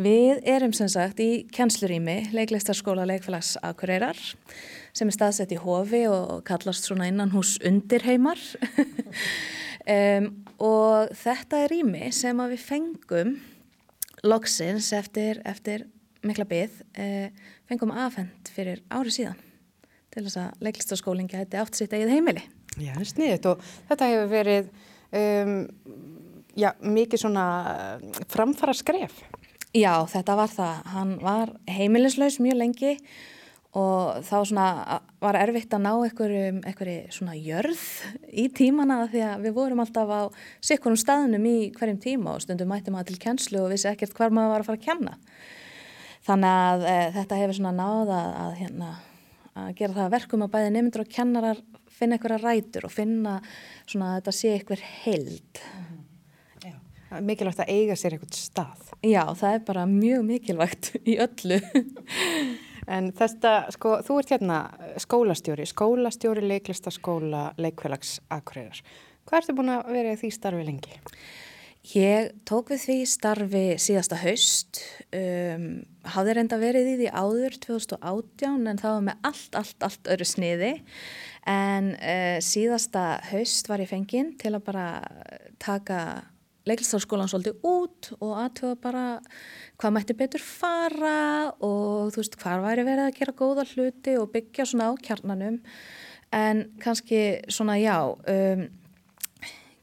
Við 0.00 0.40
erum 0.48 0.72
sem 0.72 0.88
sagt 0.88 1.20
í 1.20 1.44
kjenslurími 1.52 2.30
leiklistarskóla 2.32 3.04
leikfélags 3.10 3.58
Akureyrar 3.60 4.16
sem 4.96 5.10
er 5.10 5.16
staðsett 5.18 5.52
í 5.52 5.58
Hofi 5.60 6.06
og 6.08 6.40
kallast 6.48 6.88
svona 6.88 7.10
innan 7.10 7.34
hús 7.34 7.58
undirheimar 7.68 8.40
um, 9.96 10.30
og 10.56 11.12
þetta 11.20 11.66
er 11.66 11.74
rými 11.74 12.08
sem 12.16 12.40
við 12.54 12.64
fengum 12.64 13.36
loksins 14.24 14.88
eftir, 14.96 15.44
eftir 15.44 15.84
mikla 16.24 16.48
byggð, 16.48 16.80
uh, 16.96 17.54
fengum 17.68 17.92
afhend 17.92 18.54
fyrir 18.56 18.80
ári 18.88 19.12
síðan 19.12 19.49
til 20.10 20.24
þess 20.26 20.40
að 20.42 20.64
leiklistaskólinn 20.66 21.30
geti 21.30 21.60
átt 21.60 21.78
sitt 21.78 21.94
eigið 21.94 22.14
heimili. 22.16 22.44
Já, 22.76 22.92
það 22.94 23.02
er 23.02 23.10
sniðið 23.10 23.50
og 23.50 23.66
þetta 23.90 24.08
hefur 24.12 24.30
verið 24.30 24.70
um, 25.20 25.56
já, 26.58 26.70
mikið 26.80 27.24
svona 27.24 27.48
uh, 27.74 28.22
framfara 28.30 28.76
skref. 28.76 29.20
Já, 29.76 29.92
þetta 30.10 30.34
var 30.38 30.50
það. 30.50 30.80
Hann 30.94 31.12
var 31.22 31.52
heimilislaus 31.70 32.40
mjög 32.42 32.58
lengi 32.58 32.96
og 33.78 34.24
þá 34.26 34.36
svona 34.50 34.66
var 35.22 35.36
erfitt 35.38 35.70
að 35.76 35.84
ná 35.84 35.92
einhverju 35.94 36.96
svona 37.14 37.36
jörð 37.38 37.84
í 38.34 38.48
tímana 38.50 39.04
því 39.12 39.22
að 39.28 39.44
við 39.46 39.54
vorum 39.60 39.82
alltaf 39.84 40.10
á 40.10 40.20
sikkunum 40.66 40.98
staðnum 40.98 41.46
í 41.46 41.70
hverjum 41.76 42.00
tíma 42.02 42.34
og 42.34 42.42
stundum 42.42 42.72
mætti 42.72 42.90
maður 42.90 43.12
til 43.12 43.20
kjenslu 43.22 43.62
og 43.62 43.70
vissi 43.70 43.86
ekkert 43.92 44.16
hvar 44.18 44.34
maður 44.34 44.56
var 44.56 44.64
að 44.64 44.70
fara 44.72 44.80
að 44.80 44.88
kenna. 44.88 45.14
Þannig 46.26 46.56
að 46.64 46.82
e, 46.90 46.96
þetta 47.20 47.38
hefur 47.38 47.58
svona 47.60 47.76
náða 47.78 48.18
að 48.40 48.58
hérna 48.58 48.90
að 49.58 49.74
gera 49.80 49.96
það 49.96 50.14
verkum 50.14 50.44
að 50.46 50.52
bæði 50.54 50.72
nefndur 50.76 51.04
og 51.04 51.12
kennarar 51.14 51.62
finna 52.00 52.16
einhverja 52.16 52.40
rætur 52.40 52.86
og 52.88 52.94
finna 52.94 53.34
svona 53.84 54.14
að 54.14 54.20
þetta 54.20 54.34
sé 54.36 54.54
einhver 54.54 54.84
held. 55.02 55.60
Já. 56.64 56.74
Mikilvægt 57.26 57.62
að 57.64 57.74
eiga 57.74 57.98
sér 57.98 58.16
einhvert 58.16 58.38
stað. 58.38 58.88
Já, 59.04 59.22
það 59.36 59.56
er 59.56 59.62
bara 59.68 59.84
mjög 59.90 60.24
mikilvægt 60.28 60.90
í 61.02 61.18
öllu. 61.20 61.60
en 62.96 63.12
þetta, 63.16 63.54
sko, 63.76 63.98
þú 64.06 64.18
ert 64.22 64.34
hérna 64.36 64.62
skólastjóri, 65.02 65.68
skólastjóri 65.68 66.46
leiklistaskóla 66.46 67.50
leikfélags 67.60 68.18
Akureyrar. 68.32 68.82
Hvað 69.28 69.42
ertu 69.42 69.56
búin 69.58 69.74
að 69.74 69.92
vera 69.94 70.16
í 70.16 70.20
því 70.20 70.34
starfi 70.34 70.66
lengi? 70.66 71.00
Ég 71.88 72.34
tók 72.44 72.68
við 72.74 72.82
því 72.84 72.94
starfi 73.08 73.62
síðasta 73.80 74.18
haust, 74.20 74.82
um, 75.16 75.78
hafði 76.12 76.34
reynda 76.36 76.58
verið 76.60 76.90
í 76.90 76.96
því 76.98 77.06
áður 77.08 77.54
2018 77.64 78.66
en 78.68 78.80
það 78.82 78.96
var 78.96 79.06
með 79.06 79.22
allt, 79.30 79.56
allt, 79.56 79.86
allt 79.86 80.10
öru 80.12 80.26
sniði. 80.28 80.74
En 81.48 81.94
uh, 81.96 82.36
síðasta 82.44 83.04
haust 83.30 83.70
var 83.72 83.80
ég 83.80 83.88
fenginn 83.88 84.34
til 84.38 84.52
að 84.52 84.66
bara 84.66 84.84
taka 85.62 86.02
leiklistarskólan 86.68 87.30
svolítið 87.32 87.64
út 87.64 88.10
og 88.20 88.34
aðtöða 88.42 88.76
bara 88.84 89.04
hvað 89.80 89.94
mætti 89.96 90.16
betur 90.20 90.44
fara 90.44 91.48
og 91.64 92.12
þú 92.12 92.20
veist 92.20 92.36
hvað 92.42 92.66
væri 92.66 92.84
verið 92.90 93.06
að 93.06 93.16
gera 93.22 93.36
góða 93.40 93.64
hluti 93.72 94.18
og 94.20 94.28
byggja 94.36 94.68
svona 94.68 94.90
á 94.92 95.00
kjarnanum. 95.00 95.56
En 96.36 96.62
kannski 96.84 97.40
svona 97.48 97.80
já... 97.80 97.96
Um, 98.28 98.68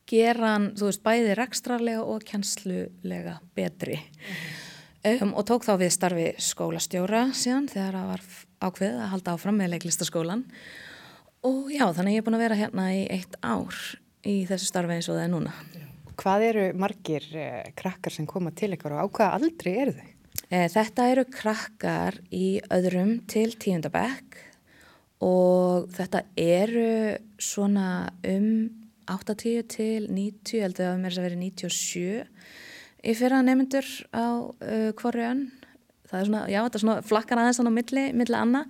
gera 0.08 0.54
hann, 0.56 0.72
þú 0.78 0.92
veist, 0.92 1.04
bæði 1.06 1.36
rekstrarlega 1.38 2.06
og 2.08 2.24
kjænslulega 2.28 3.40
betri 3.58 4.00
mm 4.00 4.66
um, 5.06 5.34
og 5.38 5.46
tók 5.48 5.66
þá 5.68 5.74
við 5.82 5.94
starfi 5.94 6.28
skólastjóra 6.42 7.28
síðan 7.38 7.70
þegar 7.72 7.98
það 7.98 8.12
var 8.12 8.26
ákveð 8.68 8.98
að 8.98 9.12
halda 9.14 9.36
áfram 9.36 9.60
með 9.62 9.74
leiklistaskólan 9.76 10.44
og 11.48 11.72
já, 11.72 11.86
þannig 11.96 12.18
ég 12.18 12.22
er 12.22 12.28
búin 12.28 12.38
að 12.38 12.46
vera 12.46 12.60
hérna 12.60 12.88
í 12.96 13.04
eitt 13.14 13.38
ár 13.46 13.78
í 14.28 14.38
þessu 14.50 14.70
starfi 14.70 14.98
eins 14.98 15.08
og 15.08 15.18
það 15.18 15.26
er 15.28 15.34
núna. 15.34 15.54
Hvað 16.18 16.46
eru 16.48 16.66
margir 16.82 17.28
eh, 17.38 17.68
krakkar 17.78 18.14
sem 18.14 18.28
koma 18.30 18.52
til 18.58 18.72
ykkur 18.76 18.96
og 18.96 19.06
á 19.06 19.08
hvaða 19.08 19.38
aldri 19.38 19.76
eru 19.84 19.94
þau? 20.00 20.10
Eh, 20.50 20.66
þetta 20.74 21.08
eru 21.14 21.28
krakkar 21.32 22.18
í 22.34 22.58
öðrum 22.74 23.20
til 23.30 23.52
tíundabekk 23.60 24.42
og 25.26 25.88
þetta 25.94 26.24
eru 26.42 26.90
svona 27.42 27.88
um 28.26 28.50
80 29.12 29.68
til 29.74 30.08
90, 30.10 30.64
held 30.64 30.80
að 30.80 30.90
það 30.90 31.04
mér 31.04 31.18
að 31.18 31.28
vera 31.28 31.40
97 31.44 32.26
í 33.08 33.16
fyrra 33.18 33.44
nefndur 33.46 33.88
á 34.12 34.28
uh, 34.28 34.90
hverju 34.98 35.30
önn. 35.32 35.48
Það 36.08 36.20
er 36.22 36.28
svona, 36.30 36.42
já, 36.48 36.58
þetta 36.64 36.78
er 36.78 36.84
svona 36.86 37.02
flakkar 37.04 37.40
aðeins 37.42 37.60
á 37.60 37.64
milli, 37.68 38.04
milli 38.16 38.38
anna 38.38 38.62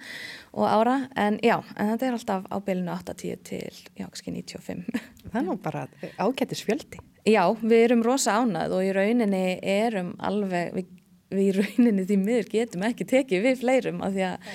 og 0.58 0.66
ára. 0.66 0.96
En 1.22 1.38
já, 1.46 1.60
en 1.78 1.92
þetta 1.92 2.08
er 2.08 2.18
alltaf 2.18 2.48
á 2.50 2.58
bylunu 2.66 2.94
80 2.96 3.44
til, 3.46 3.82
já, 3.94 4.08
kannski 4.08 4.34
95 4.34 4.88
Það 5.30 5.40
er 5.42 5.46
nú 5.46 5.58
bara 5.62 5.86
ágættis 6.18 6.64
fjöldi. 6.66 7.02
Já, 7.28 7.44
við 7.62 7.84
erum 7.90 8.04
rosa 8.06 8.40
ánað 8.40 8.78
og 8.78 8.88
í 8.88 8.94
rauninni 8.96 9.60
erum 9.62 10.16
alveg, 10.24 10.74
við, 10.74 10.90
við 11.36 11.46
í 11.46 11.56
rauninni 11.60 12.08
því 12.08 12.20
miður 12.24 12.52
getum 12.56 12.86
ekki 12.88 13.10
tekið 13.12 13.46
við 13.46 13.62
fleirum 13.62 14.04
af 14.08 14.16
því 14.16 14.28
að 14.32 14.52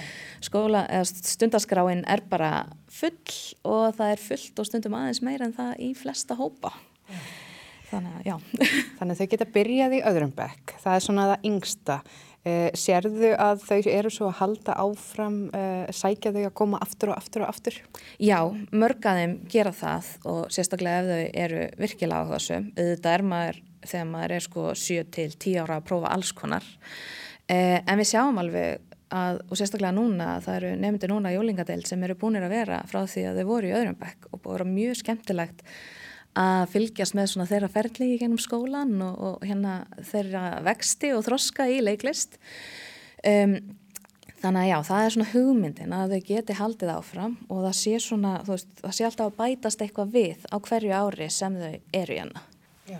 skóla, 0.47 0.86
eða 0.90 1.07
stundaskráin 1.09 2.03
er 2.11 2.24
bara 2.30 2.51
full 2.93 3.36
og 3.68 3.95
það 3.99 4.11
er 4.14 4.24
fullt 4.26 4.61
og 4.62 4.68
stundum 4.68 4.99
aðeins 4.99 5.22
meira 5.24 5.49
en 5.49 5.57
það 5.57 5.72
í 5.86 5.93
flesta 5.99 6.36
hópa. 6.38 6.74
Þannig 7.93 8.28
að. 8.32 8.45
Þannig 8.99 9.14
að 9.14 9.22
þau 9.22 9.32
geta 9.34 9.49
byrjað 9.55 9.97
í 9.99 10.05
öðrum 10.09 10.36
bekk. 10.36 10.76
Það 10.82 10.99
er 10.99 11.07
svona 11.07 11.26
það 11.32 11.49
yngsta. 11.51 11.97
Eh, 12.43 12.68
sérðu 12.74 13.28
að 13.38 13.61
þau 13.62 13.90
eru 13.93 14.11
svo 14.11 14.28
að 14.30 14.38
halda 14.40 14.74
áfram, 14.82 15.36
eh, 15.55 15.90
sækja 15.95 16.32
þau 16.34 16.40
að 16.43 16.55
koma 16.59 16.80
aftur 16.82 17.12
og 17.12 17.20
aftur 17.20 17.45
og 17.45 17.53
aftur? 17.53 17.76
Já, 18.18 18.40
mörgaðum 18.74 19.36
gera 19.53 19.70
það 19.70 20.09
og 20.26 20.40
sérstaklega 20.51 21.05
ef 21.05 21.12
þau 21.12 21.43
eru 21.45 21.68
virkilega 21.84 22.26
á 22.26 22.32
þessu. 22.32 22.59
Þetta 22.80 23.12
er 23.14 23.22
maður 23.22 23.61
þegar 23.86 24.09
maður 24.11 24.34
er 24.36 24.47
sko 24.47 24.64
7 24.78 25.05
til 25.14 25.28
10 25.30 25.61
ára 25.62 25.78
að 25.78 25.86
prófa 25.90 26.11
alls 26.14 26.32
konar. 26.34 26.66
Eh, 27.51 27.78
en 27.78 28.01
við 28.01 28.11
sjáum 28.11 28.40
alveg 28.43 28.80
að, 29.12 29.42
og 29.48 29.58
sérstaklega 29.58 29.94
núna, 29.96 30.36
það 30.44 30.58
eru 30.60 30.70
nefndir 30.82 31.12
núna 31.12 31.32
í 31.32 31.36
Jólingadeild 31.36 31.88
sem 31.88 32.06
eru 32.06 32.16
búinir 32.18 32.46
að 32.46 32.54
vera 32.56 32.80
frá 32.90 33.02
því 33.04 33.26
að 33.28 33.40
þau 33.40 33.50
voru 33.50 33.68
í 33.68 33.74
öðrum 33.76 33.98
bekk 34.00 34.30
og 34.30 34.40
búið 34.40 34.54
að 34.54 34.56
vera 34.58 34.70
mjög 34.72 34.98
skemmtilegt 35.02 35.66
að 36.42 36.62
fylgjast 36.72 37.16
með 37.18 37.28
svona 37.28 37.48
þeirra 37.50 37.68
ferli 37.74 38.08
í 38.14 38.18
gennum 38.22 38.40
skólan 38.40 38.96
og, 39.04 39.20
og 39.28 39.44
hérna 39.44 39.82
þeirra 40.08 40.46
vexti 40.64 41.12
og 41.12 41.26
þroska 41.26 41.68
í 41.68 41.82
leiklist 41.84 42.38
um, 43.28 43.58
Þannig 44.42 44.64
að 44.64 44.70
já, 44.72 44.76
það 44.88 45.04
er 45.04 45.12
svona 45.14 45.30
hugmyndin 45.30 45.92
að 45.94 46.12
þau 46.12 46.22
geti 46.26 46.54
haldið 46.58 46.90
áfram 46.96 47.34
og 47.46 47.60
það 47.62 47.74
sé 47.78 47.98
svona, 48.02 48.32
þú 48.42 48.54
veist, 48.56 48.72
það 48.80 48.94
sé 48.96 49.04
alltaf 49.06 49.28
að 49.28 49.36
bætast 49.38 49.84
eitthvað 49.84 50.16
við 50.16 50.48
á 50.50 50.56
hverju 50.66 50.96
ári 50.98 51.28
sem 51.30 51.58
þau 51.60 51.76
eru 52.00 52.16
hérna. 52.16 52.42
Já. 52.90 52.98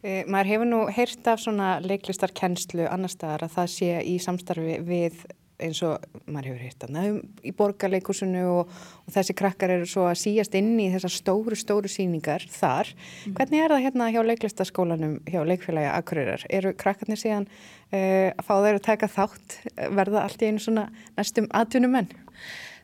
E, 0.00 0.14
maður 0.24 0.50
hefur 0.54 0.70
nú 0.70 0.78
heyrt 0.96 1.28
af 1.28 1.42
svona 1.42 1.74
leiklistarkennslu 1.84 2.86
annar 2.88 3.12
staðar 3.12 3.44
að 3.44 3.54
það 3.58 3.70
sé 3.74 3.90
í 4.08 4.16
samstarfi 4.24 4.78
við 4.86 5.20
eins 5.62 5.80
og 5.86 6.04
maður 6.26 6.52
hefur 6.52 6.64
hýrt 6.66 6.86
að 6.86 7.18
í 7.46 7.52
borgarleikursunu 7.58 8.44
og, 8.50 8.70
og 9.04 9.14
þessi 9.14 9.34
krakkar 9.38 9.74
eru 9.74 9.88
svo 9.90 10.06
að 10.08 10.20
síjast 10.22 10.54
inn 10.58 10.76
í 10.80 10.88
þessar 10.94 11.14
stóru, 11.14 11.58
stóru 11.58 11.90
síningar 11.90 12.46
þar. 12.52 12.92
Mm. 13.26 13.34
Hvernig 13.40 13.64
er 13.64 13.74
það 13.74 13.84
hérna 13.86 14.10
hjá 14.14 14.20
leiklistaskólanum, 14.30 15.18
hjá 15.28 15.40
leikfélagi 15.48 15.90
Akureyrar? 15.92 16.46
Eru 16.60 16.74
krakkarnir 16.78 17.20
síðan 17.20 17.48
uh, 17.50 18.30
að 18.30 18.46
fá 18.46 18.54
þeir 18.54 18.78
að 18.78 18.86
taka 18.86 19.12
þátt, 19.18 19.60
verða 20.00 20.24
allt 20.24 20.42
í 20.42 20.50
einu 20.52 20.64
svona 20.64 20.88
næstum 21.18 21.50
aðtunum 21.50 21.96
menn? 21.98 22.10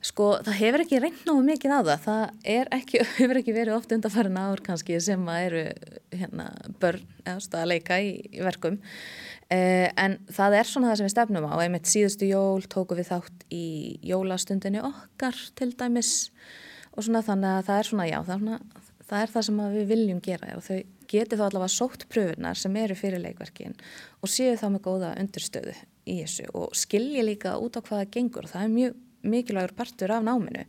Sko 0.04 0.34
það 0.44 0.58
hefur 0.58 0.82
ekki 0.84 0.98
reynd 1.00 1.20
náðu 1.24 1.42
mikið 1.46 1.72
á 1.72 1.80
það, 1.80 2.02
það 2.04 2.72
ekki, 2.76 3.04
hefur 3.22 3.40
ekki 3.40 3.54
verið 3.56 3.76
oft 3.78 3.94
undarfærin 3.96 4.36
ár 4.36 4.60
kannski 4.64 4.98
sem 5.00 5.22
að 5.32 5.44
eru 5.46 5.62
hérna, 6.12 6.50
börn 6.82 7.06
eða 7.24 7.62
leika 7.70 8.00
í, 8.04 8.18
í 8.28 8.42
verkum. 8.44 8.76
Uh, 9.53 9.90
en 10.01 10.16
það 10.32 10.57
er 10.59 10.68
svona 10.68 10.90
það 10.90 10.99
sem 10.99 11.09
við 11.09 11.14
stefnum 11.14 11.47
á. 11.51 11.55
Einmitt 11.61 11.90
síðustu 11.90 12.28
jól 12.30 12.64
tóku 12.70 12.97
við 12.97 13.11
þátt 13.11 13.45
í 13.53 13.66
jólastundinni 14.07 14.80
okkar 14.84 15.36
til 15.59 15.70
dæmis. 15.76 16.14
Og 16.95 17.05
svona 17.05 17.24
þannig 17.26 17.51
að 17.51 17.68
það 17.68 17.80
er 17.80 17.90
svona 17.90 18.09
já, 18.09 18.18
það 18.24 18.34
er, 18.34 18.42
svona, 18.45 18.82
það, 19.05 19.16
er 19.20 19.32
það 19.34 19.47
sem 19.49 19.62
við 19.74 19.88
viljum 19.90 20.20
gera 20.24 20.53
og 20.57 20.64
þau 20.64 20.78
geti 21.11 21.38
þá 21.38 21.45
allavega 21.49 21.74
sótt 21.74 22.07
pröfunar 22.11 22.59
sem 22.59 22.76
eru 22.80 22.97
fyrir 22.97 23.20
leikverkin 23.20 23.74
og 24.24 24.30
séu 24.32 24.55
þá 24.59 24.68
með 24.72 24.84
góða 24.86 25.11
undurstöðu 25.20 25.74
í 26.09 26.20
þessu. 26.22 26.47
Og 26.57 26.78
skilja 26.78 27.24
líka 27.26 27.57
út 27.61 27.76
á 27.76 27.84
hvaða 27.84 28.09
gengur. 28.16 28.47
Og 28.49 28.55
það 28.55 28.64
er 28.64 28.76
mjög 28.78 29.03
mikilvægur 29.24 29.76
partur 29.76 30.14
af 30.14 30.24
náminu 30.24 30.64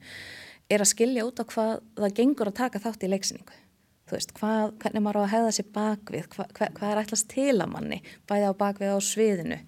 er 0.71 0.81
að 0.81 0.91
skilja 0.91 1.25
út 1.27 1.39
á 1.39 1.45
hvað 1.45 1.73
það 1.99 2.17
gengur 2.19 2.49
að 2.49 2.59
taka 2.59 2.81
þátt 2.81 3.05
í 3.05 3.11
leiksningu 3.11 3.61
þú 4.05 4.17
veist, 4.17 4.33
hvað, 4.37 4.73
hvernig 4.83 5.03
maður 5.05 5.21
á 5.21 5.23
að 5.23 5.31
hefða 5.33 5.53
sér 5.57 5.69
bakvið, 5.75 6.27
hvað, 6.35 6.51
hvað, 6.57 6.73
hvað 6.77 6.91
er 6.91 7.01
ætlast 7.01 7.29
til 7.31 7.55
að 7.55 7.71
manni, 7.71 8.01
bæði 8.29 8.51
á 8.51 8.53
bakvið 8.59 8.93
á 8.93 8.99
sviðinu 9.01 9.59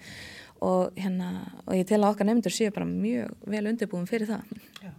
og 0.67 0.97
hérna, 0.97 1.31
og 1.65 1.73
ég 1.77 1.87
tel 1.89 2.01
að 2.01 2.11
okkar 2.11 2.29
nefndur 2.29 2.53
séu 2.53 2.73
bara 2.73 2.87
mjög 2.89 3.33
vel 3.49 3.65
undirbúin 3.69 4.09
fyrir 4.09 4.29
það. 4.29 4.55
Já. 4.81 4.91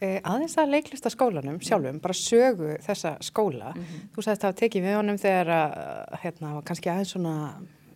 Eh, 0.00 0.16
aðeins 0.24 0.56
að 0.56 0.72
leiklista 0.72 1.10
skólanum 1.12 1.58
sjálfum, 1.60 1.98
bara 2.00 2.16
sögu 2.16 2.76
þessa 2.86 3.18
skóla, 3.20 3.74
mm 3.74 3.82
-hmm. 3.82 4.06
þú 4.14 4.22
sagðist 4.24 4.44
að 4.44 4.48
það 4.48 4.60
tekið 4.62 4.86
við 4.86 4.96
honum 4.96 5.18
þegar 5.18 5.48
að, 5.48 6.20
hérna, 6.22 6.62
kannski 6.64 6.90
aðeins 6.90 7.12
svona, 7.12 7.34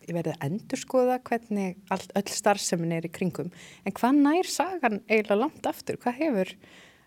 ég 0.07 0.15
verði 0.15 0.35
að 0.35 0.45
endurskoða 0.51 1.19
hvernig 1.25 1.77
all, 1.89 2.05
öll 2.15 2.29
starfsemin 2.29 2.93
er 2.93 3.07
í 3.07 3.11
kringum, 3.11 3.51
en 3.85 3.93
hvað 3.93 4.21
nær 4.21 4.45
sagan 4.45 5.01
eiginlega 5.09 5.41
langt 5.41 5.67
aftur, 5.67 5.97
hvað 5.97 6.15
hefur 6.19 6.55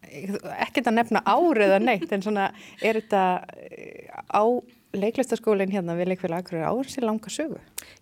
ekkert 0.08 0.90
að 0.90 0.98
nefna 0.98 1.22
árið 1.28 1.76
að 1.78 1.86
neitt 1.86 2.12
en 2.16 2.24
svona 2.26 2.48
er 2.82 3.02
þetta 3.02 3.24
eh, 3.68 4.10
á 4.32 4.44
leiklistaskólinn 4.98 5.74
hérna 5.74 5.98
við 5.98 6.14
leikfélag 6.14 6.46
Akureyri 6.46 6.66
árið 6.68 6.94
sér 6.94 7.08
langa 7.08 7.32
sögu? 7.32 7.60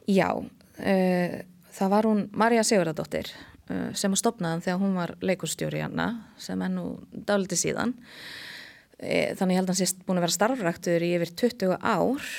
Já, 0.10 0.30
uh, 0.38 1.36
það 1.76 1.94
var 1.96 2.10
hún 2.10 2.24
Marja 2.38 2.66
Sigurðardóttir 2.68 3.32
uh, 3.34 3.92
sem 3.98 4.14
að 4.14 4.22
stopnaðan 4.22 4.64
þegar 4.66 4.82
hún 4.84 4.98
var 5.00 5.16
leikustjóri 5.26 5.82
hérna 5.84 6.10
sem 6.42 6.62
er 6.62 6.74
nú 6.74 6.88
dáliti 7.12 7.60
síðan 7.60 7.96
uh, 7.98 9.32
þannig 9.40 9.62
held 9.62 9.66
að 9.66 9.74
hann 9.74 9.82
sést 9.82 10.06
búin 10.06 10.22
að 10.22 10.28
vera 10.28 10.38
starfræktur 10.38 11.08
í 11.08 11.16
yfir 11.18 11.34
20 11.46 11.76
ár 11.82 12.30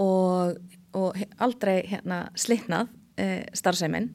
og, 0.00 0.56
og 0.96 1.20
aldrei 1.42 1.82
hérna 1.90 2.24
slitnað 2.38 2.96
starfseiminn 3.52 4.14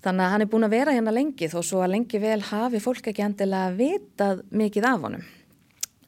Þannig 0.00 0.24
að 0.24 0.32
hann 0.32 0.44
er 0.44 0.48
búin 0.48 0.64
að 0.64 0.74
vera 0.76 0.94
hérna 0.96 1.12
lengi 1.12 1.50
þó 1.52 1.58
svo 1.60 1.82
að 1.84 1.92
lengi 1.96 2.20
vel 2.22 2.40
hafi 2.48 2.80
fólk 2.80 3.10
ekki 3.10 3.24
endilega 3.26 3.74
vitað 3.76 4.42
mikið 4.48 4.88
af 4.88 5.04
honum. 5.04 5.26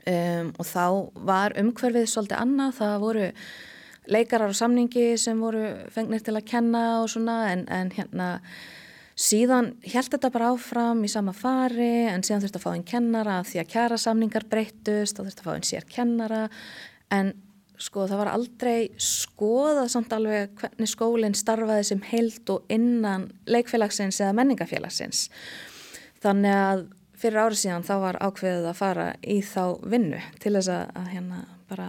Um, 0.02 0.48
og 0.58 0.66
þá 0.66 0.86
var 1.28 1.54
umhverfið 1.60 2.08
svolítið 2.10 2.40
annað, 2.40 2.72
það 2.80 2.94
voru 3.04 3.26
leikarar 4.10 4.50
og 4.50 4.58
samningi 4.58 5.12
sem 5.20 5.38
voru 5.38 5.66
fengnir 5.94 6.24
til 6.24 6.34
að 6.34 6.48
kenna 6.48 6.82
og 7.02 7.10
svona 7.12 7.36
en, 7.52 7.66
en 7.70 7.92
hérna 7.94 8.30
síðan 9.18 9.74
held 9.84 10.10
þetta 10.10 10.32
bara 10.34 10.50
áfram 10.56 11.04
í 11.06 11.10
sama 11.12 11.34
fari 11.36 12.08
en 12.10 12.24
síðan 12.24 12.42
þurfti 12.42 12.58
að 12.58 12.64
fá 12.64 12.72
einn 12.72 12.86
kennara 12.88 13.38
því 13.46 13.62
að 13.62 13.70
kjara 13.76 13.98
samningar 14.00 14.48
breyttust 14.50 15.20
og 15.20 15.28
þurfti 15.28 15.44
að 15.44 15.48
fá 15.48 15.54
einn 15.54 15.68
sér 15.68 15.86
kennara 15.86 16.42
en 17.14 17.34
sko 17.82 18.06
það 18.06 18.20
var 18.22 18.30
aldrei 18.32 18.78
skoðað 19.02 19.90
samt 19.92 20.14
alveg 20.14 20.54
hvernig 20.60 20.90
skólinn 20.90 21.36
starfaði 21.36 21.86
sem 21.88 22.02
heilt 22.12 22.52
og 22.54 22.72
innan 22.72 23.28
leikfélagsins 23.50 24.20
eða 24.22 24.36
menningafélagsins. 24.38 25.26
Þannig 26.22 26.58
að 26.58 26.84
fyrir 27.22 27.42
árið 27.42 27.62
síðan 27.62 27.86
þá 27.86 27.94
var 28.02 28.18
ákveðið 28.22 28.68
að 28.70 28.78
fara 28.78 29.06
í 29.22 29.38
þá 29.46 29.64
vinnu 29.82 30.20
til 30.42 30.54
þess 30.56 30.72
að, 30.74 30.84
að 30.98 31.10
hérna 31.14 31.44
bara 31.70 31.88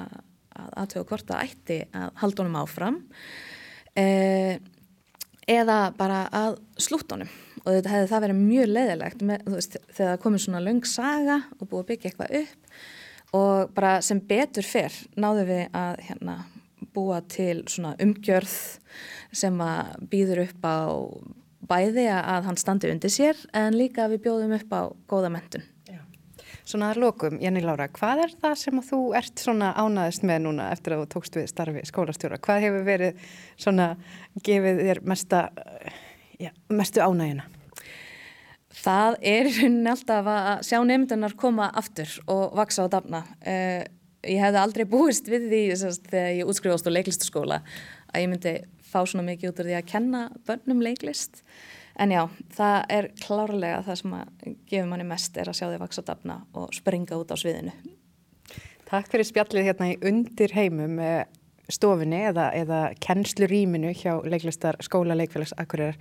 að 0.53 0.73
aðtöku 0.83 1.09
hvort 1.09 1.33
að 1.33 1.47
ætti 1.47 1.79
að 1.97 2.11
haldunum 2.21 2.59
áfram 2.61 2.99
eh, 3.97 4.59
eða 5.49 5.77
bara 5.97 6.25
að 6.33 6.59
slúttunum 6.81 7.31
og 7.63 7.69
þetta 7.69 7.93
hefði 7.93 8.09
það 8.11 8.25
verið 8.25 8.41
mjög 8.41 8.69
leðilegt 8.69 9.23
með, 9.25 9.47
veist, 9.55 9.77
þegar 9.89 10.11
það 10.11 10.21
komið 10.25 10.43
svona 10.45 10.63
löng 10.63 10.83
saga 10.89 11.39
og 11.57 11.69
búið 11.69 11.81
að 11.81 11.89
byggja 11.91 12.11
eitthvað 12.11 12.37
upp 12.41 12.77
og 13.33 13.73
bara 13.73 13.97
sem 14.05 14.21
betur 14.21 14.65
fyrr 14.67 14.95
náðu 15.17 15.47
við 15.49 15.63
að 15.75 16.01
hérna, 16.07 16.37
búa 16.93 17.21
til 17.25 17.63
umgjörð 18.03 18.55
sem 19.33 19.61
að 19.65 19.93
býður 20.11 20.43
upp 20.45 20.65
á 20.67 20.77
bæði 21.67 22.07
að 22.13 22.49
hann 22.49 22.59
standi 22.59 22.91
undir 22.91 23.13
sér 23.13 23.39
en 23.55 23.77
líka 23.77 24.09
við 24.11 24.25
bjóðum 24.27 24.57
upp 24.59 24.75
á 24.75 24.81
góða 25.09 25.31
mentun. 25.33 25.69
Svona 26.63 26.93
að 26.93 27.01
lokum, 27.03 27.41
Jenny 27.43 27.59
Laura, 27.59 27.89
hvað 27.91 28.21
er 28.23 28.35
það 28.39 28.53
sem 28.61 28.77
að 28.79 28.85
þú 28.87 28.99
ert 29.19 29.41
svona 29.41 29.73
ánaðist 29.75 30.23
með 30.23 30.45
núna 30.45 30.69
eftir 30.71 30.95
að 30.95 31.01
þú 31.01 31.07
tókst 31.11 31.35
við 31.35 31.49
starfi 31.51 31.83
skólastjóra? 31.89 32.39
Hvað 32.39 32.63
hefur 32.63 32.85
verið 32.87 33.25
svona 33.59 33.87
gefið 34.47 34.79
þér 34.87 35.01
mesta, 35.11 35.41
ja, 36.39 36.53
mestu 36.71 37.03
ánægina? 37.03 37.49
Það 38.73 39.17
er 39.21 39.49
rauninni 39.49 39.91
alltaf 39.91 40.29
að 40.33 40.63
sjá 40.67 40.79
nefndunar 40.87 41.35
koma 41.39 41.69
aftur 41.77 42.09
og 42.31 42.55
vaksa 42.57 42.87
á 42.89 42.93
dafna. 42.93 43.21
Uh, 43.45 43.83
ég 44.25 44.41
hefði 44.41 44.61
aldrei 44.61 44.85
búist 44.89 45.29
við 45.29 45.49
því 45.51 45.61
sérst, 45.79 46.07
þegar 46.09 46.33
ég 46.39 46.49
útskrifast 46.49 46.89
á 46.89 46.95
leiklistaskóla 46.95 47.61
að 48.13 48.23
ég 48.23 48.31
myndi 48.31 48.55
fá 48.93 49.01
svona 49.03 49.25
mikið 49.27 49.51
út 49.51 49.61
af 49.61 49.69
því 49.69 49.77
að 49.77 49.89
kenna 49.89 50.23
börnum 50.47 50.83
leiklist. 50.85 51.43
En 52.01 52.09
já, 52.09 52.23
það 52.55 52.79
er 52.95 53.09
klárlega 53.21 53.83
það 53.85 53.99
sem 53.99 54.15
að 54.17 54.47
gefur 54.69 54.89
manni 54.89 55.05
mest 55.05 55.37
er 55.37 55.49
að 55.49 55.59
sjá 55.59 55.67
því 55.67 55.81
vaksa 55.83 56.01
á 56.01 56.09
dafna 56.09 56.39
og 56.57 56.73
springa 56.73 57.19
út 57.19 57.33
á 57.33 57.37
sviðinu. 57.37 57.73
Takk 58.89 59.09
fyrir 59.13 59.29
spjallið 59.29 59.69
hérna 59.69 59.91
í 59.93 59.99
undir 60.05 60.53
heimum 60.57 60.97
stofinni 61.71 62.23
eða, 62.29 62.49
eða 62.55 62.79
kennsluríminu 63.03 63.93
hjá 63.95 64.17
leiklistar 64.27 64.79
skóla 64.83 65.15
leikfélags 65.17 65.55
Akureyrar. 65.57 65.99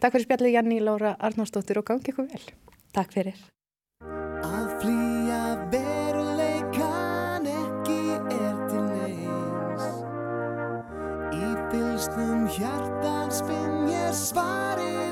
Takk 0.00 0.16
fyrir 0.16 0.26
spjallið 0.26 0.56
Janni 0.56 0.80
Lára 0.82 1.16
Arnársdóttir 1.20 1.80
og 1.80 1.86
gangi 1.88 2.12
ykkur 2.12 2.28
vel. 2.30 2.44
Takk 2.96 3.12
fyrir. 3.14 3.38
Að 4.42 4.72
flýja 4.82 5.42
veruleikan 5.72 7.46
ekki 7.52 8.00
er 8.16 8.58
til 8.66 8.82
neins 8.88 9.86
Í 11.38 11.52
fylstum 11.70 12.48
hjartan 12.56 13.30
spinn 13.32 13.88
ég 13.92 14.12
svarið 14.18 15.11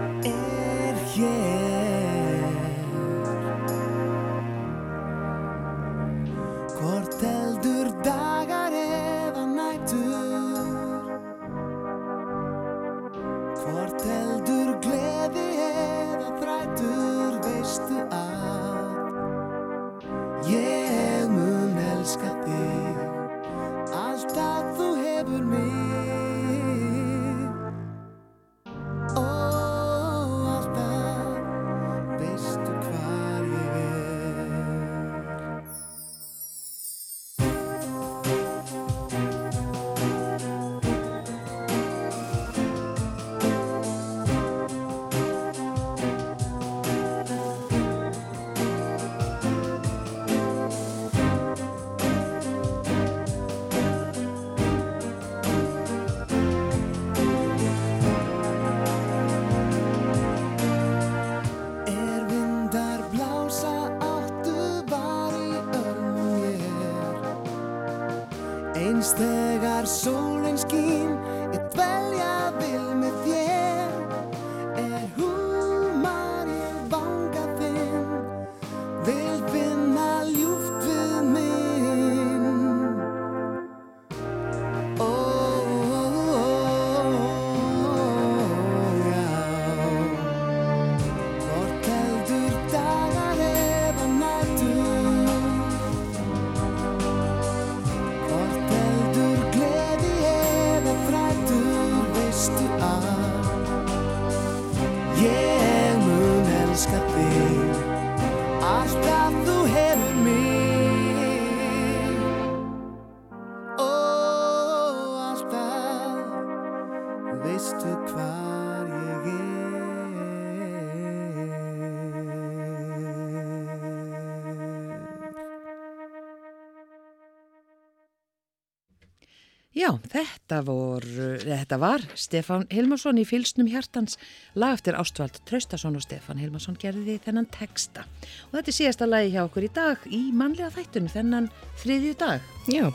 Já, 129.81 129.89
þetta, 130.11 130.59
vor, 130.61 131.05
þetta 131.41 131.77
var 131.81 132.03
Stefán 132.19 132.67
Hilmarsson 132.69 133.17
í 133.17 133.23
fylsnum 133.25 133.69
hjartans 133.71 134.19
lag 134.53 134.75
eftir 134.75 134.97
Ástvald 134.99 135.39
Traustason 135.49 135.97
og 135.97 136.03
Stefán 136.05 136.37
Hilmarsson 136.37 136.77
gerði 136.77 137.15
þennan 137.23 137.49
texta. 137.49 138.03
Og 138.51 138.59
þetta 138.59 138.69
er 138.73 138.77
síðasta 138.77 139.09
lagi 139.09 139.33
hjá 139.33 139.41
okkur 139.47 139.65
í 139.65 139.71
dag 139.73 140.05
í 140.05 140.21
mannlega 140.37 140.69
þættunum 140.75 141.09
þennan 141.15 141.49
þriðju 141.81 142.13
dag. 142.21 142.45
Já, 142.69 142.85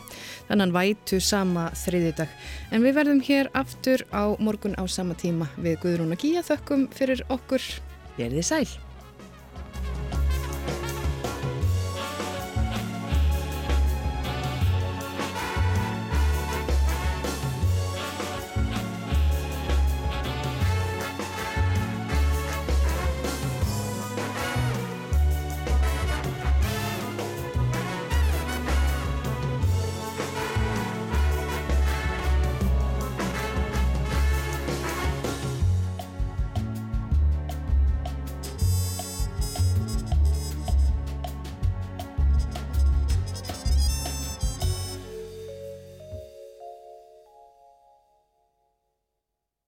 þannig 0.47 0.75
vætu 0.79 1.19
sama 1.27 1.67
þriðjudag. 1.83 2.41
En 2.71 2.87
við 2.87 2.99
verðum 3.01 3.23
hér 3.27 3.51
aftur 3.57 4.07
á 4.15 4.39
morgun 4.39 4.79
á 4.79 4.87
sama 4.87 5.17
tíma 5.19 5.51
við 5.59 5.81
Guðrún 5.83 6.15
og 6.15 6.23
Gíja 6.23 6.45
þökkum 6.47 6.87
fyrir 6.95 7.25
okkur. 7.27 7.71
Verðið 8.15 8.53
sæl! 8.55 8.86